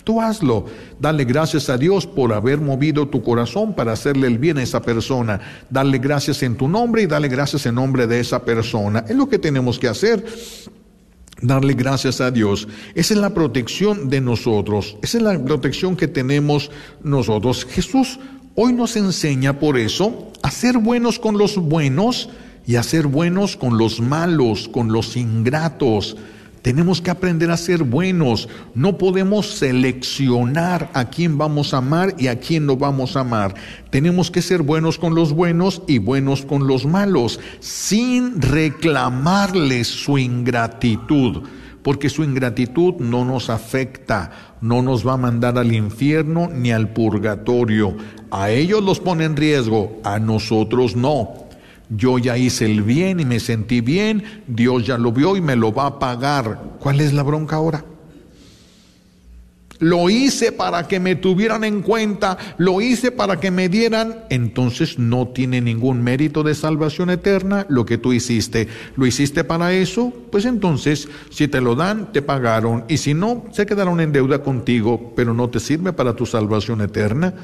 Tú 0.09 0.23
hazlo. 0.23 0.65
Dale 0.99 1.27
gracias 1.27 1.69
a 1.69 1.77
Dios 1.77 2.07
por 2.07 2.33
haber 2.33 2.63
movido 2.63 3.09
tu 3.09 3.23
corazón 3.23 3.75
para 3.75 3.93
hacerle 3.93 4.27
el 4.27 4.39
bien 4.39 4.57
a 4.57 4.63
esa 4.63 4.81
persona. 4.81 5.39
Dale 5.69 5.99
gracias 5.99 6.43
en 6.43 6.57
tu 6.57 6.67
nombre 6.67 7.03
y 7.03 7.07
dale 7.07 7.29
gracias 7.29 7.67
en 7.67 7.75
nombre 7.75 8.07
de 8.07 8.19
esa 8.19 8.43
persona. 8.43 9.05
Es 9.07 9.15
lo 9.15 9.29
que 9.29 9.39
tenemos 9.39 9.79
que 9.79 9.87
hacer. 9.87 10.25
Darle 11.43 11.75
gracias 11.75 12.23
a 12.23 12.31
Dios. 12.31 12.69
Esa 12.95 13.13
es 13.13 13.21
la 13.21 13.35
protección 13.35 14.09
de 14.09 14.23
nosotros. 14.23 14.97
Esa 15.03 15.19
es 15.19 15.25
la 15.25 15.45
protección 15.45 15.95
que 15.95 16.09
tenemos 16.09 16.71
nosotros. 17.03 17.67
Jesús 17.67 18.19
hoy 18.55 18.73
nos 18.73 18.97
enseña 18.97 19.59
por 19.59 19.77
eso 19.77 20.33
a 20.43 20.51
ser 20.51 20.79
buenos 20.79 21.19
con 21.19 21.37
los 21.37 21.59
buenos 21.59 22.31
y 22.67 22.77
a 22.77 22.83
ser 22.83 23.09
buenos 23.09 23.59
con 23.59 23.77
los 23.77 24.01
malos, 24.01 24.69
con 24.69 24.91
los 24.91 25.19
ingratos. 25.19 26.17
Tenemos 26.69 27.01
que 27.01 27.11
aprender 27.11 27.51
a 27.51 27.57
ser 27.57 27.83
buenos. 27.83 28.47
No 28.75 28.99
podemos 28.99 29.55
seleccionar 29.55 30.91
a 30.93 31.07
quién 31.09 31.39
vamos 31.39 31.73
a 31.73 31.79
amar 31.79 32.15
y 32.19 32.27
a 32.27 32.39
quién 32.41 32.67
no 32.67 32.77
vamos 32.77 33.17
a 33.17 33.21
amar. 33.21 33.55
Tenemos 33.89 34.31
que 34.31 34.43
ser 34.43 34.61
buenos 34.61 34.99
con 34.99 35.15
los 35.15 35.33
buenos 35.33 35.81
y 35.87 35.97
buenos 35.97 36.45
con 36.45 36.67
los 36.67 36.85
malos, 36.85 37.41
sin 37.61 38.43
reclamarles 38.43 39.87
su 39.87 40.19
ingratitud, 40.19 41.45
porque 41.83 42.11
su 42.11 42.23
ingratitud 42.23 42.97
no 42.97 43.25
nos 43.25 43.49
afecta, 43.49 44.31
no 44.61 44.83
nos 44.83 45.07
va 45.07 45.15
a 45.15 45.17
mandar 45.17 45.57
al 45.57 45.73
infierno 45.73 46.51
ni 46.55 46.71
al 46.71 46.91
purgatorio. 46.93 47.97
A 48.31 48.51
ellos 48.51 48.85
los 48.85 49.01
pone 49.01 49.25
en 49.25 49.37
riesgo, 49.37 50.03
a 50.05 50.19
nosotros 50.19 50.95
no. 50.97 51.48
Yo 51.91 52.19
ya 52.19 52.37
hice 52.37 52.67
el 52.67 52.83
bien 52.83 53.21
y 53.21 53.25
me 53.25 53.41
sentí 53.41 53.81
bien, 53.81 54.43
Dios 54.47 54.87
ya 54.87 54.99
lo 54.99 55.13
vio 55.13 55.37
y 55.37 55.41
me 55.41 55.57
lo 55.57 55.73
va 55.73 55.87
a 55.87 55.99
pagar. 55.99 56.77
¿Cuál 56.81 57.01
es 57.01 57.13
la 57.13 57.23
bronca 57.23 57.57
ahora? 57.57 57.85
Lo 59.81 60.11
hice 60.11 60.51
para 60.51 60.89
que 60.89 60.99
me 60.99 61.15
tuvieran 61.15 61.63
en 61.63 61.83
cuenta, 61.83 62.37
lo 62.59 62.81
hice 62.81 63.13
para 63.13 63.39
que 63.39 63.53
me 63.53 63.69
dieran, 63.69 64.25
entonces 64.29 64.99
no 64.99 65.29
tiene 65.29 65.61
ningún 65.61 66.03
mérito 66.03 66.43
de 66.43 66.57
salvación 66.57 67.11
eterna 67.11 67.65
lo 67.69 67.87
que 67.87 67.97
tú 67.97 68.13
hiciste. 68.13 68.67
¿Lo 68.97 69.07
hiciste 69.07 69.45
para 69.45 69.73
eso? 69.73 70.13
Pues 70.33 70.47
entonces, 70.47 71.09
si 71.31 71.47
te 71.47 71.61
lo 71.61 71.77
dan, 71.77 72.13
te 72.13 72.23
pagaron, 72.23 72.85
y 72.89 72.97
si 72.97 73.15
no, 73.15 73.45
se 73.53 73.67
quedaron 73.67 74.01
en 74.01 74.13
deuda 74.13 74.43
contigo, 74.43 75.13
pero 75.15 75.33
no 75.33 75.49
te 75.49 75.61
sirve 75.61 75.93
para 75.93 76.15
tu 76.15 76.27
salvación 76.27 76.81
eterna. 76.81 77.35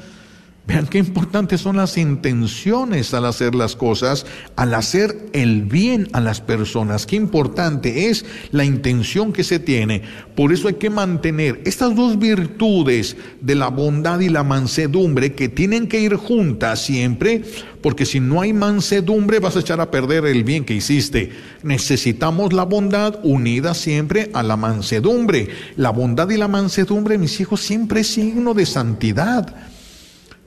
Vean 0.67 0.87
qué 0.87 0.97
importantes 0.97 1.61
son 1.61 1.77
las 1.77 1.95
intenciones 1.95 3.13
al 3.13 3.25
hacer 3.25 3.53
las 3.53 3.75
cosas, 3.75 4.25
al 4.55 4.73
hacer 4.73 5.15
el 5.33 5.61
bien 5.61 6.07
a 6.11 6.21
las 6.21 6.41
personas. 6.41 7.05
Qué 7.05 7.15
importante 7.15 8.09
es 8.09 8.25
la 8.49 8.65
intención 8.65 9.31
que 9.31 9.43
se 9.43 9.59
tiene. 9.59 10.01
Por 10.35 10.51
eso 10.51 10.67
hay 10.67 10.73
que 10.75 10.89
mantener 10.89 11.61
estas 11.65 11.95
dos 11.95 12.17
virtudes 12.17 13.15
de 13.41 13.53
la 13.53 13.67
bondad 13.67 14.19
y 14.21 14.29
la 14.29 14.43
mansedumbre 14.43 15.33
que 15.33 15.49
tienen 15.49 15.87
que 15.87 15.99
ir 15.99 16.15
juntas 16.15 16.81
siempre, 16.81 17.43
porque 17.83 18.07
si 18.07 18.19
no 18.19 18.41
hay 18.41 18.51
mansedumbre 18.51 19.37
vas 19.37 19.55
a 19.57 19.59
echar 19.59 19.79
a 19.79 19.91
perder 19.91 20.25
el 20.25 20.43
bien 20.43 20.65
que 20.65 20.73
hiciste. 20.73 21.31
Necesitamos 21.61 22.53
la 22.53 22.63
bondad 22.63 23.19
unida 23.21 23.75
siempre 23.75 24.31
a 24.33 24.41
la 24.41 24.57
mansedumbre. 24.57 25.47
La 25.75 25.91
bondad 25.91 26.27
y 26.31 26.37
la 26.37 26.47
mansedumbre, 26.47 27.19
mis 27.19 27.39
hijos, 27.39 27.61
siempre 27.61 28.01
es 28.01 28.07
signo 28.07 28.55
de 28.55 28.65
santidad. 28.65 29.74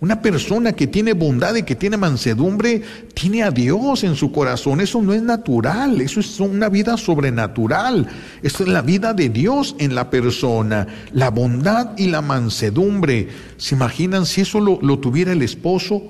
Una 0.01 0.23
persona 0.23 0.75
que 0.75 0.87
tiene 0.87 1.13
bondad 1.13 1.57
y 1.57 1.65
que 1.65 1.75
tiene 1.75 1.97
mansedumbre 1.97 2.83
tiene 3.15 3.43
a 3.43 3.51
Dios 3.51 4.05
en 4.05 4.15
su 4.15 4.31
corazón. 4.31 4.81
Eso 4.81 5.03
no 5.03 5.13
es 5.13 5.23
natural, 5.23 6.01
eso 6.01 6.21
es 6.21 6.39
una 6.39 6.69
vida 6.69 6.97
sobrenatural. 6.97 8.07
Eso 8.41 8.63
es 8.63 8.69
la 8.69 8.83
vida 8.83 9.13
de 9.13 9.29
Dios 9.29 9.75
en 9.81 9.97
la 9.97 10.09
persona. 10.09 10.87
La 11.13 11.31
bondad 11.31 11.99
y 11.99 12.07
la 12.07 12.23
mansedumbre. 12.23 13.29
¿Se 13.57 13.75
imaginan 13.75 14.25
si 14.25 14.43
eso 14.43 14.61
lo, 14.61 14.79
lo 14.83 15.01
tuviera 15.01 15.33
el 15.33 15.43
esposo? 15.43 16.05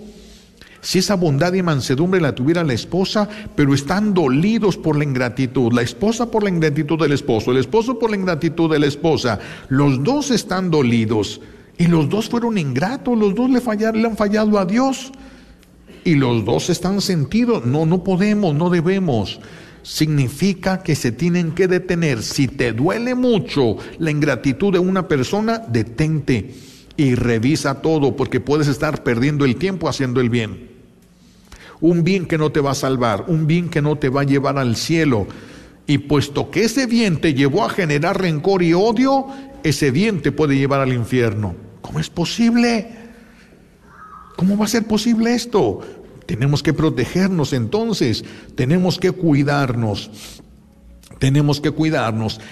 Si 0.82 0.98
esa 0.98 1.14
bondad 1.14 1.54
y 1.54 1.62
mansedumbre 1.62 2.20
la 2.20 2.34
tuviera 2.34 2.62
la 2.64 2.74
esposa, 2.74 3.26
pero 3.56 3.72
están 3.72 4.12
dolidos 4.12 4.76
por 4.76 4.96
la 4.96 5.04
ingratitud, 5.04 5.72
la 5.72 5.82
esposa 5.82 6.30
por 6.30 6.42
la 6.42 6.50
ingratitud 6.50 7.00
del 7.00 7.12
esposo, 7.12 7.50
el 7.50 7.56
esposo 7.56 7.98
por 7.98 8.10
la 8.10 8.16
ingratitud 8.16 8.70
de 8.70 8.78
la 8.78 8.86
esposa, 8.86 9.40
los 9.68 10.04
dos 10.04 10.30
están 10.30 10.70
dolidos. 10.70 11.40
Y 11.78 11.86
los 11.86 12.08
dos 12.08 12.28
fueron 12.28 12.58
ingratos, 12.58 13.16
los 13.16 13.34
dos 13.36 13.48
le, 13.48 13.60
fallaron, 13.60 14.02
le 14.02 14.08
han 14.08 14.16
fallado 14.16 14.58
a 14.58 14.66
Dios. 14.66 15.12
Y 16.04 16.16
los 16.16 16.44
dos 16.44 16.70
están 16.70 17.00
sentidos. 17.00 17.64
No, 17.64 17.86
no 17.86 18.02
podemos, 18.02 18.54
no 18.54 18.68
debemos. 18.68 19.40
significa 19.84 20.82
que 20.82 20.96
se 20.96 21.12
tienen 21.12 21.52
que 21.52 21.68
detener. 21.68 22.22
Si 22.22 22.48
te 22.48 22.72
duele 22.72 23.14
mucho 23.14 23.76
la 23.98 24.10
ingratitud 24.10 24.72
de 24.72 24.80
una 24.80 25.06
persona, 25.06 25.58
detente 25.58 26.52
y 26.96 27.14
revisa 27.14 27.80
todo 27.80 28.16
porque 28.16 28.40
puedes 28.40 28.66
estar 28.66 29.04
perdiendo 29.04 29.44
el 29.44 29.56
tiempo 29.56 29.88
haciendo 29.88 30.20
el 30.20 30.28
bien. 30.28 30.68
Un 31.80 32.02
bien 32.02 32.26
que 32.26 32.38
no 32.38 32.50
te 32.50 32.60
va 32.60 32.72
a 32.72 32.74
salvar, 32.74 33.26
un 33.28 33.46
bien 33.46 33.68
que 33.68 33.80
no 33.80 33.96
te 33.96 34.08
va 34.08 34.22
a 34.22 34.24
llevar 34.24 34.58
al 34.58 34.74
cielo. 34.74 35.28
Y 35.86 35.98
puesto 35.98 36.50
que 36.50 36.64
ese 36.64 36.86
bien 36.86 37.20
te 37.20 37.34
llevó 37.34 37.64
a 37.64 37.70
generar 37.70 38.20
rencor 38.20 38.64
y 38.64 38.74
odio, 38.74 39.28
ese 39.62 39.92
bien 39.92 40.20
te 40.20 40.32
puede 40.32 40.56
llevar 40.56 40.80
al 40.80 40.92
infierno. 40.92 41.67
¿Cómo 41.88 42.00
es 42.00 42.10
posible? 42.10 42.86
¿Cómo 44.36 44.58
va 44.58 44.66
a 44.66 44.68
ser 44.68 44.86
posible 44.86 45.32
esto? 45.32 45.80
Tenemos 46.26 46.62
que 46.62 46.74
protegernos 46.74 47.54
entonces, 47.54 48.26
tenemos 48.54 48.98
que 48.98 49.10
cuidarnos, 49.10 50.10
tenemos 51.18 51.62
que 51.62 51.70
cuidarnos. 51.70 52.42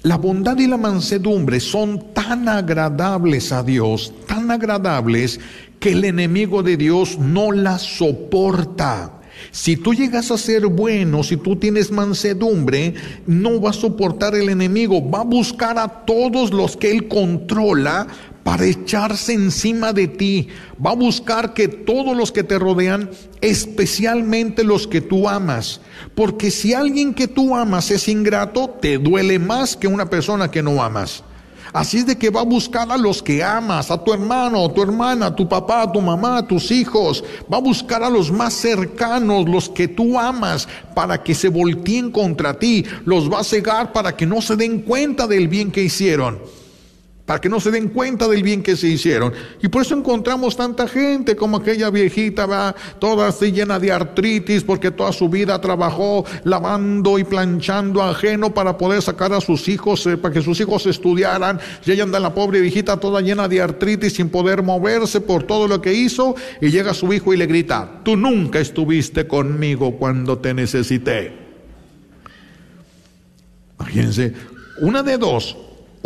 La 0.00 0.16
bondad 0.16 0.56
y 0.56 0.66
la 0.66 0.78
mansedumbre 0.78 1.60
son 1.60 2.14
tan 2.14 2.48
agradables 2.48 3.52
a 3.52 3.62
Dios, 3.62 4.14
tan 4.26 4.50
agradables, 4.50 5.40
que 5.78 5.92
el 5.92 6.06
enemigo 6.06 6.62
de 6.62 6.78
Dios 6.78 7.18
no 7.18 7.52
las 7.52 7.82
soporta. 7.82 9.15
Si 9.50 9.76
tú 9.76 9.94
llegas 9.94 10.30
a 10.30 10.38
ser 10.38 10.66
bueno, 10.66 11.22
si 11.22 11.36
tú 11.36 11.56
tienes 11.56 11.90
mansedumbre, 11.90 12.94
no 13.26 13.60
va 13.60 13.70
a 13.70 13.74
soportar 13.74 14.34
el 14.34 14.48
enemigo, 14.48 15.08
va 15.08 15.20
a 15.20 15.24
buscar 15.24 15.78
a 15.78 15.88
todos 16.04 16.52
los 16.52 16.76
que 16.76 16.90
él 16.90 17.08
controla 17.08 18.06
para 18.46 18.64
echarse 18.64 19.32
encima 19.32 19.92
de 19.92 20.06
ti. 20.06 20.48
Va 20.84 20.92
a 20.92 20.94
buscar 20.94 21.52
que 21.52 21.66
todos 21.66 22.16
los 22.16 22.30
que 22.30 22.44
te 22.44 22.60
rodean, 22.60 23.10
especialmente 23.40 24.62
los 24.62 24.86
que 24.86 25.00
tú 25.00 25.28
amas. 25.28 25.80
Porque 26.14 26.52
si 26.52 26.72
alguien 26.72 27.12
que 27.12 27.26
tú 27.26 27.56
amas 27.56 27.90
es 27.90 28.06
ingrato, 28.06 28.70
te 28.80 28.98
duele 28.98 29.40
más 29.40 29.76
que 29.76 29.88
una 29.88 30.08
persona 30.08 30.50
que 30.50 30.62
no 30.62 30.80
amas. 30.80 31.24
Así 31.72 31.98
es 31.98 32.06
de 32.06 32.16
que 32.16 32.30
va 32.30 32.40
a 32.40 32.44
buscar 32.44 32.90
a 32.90 32.96
los 32.96 33.22
que 33.22 33.42
amas, 33.42 33.90
a 33.90 34.02
tu 34.02 34.12
hermano, 34.12 34.64
a 34.64 34.72
tu 34.72 34.82
hermana, 34.82 35.26
a 35.26 35.34
tu 35.34 35.48
papá, 35.48 35.82
a 35.82 35.92
tu 35.92 36.00
mamá, 36.00 36.38
a 36.38 36.46
tus 36.46 36.70
hijos. 36.70 37.24
Va 37.52 37.58
a 37.58 37.60
buscar 37.60 38.02
a 38.02 38.10
los 38.10 38.30
más 38.30 38.54
cercanos, 38.54 39.48
los 39.48 39.68
que 39.68 39.88
tú 39.88 40.18
amas, 40.18 40.68
para 40.94 41.22
que 41.22 41.34
se 41.34 41.48
volteen 41.48 42.10
contra 42.10 42.58
ti. 42.58 42.84
Los 43.04 43.30
va 43.30 43.40
a 43.40 43.44
cegar 43.44 43.92
para 43.92 44.16
que 44.16 44.26
no 44.26 44.40
se 44.40 44.56
den 44.56 44.82
cuenta 44.82 45.26
del 45.26 45.48
bien 45.48 45.70
que 45.70 45.82
hicieron 45.82 46.38
para 47.26 47.40
que 47.40 47.48
no 47.48 47.58
se 47.58 47.72
den 47.72 47.88
cuenta 47.88 48.28
del 48.28 48.44
bien 48.44 48.62
que 48.62 48.76
se 48.76 48.86
hicieron. 48.86 49.32
Y 49.60 49.66
por 49.66 49.82
eso 49.82 49.96
encontramos 49.96 50.56
tanta 50.56 50.86
gente 50.86 51.34
como 51.34 51.56
aquella 51.56 51.90
viejita, 51.90 52.46
va 52.46 52.74
toda 53.00 53.26
así 53.26 53.50
llena 53.50 53.80
de 53.80 53.90
artritis, 53.90 54.62
porque 54.62 54.92
toda 54.92 55.12
su 55.12 55.28
vida 55.28 55.60
trabajó 55.60 56.24
lavando 56.44 57.18
y 57.18 57.24
planchando 57.24 58.00
ajeno 58.00 58.54
para 58.54 58.78
poder 58.78 59.02
sacar 59.02 59.32
a 59.32 59.40
sus 59.40 59.68
hijos, 59.68 60.06
eh, 60.06 60.16
para 60.16 60.32
que 60.32 60.40
sus 60.40 60.60
hijos 60.60 60.86
estudiaran. 60.86 61.58
Y 61.84 61.90
ella 61.90 62.04
anda 62.04 62.20
la 62.20 62.32
pobre 62.32 62.60
viejita 62.60 62.98
toda 62.98 63.20
llena 63.20 63.48
de 63.48 63.60
artritis, 63.60 64.14
sin 64.14 64.28
poder 64.28 64.62
moverse 64.62 65.20
por 65.20 65.42
todo 65.42 65.66
lo 65.66 65.82
que 65.82 65.92
hizo. 65.92 66.36
Y 66.60 66.70
llega 66.70 66.94
su 66.94 67.12
hijo 67.12 67.34
y 67.34 67.36
le 67.36 67.46
grita, 67.46 68.02
tú 68.04 68.16
nunca 68.16 68.60
estuviste 68.60 69.26
conmigo 69.26 69.96
cuando 69.98 70.38
te 70.38 70.54
necesité. 70.54 71.32
Imagínense, 73.80 74.32
una 74.80 75.02
de 75.02 75.18
dos, 75.18 75.56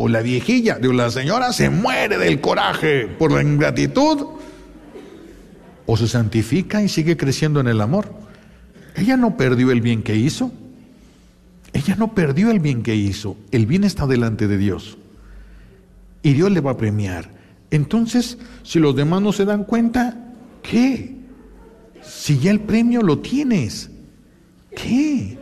o 0.03 0.09
la 0.09 0.23
viejilla, 0.23 0.79
de 0.79 0.91
la 0.95 1.11
señora 1.11 1.53
se 1.53 1.69
muere 1.69 2.17
del 2.17 2.41
coraje 2.41 3.07
por 3.07 3.33
la 3.33 3.43
ingratitud, 3.43 4.29
o 5.85 5.97
se 5.99 6.09
santifica 6.09 6.83
y 6.83 6.89
sigue 6.89 7.19
creciendo 7.19 7.61
en 7.61 7.69
el 7.69 7.83
amor. 7.83 8.11
Ella 8.97 9.19
no 9.19 9.37
perdió 9.37 9.71
el 9.73 9.83
bien 9.83 10.03
que 10.03 10.17
hizo. 10.17 10.53
Ella 11.75 11.97
no 11.97 12.15
perdió 12.15 12.51
el 12.51 12.61
bien 12.61 12.83
que 12.83 12.97
hizo. 12.97 13.37
El 13.51 13.67
bien 13.67 13.85
está 13.85 14.07
delante 14.07 14.49
de 14.49 14.57
Dios. 14.57 14.97
Y 16.23 16.33
Dios 16.33 16.51
le 16.51 16.63
va 16.63 16.71
a 16.71 16.77
premiar. 16.79 17.31
Entonces, 17.71 18.39
si 18.63 18.79
los 18.79 18.97
demás 18.97 19.21
no 19.21 19.35
se 19.35 19.45
dan 19.45 19.65
cuenta, 19.65 20.33
¿qué? 20.63 21.15
Si 22.01 22.39
ya 22.39 22.53
el 22.53 22.61
premio 22.61 23.03
lo 23.03 23.19
tienes, 23.19 23.91
¿qué? 24.75 25.39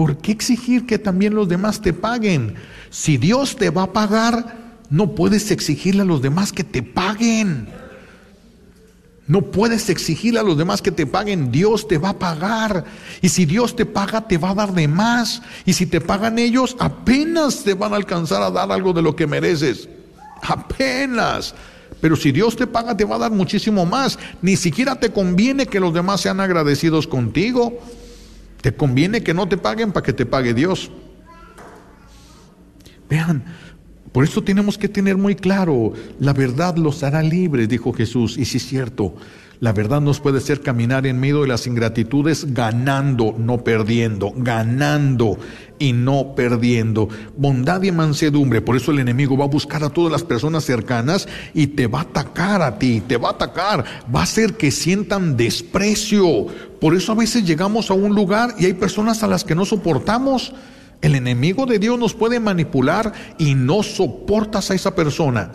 ¿Por 0.00 0.16
qué 0.16 0.32
exigir 0.32 0.86
que 0.86 0.98
también 0.98 1.34
los 1.34 1.46
demás 1.46 1.82
te 1.82 1.92
paguen? 1.92 2.54
Si 2.88 3.18
Dios 3.18 3.56
te 3.56 3.68
va 3.68 3.82
a 3.82 3.92
pagar, 3.92 4.78
no 4.88 5.14
puedes 5.14 5.50
exigirle 5.50 6.00
a 6.00 6.06
los 6.06 6.22
demás 6.22 6.54
que 6.54 6.64
te 6.64 6.82
paguen. 6.82 7.68
No 9.26 9.42
puedes 9.42 9.90
exigirle 9.90 10.40
a 10.40 10.42
los 10.42 10.56
demás 10.56 10.80
que 10.80 10.90
te 10.90 11.04
paguen, 11.04 11.52
Dios 11.52 11.86
te 11.86 11.98
va 11.98 12.08
a 12.08 12.18
pagar. 12.18 12.86
Y 13.20 13.28
si 13.28 13.44
Dios 13.44 13.76
te 13.76 13.84
paga, 13.84 14.26
te 14.26 14.38
va 14.38 14.52
a 14.52 14.54
dar 14.54 14.72
de 14.72 14.88
más. 14.88 15.42
Y 15.66 15.74
si 15.74 15.84
te 15.84 16.00
pagan 16.00 16.38
ellos, 16.38 16.76
apenas 16.78 17.62
te 17.62 17.74
van 17.74 17.92
a 17.92 17.96
alcanzar 17.96 18.42
a 18.42 18.50
dar 18.50 18.72
algo 18.72 18.94
de 18.94 19.02
lo 19.02 19.14
que 19.14 19.26
mereces. 19.26 19.86
Apenas. 20.40 21.54
Pero 22.00 22.16
si 22.16 22.32
Dios 22.32 22.56
te 22.56 22.66
paga, 22.66 22.96
te 22.96 23.04
va 23.04 23.16
a 23.16 23.18
dar 23.18 23.32
muchísimo 23.32 23.84
más. 23.84 24.18
Ni 24.40 24.56
siquiera 24.56 24.98
te 24.98 25.12
conviene 25.12 25.66
que 25.66 25.78
los 25.78 25.92
demás 25.92 26.22
sean 26.22 26.40
agradecidos 26.40 27.06
contigo. 27.06 27.78
Te 28.60 28.74
conviene 28.74 29.22
que 29.22 29.34
no 29.34 29.48
te 29.48 29.56
paguen 29.56 29.92
para 29.92 30.04
que 30.04 30.12
te 30.12 30.26
pague 30.26 30.54
Dios. 30.54 30.90
Vean, 33.08 33.44
por 34.12 34.24
eso 34.24 34.42
tenemos 34.42 34.76
que 34.76 34.88
tener 34.88 35.16
muy 35.16 35.36
claro, 35.36 35.92
la 36.18 36.32
verdad 36.32 36.76
los 36.76 37.02
hará 37.02 37.22
libres, 37.22 37.68
dijo 37.68 37.92
Jesús, 37.92 38.36
y 38.36 38.44
si 38.44 38.56
es 38.56 38.66
cierto, 38.66 39.14
la 39.60 39.74
verdad 39.74 40.00
nos 40.00 40.20
puede 40.20 40.38
hacer 40.38 40.62
caminar 40.62 41.06
en 41.06 41.20
medio 41.20 41.42
de 41.42 41.48
las 41.48 41.66
ingratitudes 41.66 42.54
ganando, 42.54 43.34
no 43.38 43.62
perdiendo, 43.62 44.32
ganando 44.34 45.38
y 45.78 45.92
no 45.92 46.34
perdiendo. 46.34 47.10
Bondad 47.36 47.82
y 47.82 47.92
mansedumbre, 47.92 48.62
por 48.62 48.76
eso 48.76 48.90
el 48.90 49.00
enemigo 49.00 49.36
va 49.36 49.44
a 49.44 49.48
buscar 49.48 49.84
a 49.84 49.90
todas 49.90 50.10
las 50.10 50.24
personas 50.24 50.64
cercanas 50.64 51.28
y 51.52 51.68
te 51.68 51.86
va 51.86 51.98
a 51.98 52.02
atacar 52.02 52.62
a 52.62 52.78
ti, 52.78 53.02
te 53.06 53.18
va 53.18 53.28
a 53.28 53.32
atacar, 53.32 53.84
va 54.14 54.20
a 54.20 54.24
hacer 54.24 54.54
que 54.54 54.70
sientan 54.70 55.36
desprecio. 55.36 56.46
Por 56.80 56.94
eso 56.94 57.12
a 57.12 57.16
veces 57.16 57.44
llegamos 57.44 57.90
a 57.90 57.94
un 57.94 58.14
lugar 58.14 58.54
y 58.58 58.64
hay 58.64 58.72
personas 58.72 59.22
a 59.22 59.26
las 59.26 59.44
que 59.44 59.54
no 59.54 59.66
soportamos. 59.66 60.54
El 61.02 61.14
enemigo 61.14 61.66
de 61.66 61.78
Dios 61.78 61.98
nos 61.98 62.14
puede 62.14 62.40
manipular 62.40 63.12
y 63.36 63.54
no 63.54 63.82
soportas 63.82 64.70
a 64.70 64.74
esa 64.74 64.94
persona. 64.94 65.52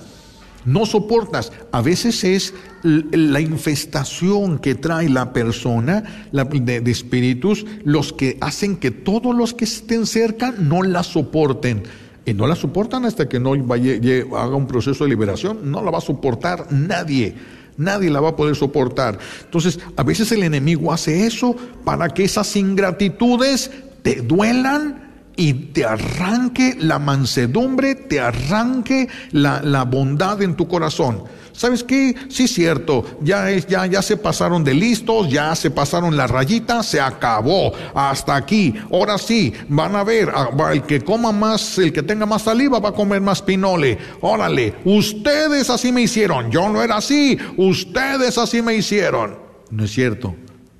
No 0.65 0.85
soportas. 0.85 1.51
A 1.71 1.81
veces 1.81 2.23
es 2.23 2.53
la 2.83 3.39
infestación 3.39 4.59
que 4.59 4.75
trae 4.75 5.09
la 5.09 5.31
persona 5.31 6.27
de, 6.31 6.91
espíritus 6.91 7.65
los 7.83 8.13
que 8.13 8.37
hacen 8.41 8.77
que 8.77 8.91
todos 8.91 9.35
los 9.35 9.53
que 9.53 9.65
estén 9.65 10.05
cerca 10.05 10.53
no 10.57 10.81
la 10.81 11.03
soporten. 11.03 11.83
Y 12.25 12.33
no 12.33 12.47
la 12.47 12.55
soportan 12.55 13.05
hasta 13.05 13.29
que 13.29 13.39
no 13.39 13.53
haga 13.53 14.55
un 14.55 14.67
proceso 14.67 15.03
de 15.03 15.11
liberación. 15.11 15.71
No 15.71 15.83
la 15.83 15.91
va 15.91 15.99
a 15.99 16.01
soportar 16.01 16.71
nadie. 16.71 17.35
Nadie 17.77 18.09
la 18.09 18.19
va 18.19 18.29
a 18.29 18.35
poder 18.35 18.55
soportar. 18.55 19.19
Entonces, 19.43 19.79
a 19.95 20.03
veces 20.03 20.31
el 20.31 20.43
enemigo 20.43 20.91
hace 20.91 21.27
eso 21.27 21.55
para 21.83 22.09
que 22.09 22.23
esas 22.23 22.55
ingratitudes 22.55 23.69
te 24.01 24.21
duelan 24.21 25.04
y 25.37 25.53
te 25.53 25.85
arranque 25.85 26.75
la 26.79 26.99
mansedumbre, 26.99 27.95
te 27.95 28.19
arranque 28.19 29.07
la, 29.31 29.83
bondad 29.83 30.41
en 30.41 30.55
tu 30.55 30.67
corazón. 30.67 31.23
¿Sabes 31.51 31.83
qué? 31.83 32.13
Sí, 32.29 32.47
cierto, 32.47 33.05
ya, 33.21 33.49
es, 33.49 33.67
ya, 33.67 33.85
ya 33.85 34.01
se 34.01 34.17
pasaron 34.17 34.63
de 34.63 34.73
listos, 34.73 35.29
ya 35.29 35.55
se 35.55 35.71
pasaron 35.71 36.17
la 36.17 36.27
rayita, 36.27 36.83
se 36.83 36.99
acabó, 36.99 37.71
hasta 37.93 38.35
aquí. 38.35 38.73
Ahora 38.91 39.17
sí, 39.17 39.53
van 39.69 39.95
a 39.95 40.03
ver, 40.03 40.31
ah, 40.35 40.49
el 40.73 40.83
que 40.83 41.01
coma 41.01 41.31
más, 41.31 41.77
el 41.77 41.93
que 41.93 42.03
tenga 42.03 42.25
más 42.25 42.41
saliva 42.41 42.79
va 42.79 42.89
a 42.89 42.93
comer 42.93 43.21
más 43.21 43.41
pinole. 43.41 43.97
Órale, 44.19 44.75
ustedes 44.83 45.69
así 45.69 45.93
me 45.93 46.01
hicieron, 46.01 46.51
yo 46.51 46.67
no 46.67 46.81
era 46.81 46.97
así, 46.97 47.37
ustedes 47.55 48.37
así 48.37 48.61
me 48.61 48.75
hicieron. 48.75 49.37
No 49.71 49.85
es 49.85 49.91
cierto, 49.91 50.35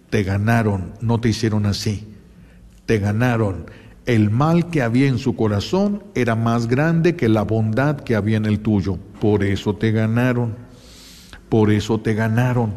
te 0.10 0.24
ganaron, 0.24 0.94
no 1.00 1.22
te 1.22 1.30
hicieron 1.30 1.66
así, 1.66 2.06
te 2.86 3.00
ganaron 3.00 3.66
el 4.06 4.30
mal 4.30 4.70
que 4.70 4.82
había 4.82 5.08
en 5.08 5.18
su 5.18 5.36
corazón 5.36 6.04
era 6.14 6.36
más 6.36 6.68
grande 6.68 7.16
que 7.16 7.30
la 7.30 7.42
bondad 7.44 8.02
que 8.02 8.16
había 8.16 8.38
en 8.38 8.46
el 8.46 8.60
tuyo. 8.60 8.98
Por 9.20 9.44
eso 9.44 9.76
te 9.76 9.92
ganaron. 9.92 10.56
Por 11.50 11.72
eso 11.72 12.00
te 12.00 12.14
ganaron. 12.14 12.74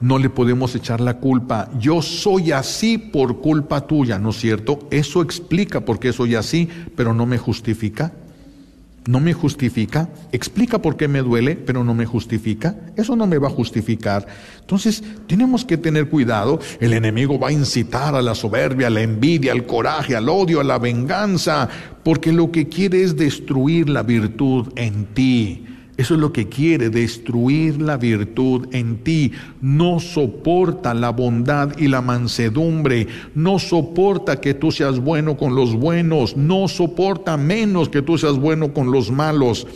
No 0.00 0.18
le 0.18 0.30
podemos 0.30 0.74
echar 0.74 1.00
la 1.00 1.18
culpa. 1.18 1.70
Yo 1.78 2.02
soy 2.02 2.52
así 2.52 2.98
por 2.98 3.40
culpa 3.40 3.86
tuya, 3.86 4.18
¿no 4.18 4.30
es 4.30 4.36
cierto? 4.36 4.88
Eso 4.90 5.22
explica 5.22 5.80
por 5.80 5.98
qué 5.98 6.12
soy 6.12 6.34
así, 6.34 6.68
pero 6.96 7.14
no 7.14 7.26
me 7.26 7.38
justifica 7.38 8.12
no 9.08 9.20
me 9.20 9.32
justifica, 9.32 10.10
explica 10.32 10.82
por 10.82 10.98
qué 10.98 11.08
me 11.08 11.22
duele, 11.22 11.56
pero 11.56 11.82
no 11.82 11.94
me 11.94 12.04
justifica, 12.04 12.76
eso 12.94 13.16
no 13.16 13.26
me 13.26 13.38
va 13.38 13.48
a 13.48 13.50
justificar. 13.50 14.26
Entonces, 14.60 15.02
tenemos 15.26 15.64
que 15.64 15.78
tener 15.78 16.10
cuidado, 16.10 16.60
el 16.78 16.92
enemigo 16.92 17.38
va 17.38 17.48
a 17.48 17.52
incitar 17.52 18.14
a 18.14 18.20
la 18.20 18.34
soberbia, 18.34 18.88
a 18.88 18.90
la 18.90 19.00
envidia, 19.00 19.52
al 19.52 19.64
coraje, 19.64 20.14
al 20.14 20.28
odio, 20.28 20.60
a 20.60 20.64
la 20.64 20.78
venganza, 20.78 21.70
porque 22.04 22.34
lo 22.34 22.52
que 22.52 22.68
quiere 22.68 23.02
es 23.02 23.16
destruir 23.16 23.88
la 23.88 24.02
virtud 24.02 24.74
en 24.76 25.06
ti. 25.14 25.64
Eso 25.98 26.14
es 26.14 26.20
lo 26.20 26.32
que 26.32 26.48
quiere, 26.48 26.90
destruir 26.90 27.82
la 27.82 27.96
virtud 27.96 28.68
en 28.70 28.98
ti. 28.98 29.32
No 29.60 29.98
soporta 29.98 30.94
la 30.94 31.10
bondad 31.10 31.76
y 31.76 31.88
la 31.88 32.00
mansedumbre. 32.00 33.08
No 33.34 33.58
soporta 33.58 34.40
que 34.40 34.54
tú 34.54 34.70
seas 34.70 35.00
bueno 35.00 35.36
con 35.36 35.56
los 35.56 35.74
buenos. 35.74 36.36
No 36.36 36.68
soporta 36.68 37.36
menos 37.36 37.88
que 37.88 38.00
tú 38.00 38.16
seas 38.16 38.38
bueno 38.38 38.72
con 38.72 38.92
los 38.92 39.10
malos. 39.10 39.66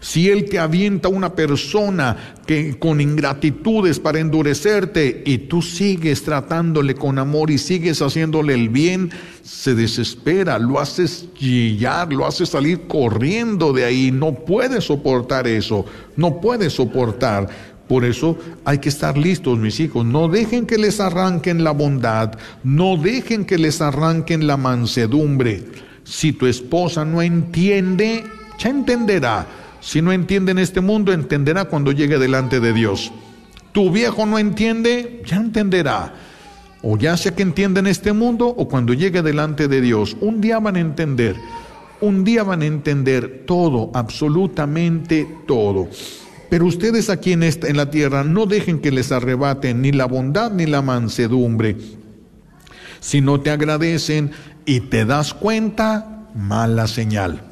Si 0.00 0.28
Él 0.30 0.48
te 0.48 0.58
avienta 0.58 1.08
una 1.08 1.34
persona 1.34 2.34
que 2.46 2.78
con 2.78 3.00
ingratitudes 3.00 3.98
para 3.98 4.20
endurecerte 4.20 5.22
y 5.26 5.38
tú 5.38 5.62
sigues 5.62 6.22
tratándole 6.22 6.94
con 6.94 7.18
amor 7.18 7.50
y 7.50 7.58
sigues 7.58 8.00
haciéndole 8.00 8.54
el 8.54 8.68
bien, 8.68 9.10
se 9.42 9.74
desespera, 9.74 10.58
lo 10.58 10.78
haces 10.78 11.28
chillar, 11.34 12.12
lo 12.12 12.26
haces 12.26 12.50
salir 12.50 12.86
corriendo 12.86 13.72
de 13.72 13.84
ahí, 13.84 14.10
no 14.12 14.32
puede 14.34 14.80
soportar 14.80 15.46
eso, 15.46 15.84
no 16.16 16.40
puede 16.40 16.70
soportar. 16.70 17.48
Por 17.88 18.04
eso 18.04 18.36
hay 18.66 18.78
que 18.78 18.90
estar 18.90 19.16
listos, 19.16 19.58
mis 19.58 19.80
hijos. 19.80 20.04
No 20.04 20.28
dejen 20.28 20.66
que 20.66 20.76
les 20.76 21.00
arranquen 21.00 21.64
la 21.64 21.70
bondad, 21.70 22.38
no 22.62 22.98
dejen 22.98 23.46
que 23.46 23.56
les 23.56 23.80
arranquen 23.80 24.46
la 24.46 24.58
mansedumbre. 24.58 25.64
Si 26.04 26.32
tu 26.32 26.46
esposa 26.46 27.06
no 27.06 27.22
entiende, 27.22 28.24
ya 28.58 28.68
entenderá. 28.68 29.46
Si 29.80 30.02
no 30.02 30.12
entiende 30.12 30.52
en 30.52 30.58
este 30.58 30.80
mundo, 30.80 31.12
entenderá 31.12 31.66
cuando 31.66 31.92
llegue 31.92 32.18
delante 32.18 32.60
de 32.60 32.72
Dios. 32.72 33.12
Tu 33.72 33.90
viejo 33.90 34.26
no 34.26 34.38
entiende, 34.38 35.22
ya 35.24 35.36
entenderá. 35.36 36.14
O 36.82 36.96
ya 36.96 37.16
sea 37.16 37.34
que 37.34 37.42
entiende 37.42 37.80
en 37.80 37.86
este 37.86 38.12
mundo 38.12 38.46
o 38.48 38.68
cuando 38.68 38.92
llegue 38.92 39.22
delante 39.22 39.68
de 39.68 39.80
Dios. 39.80 40.16
Un 40.20 40.40
día 40.40 40.58
van 40.58 40.76
a 40.76 40.80
entender. 40.80 41.36
Un 42.00 42.24
día 42.24 42.44
van 42.44 42.62
a 42.62 42.66
entender 42.66 43.44
todo, 43.46 43.90
absolutamente 43.94 45.28
todo. 45.46 45.88
Pero 46.48 46.66
ustedes 46.66 47.10
aquí 47.10 47.32
en, 47.32 47.42
esta, 47.42 47.68
en 47.68 47.76
la 47.76 47.90
tierra 47.90 48.24
no 48.24 48.46
dejen 48.46 48.80
que 48.80 48.92
les 48.92 49.12
arrebaten 49.12 49.82
ni 49.82 49.92
la 49.92 50.06
bondad 50.06 50.52
ni 50.52 50.66
la 50.66 50.80
mansedumbre. 50.80 51.76
Si 53.00 53.20
no 53.20 53.40
te 53.40 53.50
agradecen 53.50 54.30
y 54.64 54.80
te 54.80 55.04
das 55.04 55.34
cuenta, 55.34 56.28
mala 56.34 56.86
señal. 56.86 57.47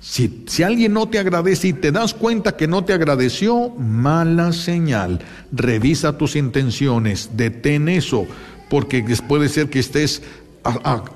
Si, 0.00 0.62
alguien 0.62 0.92
no 0.92 1.08
te 1.08 1.18
agradece 1.18 1.68
y 1.68 1.72
te 1.72 1.90
das 1.90 2.14
cuenta 2.14 2.56
que 2.56 2.68
no 2.68 2.84
te 2.84 2.92
agradeció, 2.92 3.70
mala 3.70 4.52
señal. 4.52 5.20
Revisa 5.50 6.16
tus 6.16 6.36
intenciones, 6.36 7.30
detén 7.34 7.88
eso, 7.88 8.26
porque 8.70 9.04
puede 9.26 9.48
ser 9.48 9.70
que 9.70 9.80
estés 9.80 10.22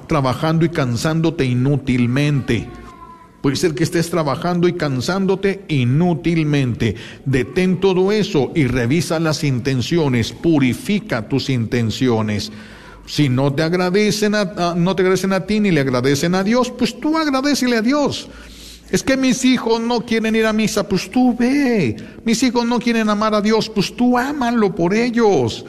trabajando 0.09 0.65
y 0.65 0.71
cansándote 0.71 1.45
inútilmente. 1.45 2.69
Puede 3.41 3.57
ser 3.57 3.75
que 3.75 3.83
estés 3.83 4.09
trabajando 4.09 4.69
y 4.69 4.75
cansándote 4.75 5.65
inútilmente. 5.69 6.95
Detén 7.25 7.81
todo 7.81 8.13
eso 8.13 8.53
y 8.55 8.67
revisa 8.67 9.19
las 9.19 9.43
intenciones, 9.43 10.33
purifica 10.33 11.29
tus 11.29 11.51
intenciones. 11.51 12.53
Si 13.05 13.29
no 13.29 13.53
te 13.53 13.65
agradecen 13.65 14.37
a, 14.37 14.75
no 14.77 14.95
te 14.95 15.03
agradecen 15.03 15.33
a 15.33 15.45
ti 15.45 15.59
ni 15.59 15.73
le 15.73 15.81
agradecen 15.81 16.37
a 16.37 16.45
Dios, 16.45 16.71
pues 16.71 16.99
tú 17.01 17.19
agradecele 17.19 17.77
a 17.77 17.83
Dios. 17.83 18.29
Es 18.91 19.03
que 19.03 19.17
mis 19.17 19.45
hijos 19.45 19.81
no 19.81 20.03
quieren 20.03 20.37
ir 20.37 20.45
a 20.45 20.53
misa, 20.53 20.87
pues 20.87 21.11
tú 21.11 21.35
ve. 21.37 21.97
Mis 22.25 22.43
hijos 22.43 22.67
no 22.67 22.79
quieren 22.79 23.09
amar 23.09 23.35
a 23.35 23.41
Dios, 23.41 23.71
pues 23.71 23.95
tú 23.97 24.19
ámalo 24.19 24.75
por 24.75 24.95
ellos. 24.95 25.65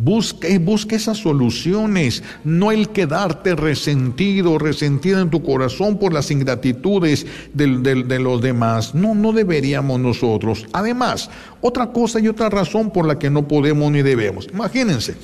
Busca, 0.00 0.46
busca 0.60 0.94
esas 0.94 1.18
soluciones, 1.18 2.22
no 2.44 2.70
el 2.70 2.90
quedarte 2.90 3.56
resentido, 3.56 4.56
resentido 4.56 5.20
en 5.20 5.28
tu 5.28 5.42
corazón 5.42 5.98
por 5.98 6.12
las 6.12 6.30
ingratitudes 6.30 7.26
de, 7.52 8.04
de 8.04 8.18
los 8.20 8.40
demás. 8.40 8.94
No, 8.94 9.16
no 9.16 9.32
deberíamos 9.32 9.98
nosotros. 9.98 10.66
Además, 10.72 11.28
otra 11.60 11.90
cosa 11.90 12.20
y 12.20 12.28
otra 12.28 12.48
razón 12.48 12.92
por 12.92 13.08
la 13.08 13.18
que 13.18 13.28
no 13.28 13.48
podemos 13.48 13.90
ni 13.90 14.02
debemos. 14.02 14.46
Imagínense, 14.52 15.16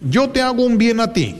yo 0.00 0.30
te 0.30 0.42
hago 0.42 0.64
un 0.64 0.78
bien 0.78 1.00
a 1.00 1.12
ti, 1.12 1.34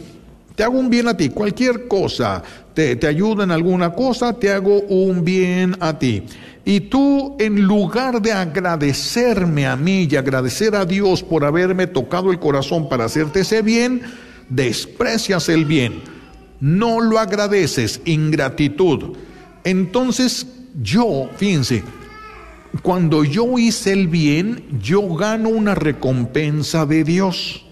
te 0.56 0.64
hago 0.64 0.76
un 0.76 0.90
bien 0.90 1.06
a 1.06 1.16
ti, 1.16 1.28
cualquier 1.28 1.86
cosa, 1.86 2.42
te, 2.74 2.96
te 2.96 3.06
ayuda 3.06 3.44
en 3.44 3.50
alguna 3.50 3.94
cosa, 3.94 4.32
te 4.34 4.50
hago 4.52 4.80
un 4.82 5.24
bien 5.24 5.76
a 5.80 5.98
ti. 5.98 6.24
Y 6.64 6.80
tú, 6.80 7.36
en 7.38 7.62
lugar 7.62 8.22
de 8.22 8.32
agradecerme 8.32 9.66
a 9.66 9.76
mí 9.76 10.08
y 10.10 10.16
agradecer 10.16 10.74
a 10.74 10.86
Dios 10.86 11.22
por 11.22 11.44
haberme 11.44 11.86
tocado 11.86 12.30
el 12.30 12.38
corazón 12.38 12.88
para 12.88 13.04
hacerte 13.04 13.40
ese 13.40 13.60
bien, 13.60 14.02
desprecias 14.48 15.48
el 15.48 15.66
bien. 15.66 16.00
No 16.60 17.00
lo 17.00 17.18
agradeces, 17.18 18.00
ingratitud. 18.06 19.16
Entonces, 19.64 20.46
yo, 20.82 21.28
fíjense, 21.36 21.82
cuando 22.82 23.24
yo 23.24 23.58
hice 23.58 23.92
el 23.92 24.08
bien, 24.08 24.64
yo 24.82 25.14
gano 25.14 25.50
una 25.50 25.74
recompensa 25.74 26.86
de 26.86 27.04
Dios. 27.04 27.66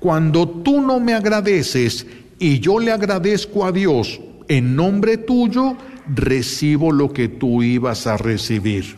Cuando 0.00 0.48
tú 0.48 0.80
no 0.80 0.98
me 0.98 1.14
agradeces 1.14 2.06
y 2.38 2.60
yo 2.60 2.78
le 2.78 2.92
agradezco 2.92 3.64
a 3.64 3.72
Dios 3.72 4.20
en 4.48 4.76
nombre 4.76 5.16
tuyo, 5.16 5.76
recibo 6.14 6.92
lo 6.92 7.12
que 7.12 7.28
tú 7.28 7.62
ibas 7.62 8.06
a 8.06 8.16
recibir. 8.16 8.96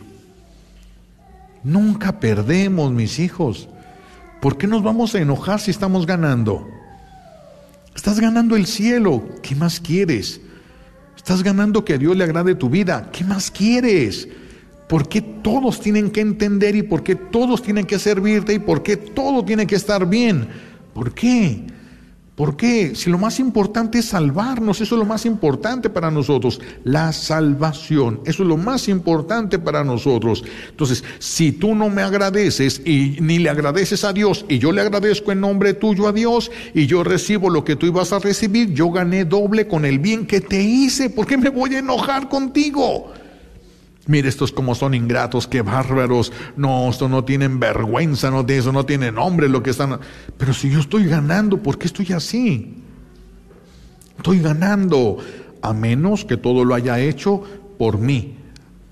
Nunca 1.63 2.19
perdemos, 2.19 2.91
mis 2.91 3.19
hijos. 3.19 3.67
¿Por 4.41 4.57
qué 4.57 4.67
nos 4.67 4.83
vamos 4.83 5.15
a 5.15 5.19
enojar 5.19 5.59
si 5.59 5.71
estamos 5.71 6.05
ganando? 6.05 6.67
Estás 7.95 8.19
ganando 8.19 8.55
el 8.55 8.65
cielo. 8.65 9.23
¿Qué 9.41 9.55
más 9.55 9.79
quieres? 9.79 10.39
Estás 11.17 11.43
ganando 11.43 11.83
que 11.83 11.93
a 11.93 11.97
Dios 11.97 12.15
le 12.15 12.23
agrade 12.23 12.55
tu 12.55 12.69
vida. 12.69 13.09
¿Qué 13.11 13.23
más 13.23 13.51
quieres? 13.51 14.27
¿Por 14.87 15.09
qué 15.09 15.21
todos 15.21 15.81
tienen 15.81 16.09
que 16.09 16.21
entender 16.21 16.75
y 16.75 16.83
por 16.83 17.03
qué 17.03 17.15
todos 17.15 17.61
tienen 17.61 17.85
que 17.85 17.99
servirte 17.99 18.53
y 18.53 18.59
por 18.59 18.81
qué 18.83 18.97
todo 18.97 19.43
tiene 19.43 19.67
que 19.67 19.75
estar 19.75 20.07
bien? 20.07 20.47
¿Por 20.93 21.13
qué? 21.13 21.67
¿Por 22.39 22.55
qué? 22.55 22.95
Si 22.95 23.09
lo 23.09 23.17
más 23.17 23.37
importante 23.41 23.99
es 23.99 24.05
salvarnos, 24.05 24.79
eso 24.79 24.95
es 24.95 24.99
lo 24.99 25.05
más 25.05 25.25
importante 25.25 25.89
para 25.89 26.09
nosotros, 26.09 26.61
la 26.85 27.11
salvación, 27.11 28.21
eso 28.23 28.43
es 28.43 28.47
lo 28.47 28.55
más 28.55 28.87
importante 28.87 29.59
para 29.59 29.83
nosotros. 29.83 30.45
Entonces, 30.69 31.03
si 31.19 31.51
tú 31.51 31.75
no 31.75 31.89
me 31.89 32.01
agradeces 32.01 32.81
y 32.85 33.17
ni 33.19 33.39
le 33.39 33.49
agradeces 33.49 34.05
a 34.05 34.13
Dios 34.13 34.45
y 34.47 34.57
yo 34.57 34.71
le 34.71 34.79
agradezco 34.79 35.33
en 35.33 35.41
nombre 35.41 35.73
tuyo 35.73 36.07
a 36.07 36.13
Dios 36.13 36.49
y 36.73 36.87
yo 36.87 37.03
recibo 37.03 37.49
lo 37.49 37.65
que 37.65 37.75
tú 37.75 37.87
ibas 37.87 38.13
a 38.13 38.19
recibir, 38.19 38.73
yo 38.73 38.89
gané 38.89 39.25
doble 39.25 39.67
con 39.67 39.83
el 39.83 39.99
bien 39.99 40.25
que 40.25 40.39
te 40.39 40.63
hice, 40.63 41.09
¿por 41.09 41.27
qué 41.27 41.35
me 41.35 41.49
voy 41.49 41.75
a 41.75 41.79
enojar 41.79 42.29
contigo? 42.29 43.11
Mire, 44.09 44.27
estos 44.27 44.51
como 44.51 44.73
son 44.73 44.95
ingratos, 44.95 45.45
qué 45.45 45.61
bárbaros. 45.61 46.33
No, 46.57 46.89
esto 46.89 47.07
no 47.07 47.23
tienen 47.25 47.59
vergüenza, 47.59 48.31
no 48.31 48.43
eso 48.47 48.71
no 48.71 48.83
tiene 48.83 49.11
nombre 49.11 49.47
lo 49.47 49.61
que 49.61 49.69
están. 49.69 49.99
Pero 50.35 50.51
si 50.51 50.71
yo 50.71 50.79
estoy 50.79 51.05
ganando, 51.05 51.59
¿por 51.59 51.77
qué 51.77 51.85
estoy 51.85 52.11
así? 52.13 52.73
Estoy 54.17 54.39
ganando, 54.39 55.19
a 55.61 55.73
menos 55.73 56.25
que 56.25 56.37
todo 56.37 56.65
lo 56.65 56.73
haya 56.73 56.99
hecho 56.99 57.43
por 57.77 57.99
mí 57.99 58.35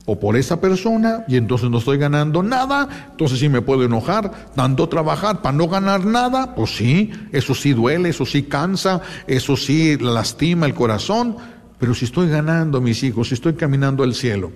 o 0.05 0.19
por 0.19 0.37
esa 0.37 0.61
persona 0.61 1.25
y 1.27 1.35
entonces 1.37 1.71
no 1.71 1.79
estoy 1.79 1.97
ganando 1.97 2.43
nada, 2.43 3.09
entonces 3.09 3.39
sí 3.39 3.49
me 3.49 3.63
puedo 3.63 3.83
enojar, 3.85 4.51
dando 4.55 4.87
trabajar 4.87 5.41
para 5.41 5.57
no 5.57 5.67
ganar 5.67 6.05
nada, 6.05 6.53
pues 6.53 6.75
sí, 6.75 7.11
eso 7.31 7.55
sí 7.55 7.73
duele, 7.73 8.09
eso 8.09 8.23
sí 8.23 8.43
cansa, 8.43 9.01
eso 9.25 9.57
sí 9.57 9.97
lastima 9.97 10.67
el 10.67 10.75
corazón, 10.75 11.37
pero 11.79 11.95
si 11.95 12.05
estoy 12.05 12.29
ganando 12.29 12.81
mis 12.81 13.01
hijos, 13.01 13.29
si 13.29 13.33
estoy 13.33 13.55
caminando 13.55 14.03
al 14.03 14.13
cielo, 14.13 14.51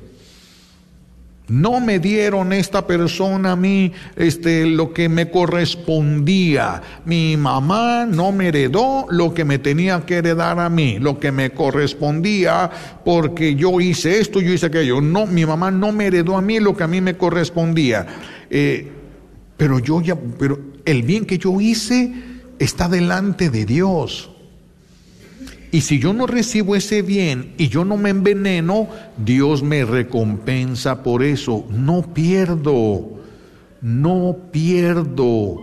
no 1.52 1.82
me 1.82 2.00
dieron 2.00 2.54
esta 2.54 2.88
persona 2.88 3.52
a 3.52 3.56
mí 3.58 3.92
este, 4.16 4.66
lo 4.66 4.94
que 4.94 5.10
me 5.10 5.30
correspondía. 5.30 6.82
Mi 7.04 7.36
mamá 7.36 8.06
no 8.06 8.32
me 8.32 8.48
heredó 8.48 9.06
lo 9.10 9.34
que 9.34 9.44
me 9.44 9.60
tenía 9.60 10.06
que 10.06 10.20
heredar 10.20 10.60
a 10.60 10.70
mí, 10.70 10.98
lo 10.98 11.20
que 11.20 11.34
me 11.34 11.50
correspondía 11.50 12.72
porque 13.04 13.56
yo 13.56 13.82
hice 13.82 14.22
esto, 14.22 14.40
yo 14.40 14.54
hice 14.54 14.68
aquello. 14.68 15.02
No, 15.02 15.26
mi 15.26 15.46
mamá 15.46 15.72
no 15.72 15.92
me 15.92 16.08
heredó 16.08 16.38
a 16.38 16.42
mí 16.42 16.62
lo 16.62 16.78
que 16.78 16.86
a 16.86 16.88
mí 16.88 17.02
me 17.02 17.18
correspondía. 17.18 18.08
Eh, 18.50 18.90
pero 19.58 19.80
yo 19.80 20.00
ya, 20.00 20.16
pero 20.16 20.58
el 20.86 21.04
bien 21.04 21.26
que 21.26 21.38
yo 21.38 21.60
hice 21.60 22.14
está 22.60 22.88
delante 22.88 23.50
de 23.50 23.66
Dios. 23.66 24.32
Y 25.72 25.82
si 25.82 26.00
yo 26.00 26.12
no 26.12 26.28
recibo 26.28 26.76
ese 26.76 27.02
bien 27.02 27.54
y 27.58 27.70
yo 27.70 27.86
no 27.86 27.96
me 27.96 28.10
enveneno, 28.10 28.90
Dios 29.18 29.64
me 29.64 29.86
recompensa 29.86 31.02
por 31.02 31.24
eso. 31.24 31.66
No 31.70 32.14
pierdo, 32.14 33.22
no 33.80 34.36
pierdo. 34.52 35.58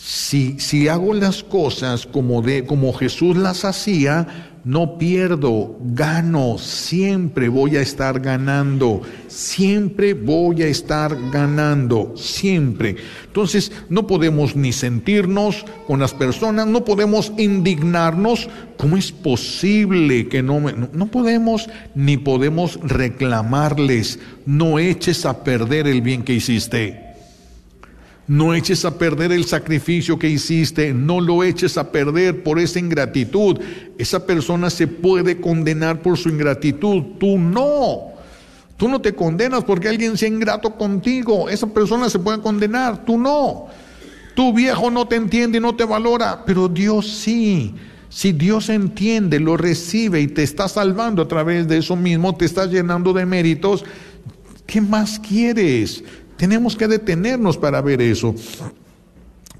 Si, 0.00 0.60
si 0.60 0.86
hago 0.86 1.12
las 1.12 1.42
cosas 1.42 2.06
como, 2.06 2.40
de, 2.40 2.64
como 2.64 2.92
Jesús 2.92 3.36
las 3.36 3.64
hacía, 3.64 4.48
no 4.64 4.96
pierdo, 4.96 5.76
gano, 5.80 6.56
siempre 6.58 7.48
voy 7.48 7.76
a 7.76 7.80
estar 7.80 8.20
ganando, 8.20 9.02
siempre 9.26 10.14
voy 10.14 10.62
a 10.62 10.68
estar 10.68 11.16
ganando, 11.32 12.14
siempre. 12.16 12.94
Entonces, 13.26 13.72
no 13.88 14.06
podemos 14.06 14.54
ni 14.54 14.72
sentirnos 14.72 15.64
con 15.88 15.98
las 15.98 16.14
personas, 16.14 16.68
no 16.68 16.84
podemos 16.84 17.32
indignarnos. 17.36 18.48
¿Cómo 18.76 18.96
es 18.96 19.10
posible 19.10 20.28
que 20.28 20.44
no, 20.44 20.60
no, 20.60 20.88
no 20.92 21.06
podemos 21.06 21.68
ni 21.96 22.18
podemos 22.18 22.78
reclamarles, 22.82 24.20
no 24.46 24.78
eches 24.78 25.26
a 25.26 25.42
perder 25.42 25.88
el 25.88 26.02
bien 26.02 26.22
que 26.22 26.34
hiciste? 26.34 27.07
No 28.28 28.52
eches 28.52 28.84
a 28.84 28.98
perder 28.98 29.32
el 29.32 29.46
sacrificio 29.46 30.18
que 30.18 30.28
hiciste, 30.28 30.92
no 30.92 31.18
lo 31.18 31.42
eches 31.42 31.78
a 31.78 31.90
perder 31.90 32.42
por 32.42 32.58
esa 32.58 32.78
ingratitud. 32.78 33.58
Esa 33.96 34.26
persona 34.26 34.68
se 34.68 34.86
puede 34.86 35.40
condenar 35.40 36.02
por 36.02 36.18
su 36.18 36.28
ingratitud, 36.28 37.02
tú 37.18 37.38
no. 37.38 38.12
Tú 38.76 38.86
no 38.86 39.00
te 39.00 39.14
condenas 39.14 39.64
porque 39.64 39.88
alguien 39.88 40.18
sea 40.18 40.28
ingrato 40.28 40.76
contigo, 40.76 41.48
esa 41.48 41.66
persona 41.66 42.10
se 42.10 42.18
puede 42.18 42.40
condenar, 42.40 43.04
tú 43.04 43.18
no. 43.18 43.66
Tu 44.34 44.52
viejo 44.52 44.90
no 44.90 45.08
te 45.08 45.16
entiende 45.16 45.58
y 45.58 45.60
no 45.60 45.74
te 45.74 45.84
valora, 45.84 46.44
pero 46.44 46.68
Dios 46.68 47.10
sí. 47.10 47.74
Si 48.10 48.32
Dios 48.32 48.68
entiende, 48.68 49.40
lo 49.40 49.56
recibe 49.56 50.20
y 50.20 50.28
te 50.28 50.42
está 50.42 50.68
salvando 50.68 51.22
a 51.22 51.28
través 51.28 51.66
de 51.66 51.78
eso 51.78 51.96
mismo, 51.96 52.36
te 52.36 52.44
está 52.44 52.66
llenando 52.66 53.12
de 53.12 53.26
méritos, 53.26 53.84
¿qué 54.66 54.80
más 54.80 55.18
quieres? 55.18 56.04
Tenemos 56.38 56.76
que 56.76 56.88
detenernos 56.88 57.58
para 57.58 57.82
ver 57.82 58.00
eso. 58.00 58.34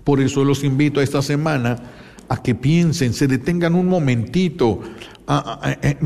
Por 0.04 0.20
eso 0.20 0.44
los 0.44 0.64
invito 0.64 1.00
a 1.00 1.02
esta 1.02 1.20
semana 1.20 1.78
a 2.28 2.42
que 2.42 2.54
piensen, 2.54 3.12
se 3.12 3.26
detengan 3.26 3.74
un 3.74 3.86
momentito, 3.86 4.80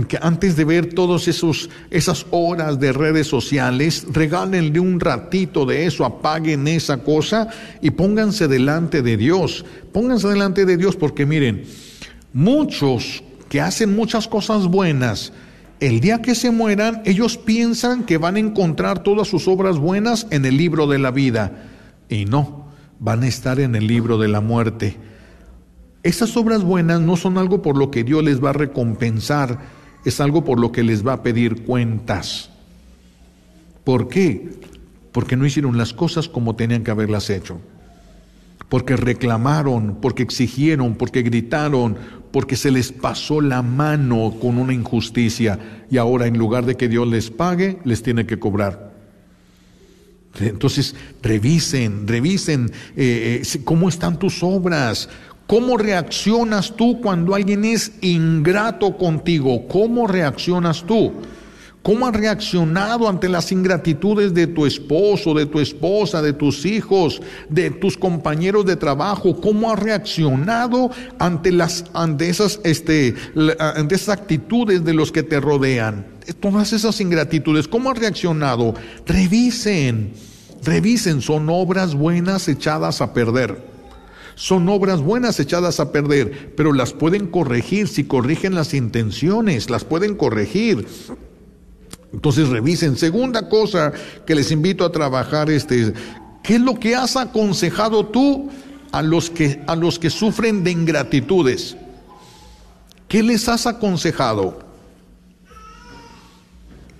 que 0.08 0.18
antes 0.20 0.56
de 0.56 0.64
ver 0.64 0.94
todas 0.94 1.28
esas 1.28 2.26
horas 2.30 2.80
de 2.80 2.92
redes 2.92 3.26
sociales, 3.28 4.06
regálenle 4.10 4.80
un 4.80 4.98
ratito 4.98 5.66
de 5.66 5.86
eso, 5.86 6.04
apaguen 6.04 6.66
esa 6.66 6.98
cosa 7.04 7.48
y 7.80 7.90
pónganse 7.90 8.48
delante 8.48 9.02
de 9.02 9.16
Dios. 9.16 9.64
Pónganse 9.92 10.28
delante 10.28 10.64
de 10.64 10.76
Dios 10.76 10.96
porque 10.96 11.26
miren, 11.26 11.64
muchos 12.32 13.22
que 13.48 13.60
hacen 13.60 13.94
muchas 13.94 14.26
cosas 14.26 14.66
buenas, 14.66 15.32
el 15.82 15.98
día 15.98 16.22
que 16.22 16.36
se 16.36 16.52
mueran, 16.52 17.02
ellos 17.04 17.36
piensan 17.36 18.04
que 18.04 18.16
van 18.16 18.36
a 18.36 18.38
encontrar 18.38 19.02
todas 19.02 19.26
sus 19.26 19.48
obras 19.48 19.78
buenas 19.78 20.28
en 20.30 20.44
el 20.44 20.56
libro 20.56 20.86
de 20.86 21.00
la 21.00 21.10
vida. 21.10 21.64
Y 22.08 22.24
no, 22.24 22.66
van 23.00 23.24
a 23.24 23.26
estar 23.26 23.58
en 23.58 23.74
el 23.74 23.88
libro 23.88 24.16
de 24.16 24.28
la 24.28 24.40
muerte. 24.40 24.96
Esas 26.04 26.36
obras 26.36 26.62
buenas 26.62 27.00
no 27.00 27.16
son 27.16 27.36
algo 27.36 27.62
por 27.62 27.76
lo 27.76 27.90
que 27.90 28.04
Dios 28.04 28.22
les 28.22 28.42
va 28.42 28.50
a 28.50 28.52
recompensar, 28.52 29.58
es 30.04 30.20
algo 30.20 30.44
por 30.44 30.60
lo 30.60 30.70
que 30.70 30.84
les 30.84 31.04
va 31.04 31.14
a 31.14 31.22
pedir 31.24 31.64
cuentas. 31.64 32.50
¿Por 33.82 34.06
qué? 34.06 34.50
Porque 35.10 35.36
no 35.36 35.44
hicieron 35.44 35.76
las 35.78 35.92
cosas 35.92 36.28
como 36.28 36.54
tenían 36.54 36.84
que 36.84 36.92
haberlas 36.92 37.28
hecho. 37.28 37.60
Porque 38.68 38.96
reclamaron, 38.96 39.98
porque 40.00 40.22
exigieron, 40.22 40.94
porque 40.94 41.22
gritaron, 41.22 41.96
porque 42.32 42.56
se 42.56 42.70
les 42.70 42.90
pasó 42.90 43.40
la 43.40 43.62
mano 43.62 44.34
con 44.40 44.58
una 44.58 44.72
injusticia 44.72 45.58
y 45.90 45.98
ahora 45.98 46.26
en 46.26 46.38
lugar 46.38 46.64
de 46.64 46.76
que 46.76 46.88
Dios 46.88 47.06
les 47.06 47.30
pague, 47.30 47.78
les 47.84 48.02
tiene 48.02 48.26
que 48.26 48.38
cobrar. 48.38 48.92
Entonces, 50.40 50.94
revisen, 51.22 52.08
revisen 52.08 52.72
eh, 52.96 53.42
eh, 53.42 53.60
cómo 53.64 53.90
están 53.90 54.18
tus 54.18 54.42
obras, 54.42 55.10
cómo 55.46 55.76
reaccionas 55.76 56.74
tú 56.74 57.00
cuando 57.02 57.34
alguien 57.34 57.66
es 57.66 57.92
ingrato 58.00 58.96
contigo, 58.96 59.68
cómo 59.68 60.06
reaccionas 60.06 60.84
tú. 60.84 61.12
¿Cómo 61.82 62.06
has 62.06 62.14
reaccionado 62.14 63.08
ante 63.08 63.28
las 63.28 63.50
ingratitudes 63.50 64.32
de 64.32 64.46
tu 64.46 64.66
esposo, 64.66 65.34
de 65.34 65.46
tu 65.46 65.58
esposa, 65.58 66.22
de 66.22 66.32
tus 66.32 66.64
hijos, 66.64 67.20
de 67.48 67.70
tus 67.70 67.96
compañeros 67.96 68.64
de 68.64 68.76
trabajo? 68.76 69.40
¿Cómo 69.40 69.72
has 69.72 69.80
reaccionado 69.80 70.92
ante, 71.18 71.50
las, 71.50 71.84
ante, 71.92 72.28
esas, 72.28 72.60
este, 72.62 73.16
ante 73.58 73.96
esas 73.96 74.10
actitudes 74.10 74.84
de 74.84 74.94
los 74.94 75.10
que 75.10 75.24
te 75.24 75.40
rodean? 75.40 76.06
Todas 76.38 76.72
esas 76.72 77.00
ingratitudes, 77.00 77.66
¿cómo 77.66 77.90
has 77.90 77.98
reaccionado? 77.98 78.74
Revisen, 79.04 80.12
revisen, 80.62 81.20
son 81.20 81.48
obras 81.50 81.96
buenas 81.96 82.46
echadas 82.46 83.00
a 83.00 83.12
perder. 83.12 83.72
Son 84.36 84.68
obras 84.68 85.00
buenas 85.00 85.40
echadas 85.40 85.80
a 85.80 85.90
perder, 85.90 86.54
pero 86.56 86.72
las 86.72 86.92
pueden 86.92 87.26
corregir 87.26 87.88
si 87.88 88.04
corrigen 88.04 88.54
las 88.54 88.72
intenciones, 88.72 89.68
las 89.68 89.84
pueden 89.84 90.14
corregir. 90.14 90.86
Entonces 92.12 92.48
revisen. 92.48 92.96
Segunda 92.96 93.48
cosa 93.48 93.92
que 94.26 94.34
les 94.34 94.50
invito 94.50 94.84
a 94.84 94.92
trabajar 94.92 95.50
este 95.50 95.94
¿qué 96.42 96.56
es 96.56 96.60
lo 96.60 96.78
que 96.78 96.94
has 96.94 97.16
aconsejado 97.16 98.06
tú 98.06 98.50
a 98.90 99.02
los 99.02 99.30
que 99.30 99.62
a 99.66 99.74
los 99.74 99.98
que 99.98 100.10
sufren 100.10 100.62
de 100.62 100.70
ingratitudes? 100.70 101.76
¿Qué 103.08 103.22
les 103.22 103.48
has 103.48 103.66
aconsejado? 103.66 104.60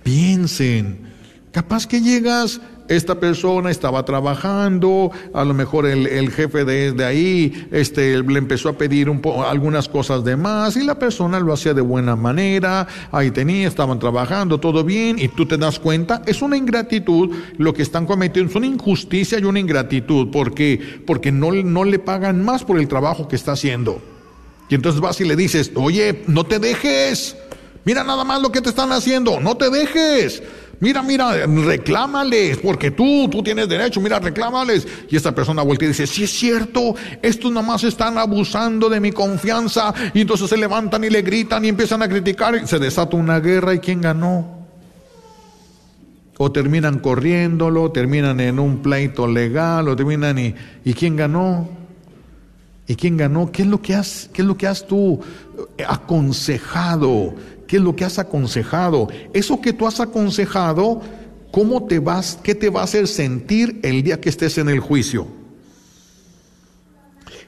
Piensen. 0.03 1.11
Capaz 1.51 1.87
que 1.87 2.01
llegas 2.01 2.59
esta 2.95 3.19
persona 3.19 3.71
estaba 3.71 4.05
trabajando, 4.05 5.11
a 5.33 5.43
lo 5.43 5.53
mejor 5.53 5.85
el, 5.85 6.31
jefe 6.31 6.65
de, 6.65 7.05
ahí 7.05 7.67
este, 7.71 8.21
le 8.21 8.37
empezó 8.37 8.69
a 8.69 8.73
pedir 8.73 9.09
un 9.09 9.21
algunas 9.47 9.87
cosas 9.87 10.23
de 10.23 10.35
más 10.35 10.75
y 10.77 10.83
la 10.83 10.99
persona 10.99 11.39
lo 11.39 11.53
hacía 11.53 11.73
de 11.73 11.81
buena 11.81 12.15
manera, 12.15 12.87
ahí 13.11 13.31
tenía, 13.31 13.67
estaban 13.67 13.99
trabajando, 13.99 14.59
todo 14.59 14.83
bien, 14.83 15.17
y 15.19 15.27
tú 15.27 15.45
te 15.45 15.57
das 15.57 15.79
cuenta, 15.79 16.21
es 16.25 16.41
una 16.41 16.57
ingratitud, 16.57 17.35
lo 17.57 17.73
que 17.73 17.81
están 17.81 18.05
cometiendo 18.05 18.49
es 18.49 18.55
una 18.55 18.67
injusticia 18.67 19.39
y 19.39 19.43
una 19.43 19.59
ingratitud, 19.59 20.29
¿por 20.31 20.53
qué? 20.53 20.79
Porque 21.05 21.31
no, 21.31 21.51
no 21.51 21.83
le 21.83 21.99
pagan 21.99 22.43
más 22.43 22.63
por 22.63 22.79
el 22.79 22.87
trabajo 22.87 23.27
que 23.27 23.35
está 23.35 23.53
haciendo. 23.53 24.01
Y 24.69 24.75
entonces 24.75 25.01
vas 25.01 25.19
y 25.21 25.25
le 25.25 25.35
dices, 25.35 25.71
oye, 25.75 26.23
no 26.27 26.45
te 26.45 26.59
dejes, 26.59 27.35
mira 27.85 28.03
nada 28.03 28.23
más 28.23 28.41
lo 28.41 28.51
que 28.51 28.61
te 28.61 28.69
están 28.69 28.91
haciendo, 28.91 29.39
no 29.39 29.55
te 29.55 29.69
dejes. 29.69 30.41
Mira, 30.83 31.01
mira, 31.01 31.47
reclámales, 31.47 32.57
porque 32.57 32.91
tú, 32.91 33.29
tú 33.29 33.41
tienes 33.41 33.69
derecho, 33.69 34.01
mira, 34.01 34.19
reclámales. 34.19 34.85
Y 35.09 35.15
esta 35.15 35.33
persona 35.33 35.61
vuelve 35.61 35.85
y 35.85 35.87
dice, 35.87 36.05
sí 36.05 36.25
es 36.25 36.31
cierto, 36.31 36.93
estos 37.21 37.53
nomás 37.53 37.85
están 37.85 38.17
abusando 38.17 38.89
de 38.89 38.99
mi 38.99 39.13
confianza. 39.13 39.93
Y 40.13 40.19
entonces 40.19 40.49
se 40.49 40.57
levantan 40.57 41.01
y 41.05 41.09
le 41.09 41.21
gritan 41.21 41.63
y 41.63 41.69
empiezan 41.69 42.01
a 42.01 42.09
criticar. 42.09 42.67
Se 42.67 42.79
desata 42.79 43.15
una 43.15 43.39
guerra 43.39 43.73
y 43.73 43.79
¿quién 43.79 44.01
ganó? 44.01 44.67
O 46.37 46.51
terminan 46.51 46.99
corriéndolo, 46.99 47.89
terminan 47.93 48.41
en 48.41 48.59
un 48.59 48.79
pleito 48.79 49.25
legal, 49.25 49.87
o 49.87 49.95
terminan 49.95 50.37
y, 50.37 50.53
¿y 50.83 50.93
quién 50.93 51.15
ganó? 51.15 51.69
¿Y 52.87 52.95
quién 52.95 53.15
ganó? 53.15 53.53
¿Qué 53.53 53.61
es 53.61 53.69
lo 53.69 53.81
que 53.81 53.95
has, 53.95 54.29
qué 54.33 54.41
es 54.41 54.47
lo 54.49 54.57
que 54.57 54.67
has 54.67 54.85
tú 54.85 55.21
aconsejado? 55.87 57.35
¿Qué 57.73 57.77
es 57.77 57.83
lo 57.83 57.95
que 57.95 58.05
has 58.05 58.19
aconsejado? 58.19 59.07
Eso 59.33 59.59
que 59.59 59.73
tú 59.73 59.87
has 59.87 59.99
aconsejado, 59.99 61.01
¿cómo 61.51 61.87
te 61.87 61.97
vas, 61.97 62.37
qué 62.43 62.53
te 62.53 62.69
va 62.69 62.81
a 62.81 62.83
hacer 62.83 63.07
sentir 63.07 63.79
el 63.81 64.03
día 64.03 64.21
que 64.21 64.29
estés 64.29 64.59
en 64.59 64.69
el 64.69 64.79
juicio? 64.79 65.25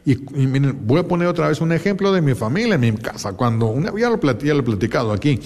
Y, 0.03 0.15
miren, 0.15 0.79
voy 0.81 1.01
a 1.01 1.07
poner 1.07 1.27
otra 1.27 1.47
vez 1.47 1.61
un 1.61 1.71
ejemplo 1.71 2.11
de 2.11 2.21
mi 2.21 2.33
familia, 2.33 2.73
en 2.73 2.81
mi 2.81 2.91
casa. 2.93 3.33
Cuando 3.33 3.67
una 3.67 3.93
ya 3.95 4.09
lo, 4.09 4.19
ya 4.39 4.55
lo 4.55 4.61
he 4.61 4.63
platicado 4.63 5.11
aquí. 5.11 5.39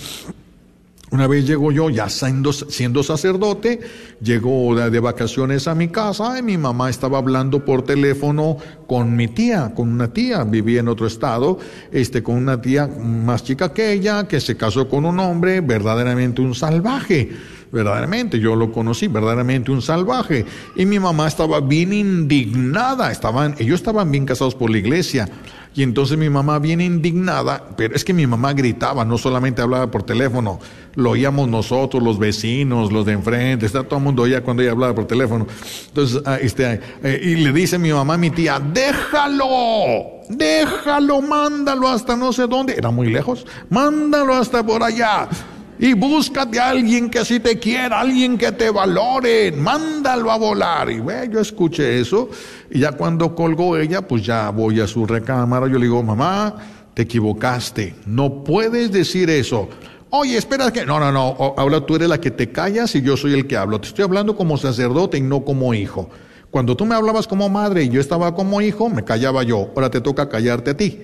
Una 1.11 1.25
vez 1.25 1.47
llego 1.47 1.71
yo, 1.71 1.89
ya 1.89 2.07
siendo, 2.07 2.53
siendo 2.53 3.01
sacerdote, 3.01 3.79
llego 4.21 4.75
de, 4.75 4.99
vacaciones 4.99 5.67
a 5.67 5.73
mi 5.73 5.87
casa 5.87 6.37
y 6.37 6.43
mi 6.43 6.57
mamá 6.57 6.89
estaba 6.89 7.17
hablando 7.17 7.65
por 7.65 7.83
teléfono 7.83 8.57
con 8.85 9.15
mi 9.15 9.27
tía, 9.27 9.73
con 9.75 9.89
una 9.89 10.13
tía, 10.13 10.43
vivía 10.43 10.81
en 10.81 10.87
otro 10.87 11.07
estado, 11.07 11.57
este, 11.91 12.21
con 12.21 12.35
una 12.35 12.61
tía 12.61 12.87
más 12.87 13.43
chica 13.43 13.73
que 13.73 13.91
ella, 13.91 14.27
que 14.27 14.39
se 14.39 14.55
casó 14.55 14.87
con 14.87 15.05
un 15.05 15.19
hombre 15.19 15.61
verdaderamente 15.61 16.41
un 16.41 16.53
salvaje 16.53 17.31
verdaderamente, 17.71 18.39
yo 18.39 18.55
lo 18.55 18.71
conocí, 18.71 19.07
verdaderamente 19.07 19.71
un 19.71 19.81
salvaje. 19.81 20.45
Y 20.75 20.85
mi 20.85 20.99
mamá 20.99 21.27
estaba 21.27 21.59
bien 21.59 21.93
indignada, 21.93 23.11
estaban, 23.11 23.55
ellos 23.59 23.79
estaban 23.79 24.11
bien 24.11 24.25
casados 24.25 24.55
por 24.55 24.69
la 24.69 24.77
iglesia. 24.77 25.29
Y 25.75 25.83
entonces 25.83 26.17
mi 26.17 26.29
mamá 26.29 26.57
bien 26.57 26.81
indignada, 26.81 27.63
pero 27.77 27.95
es 27.95 28.03
que 28.03 28.11
mi 28.11 28.25
mamá 28.25 28.53
gritaba, 28.53 29.05
no 29.05 29.17
solamente 29.19 29.61
hablaba 29.61 29.89
por 29.91 30.01
teléfono, 30.01 30.59
lo 30.95 31.11
oíamos 31.11 31.47
nosotros, 31.47 32.01
los 32.01 32.17
vecinos, 32.17 32.91
los 32.91 33.05
de 33.05 33.13
enfrente, 33.13 33.67
está 33.67 33.83
todo 33.83 33.97
el 33.97 34.03
mundo 34.03 34.23
oía 34.23 34.41
cuando 34.41 34.63
ella 34.63 34.71
hablaba 34.71 34.95
por 34.95 35.05
teléfono. 35.05 35.45
Entonces, 35.87 36.21
ah, 36.25 36.37
este, 36.41 36.81
eh, 37.03 37.21
y 37.23 37.35
le 37.35 37.53
dice 37.53 37.77
mi 37.77 37.93
mamá 37.93 38.15
a 38.15 38.17
mi 38.17 38.31
tía, 38.31 38.59
déjalo, 38.59 39.45
déjalo, 40.27 41.21
mándalo 41.21 41.87
hasta 41.87 42.15
no 42.15 42.33
sé 42.33 42.47
dónde, 42.47 42.73
era 42.75 42.89
muy 42.89 43.09
lejos, 43.09 43.45
mándalo 43.69 44.33
hasta 44.33 44.65
por 44.65 44.81
allá. 44.81 45.29
Y 45.79 45.93
búscate 45.93 46.59
a 46.59 46.69
alguien 46.69 47.09
que 47.09 47.19
así 47.19 47.39
te 47.39 47.57
quiera, 47.57 48.01
alguien 48.01 48.37
que 48.37 48.51
te 48.51 48.69
valore, 48.69 49.53
mándalo 49.53 50.29
a 50.29 50.37
volar. 50.37 50.91
Y 50.91 50.99
bueno, 50.99 51.33
yo 51.33 51.39
escuché 51.39 52.01
eso 52.01 52.29
y 52.69 52.79
ya 52.79 52.91
cuando 52.91 53.33
colgó 53.33 53.77
ella, 53.77 54.05
pues 54.05 54.25
ya 54.25 54.49
voy 54.49 54.81
a 54.81 54.87
su 54.87 55.05
recámara, 55.05 55.67
yo 55.67 55.79
le 55.79 55.85
digo, 55.85 56.03
mamá, 56.03 56.55
te 56.93 57.03
equivocaste, 57.03 57.95
no 58.05 58.43
puedes 58.43 58.91
decir 58.91 59.29
eso. 59.29 59.69
Oye, 60.09 60.37
espera 60.37 60.69
que... 60.73 60.85
No, 60.85 60.99
no, 60.99 61.13
no, 61.13 61.53
ahora 61.55 61.85
tú 61.85 61.95
eres 61.95 62.09
la 62.09 62.19
que 62.19 62.31
te 62.31 62.51
callas 62.51 62.93
y 62.95 63.01
yo 63.01 63.15
soy 63.15 63.33
el 63.33 63.47
que 63.47 63.55
hablo. 63.55 63.79
Te 63.79 63.87
estoy 63.87 64.03
hablando 64.03 64.35
como 64.35 64.57
sacerdote 64.57 65.17
y 65.17 65.21
no 65.21 65.45
como 65.45 65.73
hijo. 65.73 66.09
Cuando 66.51 66.75
tú 66.75 66.85
me 66.85 66.95
hablabas 66.95 67.27
como 67.27 67.47
madre 67.47 67.83
y 67.83 67.89
yo 67.89 68.01
estaba 68.01 68.33
como 68.33 68.59
hijo, 68.59 68.89
me 68.89 69.05
callaba 69.05 69.43
yo. 69.43 69.69
Ahora 69.75 69.89
te 69.91 70.01
toca 70.01 70.27
callarte 70.27 70.71
a 70.71 70.77
ti. 70.77 70.99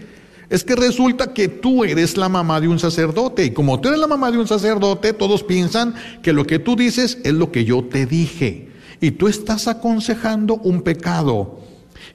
Es 0.49 0.63
que 0.63 0.75
resulta 0.75 1.33
que 1.33 1.47
tú 1.47 1.83
eres 1.83 2.17
la 2.17 2.29
mamá 2.29 2.61
de 2.61 2.67
un 2.67 2.79
sacerdote 2.79 3.45
y 3.45 3.51
como 3.51 3.79
tú 3.79 3.89
eres 3.89 3.99
la 3.99 4.07
mamá 4.07 4.31
de 4.31 4.37
un 4.37 4.47
sacerdote, 4.47 5.13
todos 5.13 5.43
piensan 5.43 5.95
que 6.21 6.33
lo 6.33 6.45
que 6.45 6.59
tú 6.59 6.75
dices 6.75 7.17
es 7.23 7.33
lo 7.33 7.51
que 7.51 7.65
yo 7.65 7.83
te 7.83 8.05
dije. 8.05 8.69
Y 9.01 9.11
tú 9.11 9.27
estás 9.27 9.67
aconsejando 9.67 10.55
un 10.55 10.81
pecado. 10.81 11.59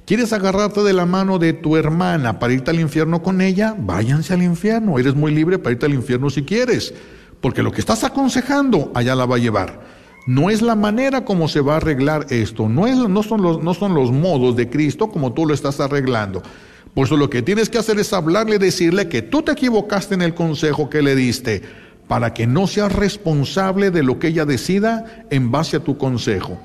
¿Quieres 0.05 0.33
agarrarte 0.33 0.83
de 0.83 0.93
la 0.93 1.07
mano 1.07 1.39
de 1.39 1.53
tu 1.53 1.77
hermana 1.77 2.39
para 2.39 2.53
irte 2.53 2.71
al 2.71 2.81
infierno 2.81 3.23
con 3.23 3.41
ella? 3.41 3.75
Váyanse 3.79 4.35
al 4.35 4.43
infierno. 4.43 4.99
Eres 4.99 5.15
muy 5.15 5.33
libre 5.33 5.59
para 5.59 5.73
irte 5.73 5.87
al 5.87 5.95
infierno 5.95 6.31
si 6.31 6.43
quieres. 6.43 6.95
Porque 7.41 7.63
lo 7.63 7.73
que 7.73 7.81
estás 7.81 8.05
aconsejando, 8.05 8.93
allá 8.95 9.15
la 9.15 9.27
va 9.27 9.37
a 9.37 9.41
llevar. 9.41 9.81
No 10.27 10.51
es 10.51 10.63
la 10.63 10.77
manera 10.77 11.25
como 11.25 11.49
se 11.49 11.61
va 11.61 11.75
a 11.75 11.77
arreglar 11.79 12.27
esto. 12.31 12.69
No, 12.69 12.87
es, 12.87 12.97
no, 12.97 13.23
son 13.23 13.43
los, 13.43 13.63
no 13.63 13.75
son 13.75 13.95
los 13.95 14.13
modos 14.13 14.57
de 14.57 14.69
Cristo 14.69 15.09
como 15.09 15.33
tú 15.33 15.47
lo 15.47 15.55
estás 15.55 15.81
arreglando. 15.81 16.43
Por 16.95 17.07
eso 17.07 17.17
lo 17.17 17.31
que 17.31 17.43
tienes 17.43 17.69
que 17.69 17.79
hacer 17.79 17.99
es 17.99 18.13
hablarle, 18.13 18.59
decirle 18.59 19.09
que 19.09 19.23
tú 19.23 19.43
te 19.43 19.53
equivocaste 19.53 20.15
en 20.15 20.23
el 20.23 20.35
consejo 20.35 20.91
que 20.91 21.03
le 21.03 21.15
diste, 21.15 21.63
para 22.09 22.35
que 22.35 22.47
no 22.47 22.67
seas 22.67 22.93
responsable 22.93 23.91
de 23.93 24.03
lo 24.03 24.19
que 24.19 24.29
ella 24.29 24.45
decida 24.45 25.25
en 25.31 25.53
base 25.53 25.77
a 25.77 25.85
tu 25.85 25.97
consejo. 25.97 26.59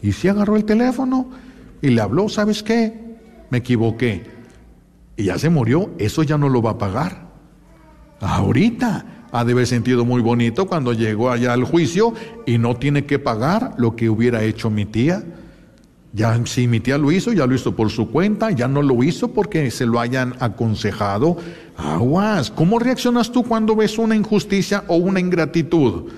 Y 0.00 0.12
si 0.12 0.28
agarró 0.28 0.56
el 0.56 0.64
teléfono 0.64 1.30
y 1.82 1.90
le 1.90 2.00
habló, 2.00 2.28
¿sabes 2.28 2.62
qué? 2.62 2.98
Me 3.50 3.58
equivoqué. 3.58 4.24
Y 5.16 5.24
ya 5.24 5.38
se 5.38 5.50
murió, 5.50 5.90
eso 5.98 6.22
ya 6.22 6.38
no 6.38 6.48
lo 6.48 6.62
va 6.62 6.70
a 6.70 6.78
pagar. 6.78 7.28
Ahorita 8.20 9.04
ha 9.30 9.44
de 9.44 9.52
haber 9.52 9.66
sentido 9.66 10.04
muy 10.04 10.22
bonito 10.22 10.66
cuando 10.66 10.92
llegó 10.92 11.30
allá 11.30 11.52
al 11.52 11.64
juicio 11.64 12.14
y 12.46 12.58
no 12.58 12.76
tiene 12.76 13.04
que 13.04 13.18
pagar 13.18 13.74
lo 13.76 13.94
que 13.94 14.08
hubiera 14.08 14.42
hecho 14.42 14.70
mi 14.70 14.86
tía. 14.86 15.22
Ya 16.14 16.38
si 16.44 16.68
mi 16.68 16.80
tía 16.80 16.98
lo 16.98 17.10
hizo, 17.10 17.32
ya 17.32 17.46
lo 17.46 17.54
hizo 17.54 17.74
por 17.74 17.90
su 17.90 18.10
cuenta, 18.10 18.50
ya 18.50 18.68
no 18.68 18.82
lo 18.82 19.02
hizo 19.02 19.28
porque 19.28 19.70
se 19.70 19.86
lo 19.86 19.98
hayan 19.98 20.34
aconsejado. 20.40 21.38
Aguas, 21.76 22.50
¿cómo 22.50 22.78
reaccionas 22.78 23.32
tú 23.32 23.42
cuando 23.44 23.74
ves 23.74 23.96
una 23.98 24.14
injusticia 24.14 24.84
o 24.88 24.96
una 24.96 25.20
ingratitud? 25.20 26.10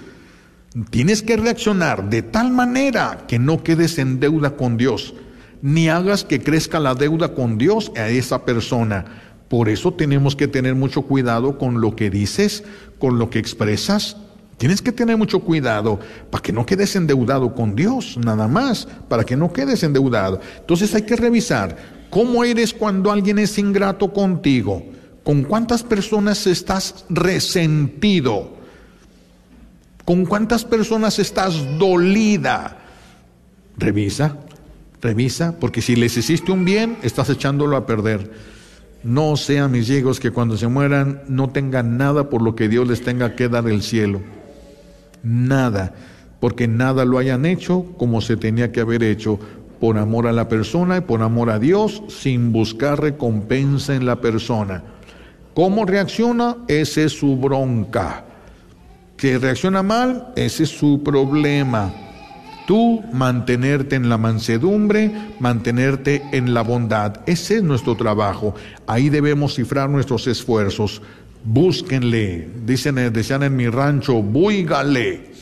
Tienes 0.90 1.22
que 1.22 1.36
reaccionar 1.36 2.11
de 2.11 2.22
tal 2.22 2.51
manera 2.51 3.24
que 3.28 3.38
no 3.38 3.62
quedes 3.62 3.99
en 3.99 4.18
deuda 4.18 4.57
con 4.57 4.76
Dios, 4.76 5.14
ni 5.62 5.88
hagas 5.88 6.24
que 6.24 6.42
crezca 6.42 6.80
la 6.80 6.97
deuda 6.97 7.32
con 7.32 7.57
Dios 7.57 7.92
a 7.97 8.09
esa 8.09 8.45
persona. 8.45 9.05
Por 9.49 9.68
eso 9.68 9.95
tenemos 9.95 10.34
que 10.34 10.49
tener 10.49 10.74
mucho 10.74 11.03
cuidado 11.03 11.57
con 11.57 11.80
lo 11.80 11.95
que 11.95 12.11
dices, 12.11 12.64
con 12.99 13.20
lo 13.20 13.30
que 13.30 13.38
expresas, 13.38 14.16
Tienes 14.59 14.80
que 14.80 14.92
tener 14.92 15.16
mucho 15.16 15.40
cuidado 15.40 15.98
para 16.30 16.42
que 16.42 16.52
no 16.52 16.64
quedes 16.64 16.94
endeudado 16.94 17.55
con 17.55 17.74
Dios, 17.74 18.16
nada 18.16 18.46
más, 18.46 18.86
para 19.09 19.24
que 19.24 19.36
no 19.36 19.52
quedes 19.52 19.82
endeudado. 19.82 20.40
Entonces 20.61 20.94
hay 20.94 21.02
que 21.02 21.16
revisar 21.16 21.76
cómo 22.11 22.44
eres 22.44 22.72
cuando 22.72 23.11
alguien 23.11 23.38
es 23.38 23.59
ingrato 23.59 24.12
contigo, 24.12 24.84
con 25.24 25.42
cuántas 25.42 25.82
personas 25.82 26.46
estás 26.46 27.05
resentido, 27.09 28.57
con 30.05 30.24
cuántas 30.24 30.64
personas 30.64 31.18
estás 31.18 31.57
dolida. 31.78 32.78
Revisa, 33.76 34.36
revisa, 35.02 35.57
porque 35.59 35.82
si 35.82 35.96
les 35.96 36.16
hiciste 36.16 36.52
un 36.52 36.64
bien, 36.64 36.98
estás 37.02 37.28
echándolo 37.28 37.76
a 37.76 37.86
perder. 37.86 38.30
No 39.02 39.36
sean 39.36 39.72
mis 39.72 39.90
hijos 39.90 40.20
que 40.20 40.30
cuando 40.30 40.57
se 40.57 40.68
mueran 40.68 41.22
no 41.26 41.50
tengan 41.50 41.98
nada 41.98 42.30
por 42.30 42.40
lo 42.40 42.55
que 42.55 42.68
Dios 42.68 42.86
les 42.86 43.02
tenga 43.02 43.34
que 43.34 43.48
dar 43.48 43.68
el 43.68 43.82
cielo 43.82 44.20
nada, 45.24 45.94
porque 46.40 46.68
nada 46.68 47.04
lo 47.04 47.18
hayan 47.18 47.46
hecho 47.46 47.84
como 47.96 48.20
se 48.20 48.36
tenía 48.36 48.70
que 48.70 48.80
haber 48.80 49.02
hecho, 49.02 49.38
por 49.80 49.98
amor 49.98 50.26
a 50.26 50.32
la 50.32 50.48
persona 50.48 50.98
y 50.98 51.00
por 51.02 51.20
amor 51.22 51.50
a 51.50 51.58
Dios, 51.58 52.02
sin 52.08 52.52
buscar 52.52 53.00
recompensa 53.00 53.94
en 53.94 54.06
la 54.06 54.20
persona. 54.20 54.82
¿Cómo 55.54 55.84
reacciona? 55.84 56.56
Ese 56.68 57.04
es 57.04 57.12
su 57.12 57.36
bronca. 57.36 58.24
Que 59.16 59.38
reacciona 59.38 59.82
mal, 59.82 60.32
ese 60.36 60.64
es 60.64 60.70
su 60.70 61.02
problema. 61.02 61.92
Tú 62.66 63.02
mantenerte 63.12 63.96
en 63.96 64.08
la 64.08 64.16
mansedumbre, 64.16 65.12
mantenerte 65.38 66.22
en 66.32 66.54
la 66.54 66.62
bondad. 66.62 67.20
Ese 67.26 67.56
es 67.56 67.62
nuestro 67.62 67.94
trabajo. 67.94 68.54
Ahí 68.86 69.10
debemos 69.10 69.54
cifrar 69.54 69.90
nuestros 69.90 70.26
esfuerzos 70.26 71.02
búsquenle, 71.45 72.49
dicen, 72.64 72.99
eh, 72.99 73.11
decían 73.11 73.42
en 73.42 73.55
mi 73.55 73.68
rancho, 73.68 74.22
búigale, 74.22 75.32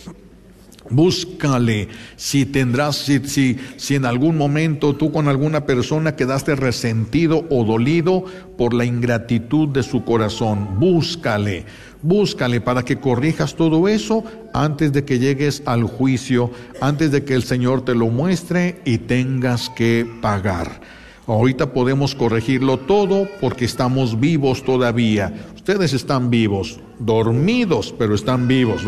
búscale, 0.90 1.88
si 2.16 2.44
tendrás, 2.44 2.96
si, 2.96 3.20
si, 3.20 3.58
si 3.76 3.94
en 3.94 4.04
algún 4.04 4.36
momento 4.36 4.94
tú 4.94 5.12
con 5.12 5.28
alguna 5.28 5.64
persona 5.64 6.16
quedaste 6.16 6.56
resentido 6.56 7.46
o 7.50 7.64
dolido 7.64 8.24
por 8.58 8.74
la 8.74 8.84
ingratitud 8.84 9.68
de 9.68 9.84
su 9.84 10.04
corazón, 10.04 10.80
búscale, 10.80 11.64
búscale 12.02 12.60
para 12.60 12.84
que 12.84 12.98
corrijas 12.98 13.54
todo 13.54 13.86
eso 13.88 14.24
antes 14.52 14.92
de 14.92 15.04
que 15.04 15.20
llegues 15.20 15.62
al 15.66 15.84
juicio, 15.84 16.50
antes 16.80 17.12
de 17.12 17.24
que 17.24 17.34
el 17.34 17.44
Señor 17.44 17.84
te 17.84 17.94
lo 17.94 18.08
muestre 18.08 18.80
y 18.84 18.98
tengas 18.98 19.70
que 19.70 20.06
pagar. 20.20 20.80
Ahorita 21.26 21.72
podemos 21.72 22.16
corregirlo 22.16 22.78
todo 22.78 23.28
porque 23.40 23.64
estamos 23.64 24.18
vivos 24.18 24.64
todavía. 24.64 25.32
Ustedes 25.62 25.92
están 25.92 26.28
vivos, 26.28 26.80
dormidos, 26.98 27.94
pero 27.96 28.16
están 28.16 28.48
vivos. 28.48 28.82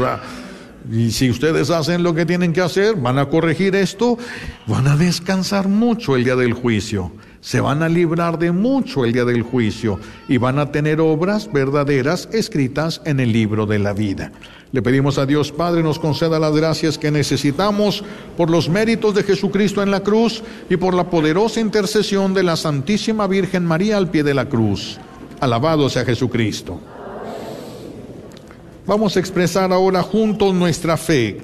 Y 0.91 1.12
si 1.12 1.31
ustedes 1.31 1.70
hacen 1.70 2.03
lo 2.03 2.16
que 2.16 2.27
tienen 2.27 2.53
que 2.53 2.62
hacer, 2.62 2.97
van 2.97 3.16
a 3.20 3.27
corregir 3.27 3.77
esto, 3.77 4.18
van 4.66 4.89
a 4.89 4.97
descansar 4.97 5.68
mucho 5.68 6.16
el 6.16 6.25
día 6.25 6.35
del 6.35 6.53
juicio. 6.53 7.12
Se 7.41 7.61
van 7.61 7.85
a 7.85 7.89
librar 7.89 8.41
de 8.41 8.51
mucho 8.51 9.05
el 9.05 9.12
día 9.12 9.25
del 9.25 9.43
juicio 9.43 10.01
y 10.27 10.39
van 10.39 10.59
a 10.59 10.72
tener 10.72 11.01
obras 11.01 11.49
verdaderas 11.53 12.29
escritas 12.33 13.01
en 13.05 13.20
el 13.20 13.31
libro 13.31 13.66
de 13.66 13.79
la 13.79 13.93
vida. 13.93 14.33
Le 14.72 14.83
pedimos 14.83 15.16
a 15.18 15.27
Dios 15.27 15.53
Padre 15.53 15.85
nos 15.85 16.01
conceda 16.01 16.41
las 16.41 16.57
gracias 16.57 16.99
que 16.99 17.12
necesitamos 17.12 18.03
por 18.37 18.51
los 18.51 18.68
méritos 18.68 19.14
de 19.14 19.22
Jesucristo 19.22 19.81
en 19.81 19.93
la 19.93 20.01
cruz 20.01 20.43
y 20.68 20.77
por 20.77 20.93
la 20.93 21.09
poderosa 21.09 21.61
intercesión 21.61 22.35
de 22.35 22.43
la 22.43 22.57
Santísima 22.57 23.29
Virgen 23.29 23.64
María 23.64 23.97
al 23.97 24.11
pie 24.11 24.25
de 24.25 24.35
la 24.35 24.49
cruz. 24.49 24.99
Alabado 25.41 25.89
sea 25.89 26.05
Jesucristo. 26.05 26.80
Vamos 28.87 29.16
a 29.16 29.20
expresar 29.20 29.72
ahora 29.72 30.03
juntos 30.03 30.55
nuestra 30.55 30.97
fe. 30.97 31.41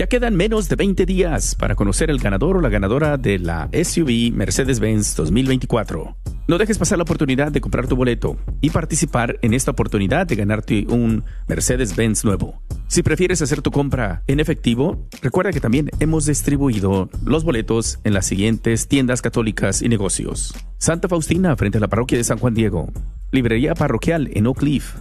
Ya 0.00 0.06
quedan 0.06 0.34
menos 0.34 0.70
de 0.70 0.76
20 0.76 1.04
días 1.04 1.54
para 1.54 1.74
conocer 1.74 2.08
el 2.08 2.20
ganador 2.20 2.56
o 2.56 2.62
la 2.62 2.70
ganadora 2.70 3.18
de 3.18 3.38
la 3.38 3.68
SUV 3.70 4.32
Mercedes-Benz 4.32 5.14
2024. 5.14 6.16
No 6.48 6.56
dejes 6.56 6.78
pasar 6.78 6.96
la 6.96 7.02
oportunidad 7.02 7.52
de 7.52 7.60
comprar 7.60 7.86
tu 7.86 7.96
boleto 7.96 8.38
y 8.62 8.70
participar 8.70 9.38
en 9.42 9.52
esta 9.52 9.72
oportunidad 9.72 10.26
de 10.26 10.36
ganarte 10.36 10.86
un 10.88 11.24
Mercedes-Benz 11.48 12.24
nuevo. 12.24 12.62
Si 12.88 13.02
prefieres 13.02 13.42
hacer 13.42 13.60
tu 13.60 13.70
compra 13.70 14.22
en 14.26 14.40
efectivo, 14.40 15.06
recuerda 15.20 15.52
que 15.52 15.60
también 15.60 15.90
hemos 16.00 16.24
distribuido 16.24 17.10
los 17.26 17.44
boletos 17.44 17.98
en 18.02 18.14
las 18.14 18.24
siguientes 18.24 18.88
tiendas 18.88 19.20
católicas 19.20 19.82
y 19.82 19.90
negocios. 19.90 20.54
Santa 20.78 21.08
Faustina 21.08 21.54
frente 21.56 21.76
a 21.76 21.82
la 21.82 21.88
parroquia 21.88 22.16
de 22.16 22.24
San 22.24 22.38
Juan 22.38 22.54
Diego. 22.54 22.90
Librería 23.32 23.74
parroquial 23.74 24.30
en 24.32 24.46
Oak 24.46 24.60
Cliff. 24.60 24.94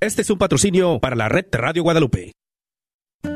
Este 0.00 0.22
es 0.22 0.30
un 0.30 0.38
patrocinio 0.38 0.98
para 0.98 1.16
la 1.16 1.28
red 1.28 1.46
Radio 1.52 1.82
Guadalupe. 1.82 2.32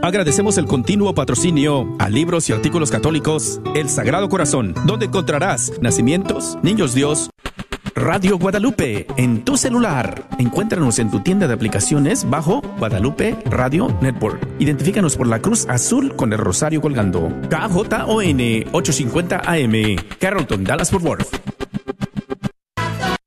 Agradecemos 0.03 0.59
el 0.59 0.67
continuo 0.67 1.15
patrocinio 1.15 1.97
a 1.99 2.09
libros 2.09 2.49
y 2.49 2.53
artículos 2.53 2.91
católicos 2.91 3.61
El 3.75 3.89
Sagrado 3.89 4.29
Corazón, 4.29 4.75
donde 4.85 5.07
encontrarás 5.07 5.73
nacimientos, 5.81 6.59
niños 6.63 6.95
Dios, 6.95 7.31
Radio 7.95 8.39
Guadalupe 8.39 9.07
en 9.17 9.45
tu 9.45 9.57
celular. 9.57 10.29
Encuéntranos 10.39 10.99
en 10.99 11.11
tu 11.11 11.21
tienda 11.21 11.49
de 11.49 11.55
aplicaciones 11.55 12.29
bajo 12.29 12.61
Guadalupe 12.79 13.37
Radio 13.47 13.89
Network. 14.01 14.47
Identifícanos 14.59 15.17
por 15.17 15.27
la 15.27 15.41
cruz 15.41 15.67
azul 15.69 16.15
con 16.15 16.33
el 16.33 16.39
rosario 16.39 16.81
colgando. 16.81 17.29
KJON 17.49 18.41
850 18.73 19.43
AM, 19.45 19.97
Carrollton, 20.21 20.65
Dallas 20.65 20.91
Fort 20.91 21.05
Worth. 21.05 21.68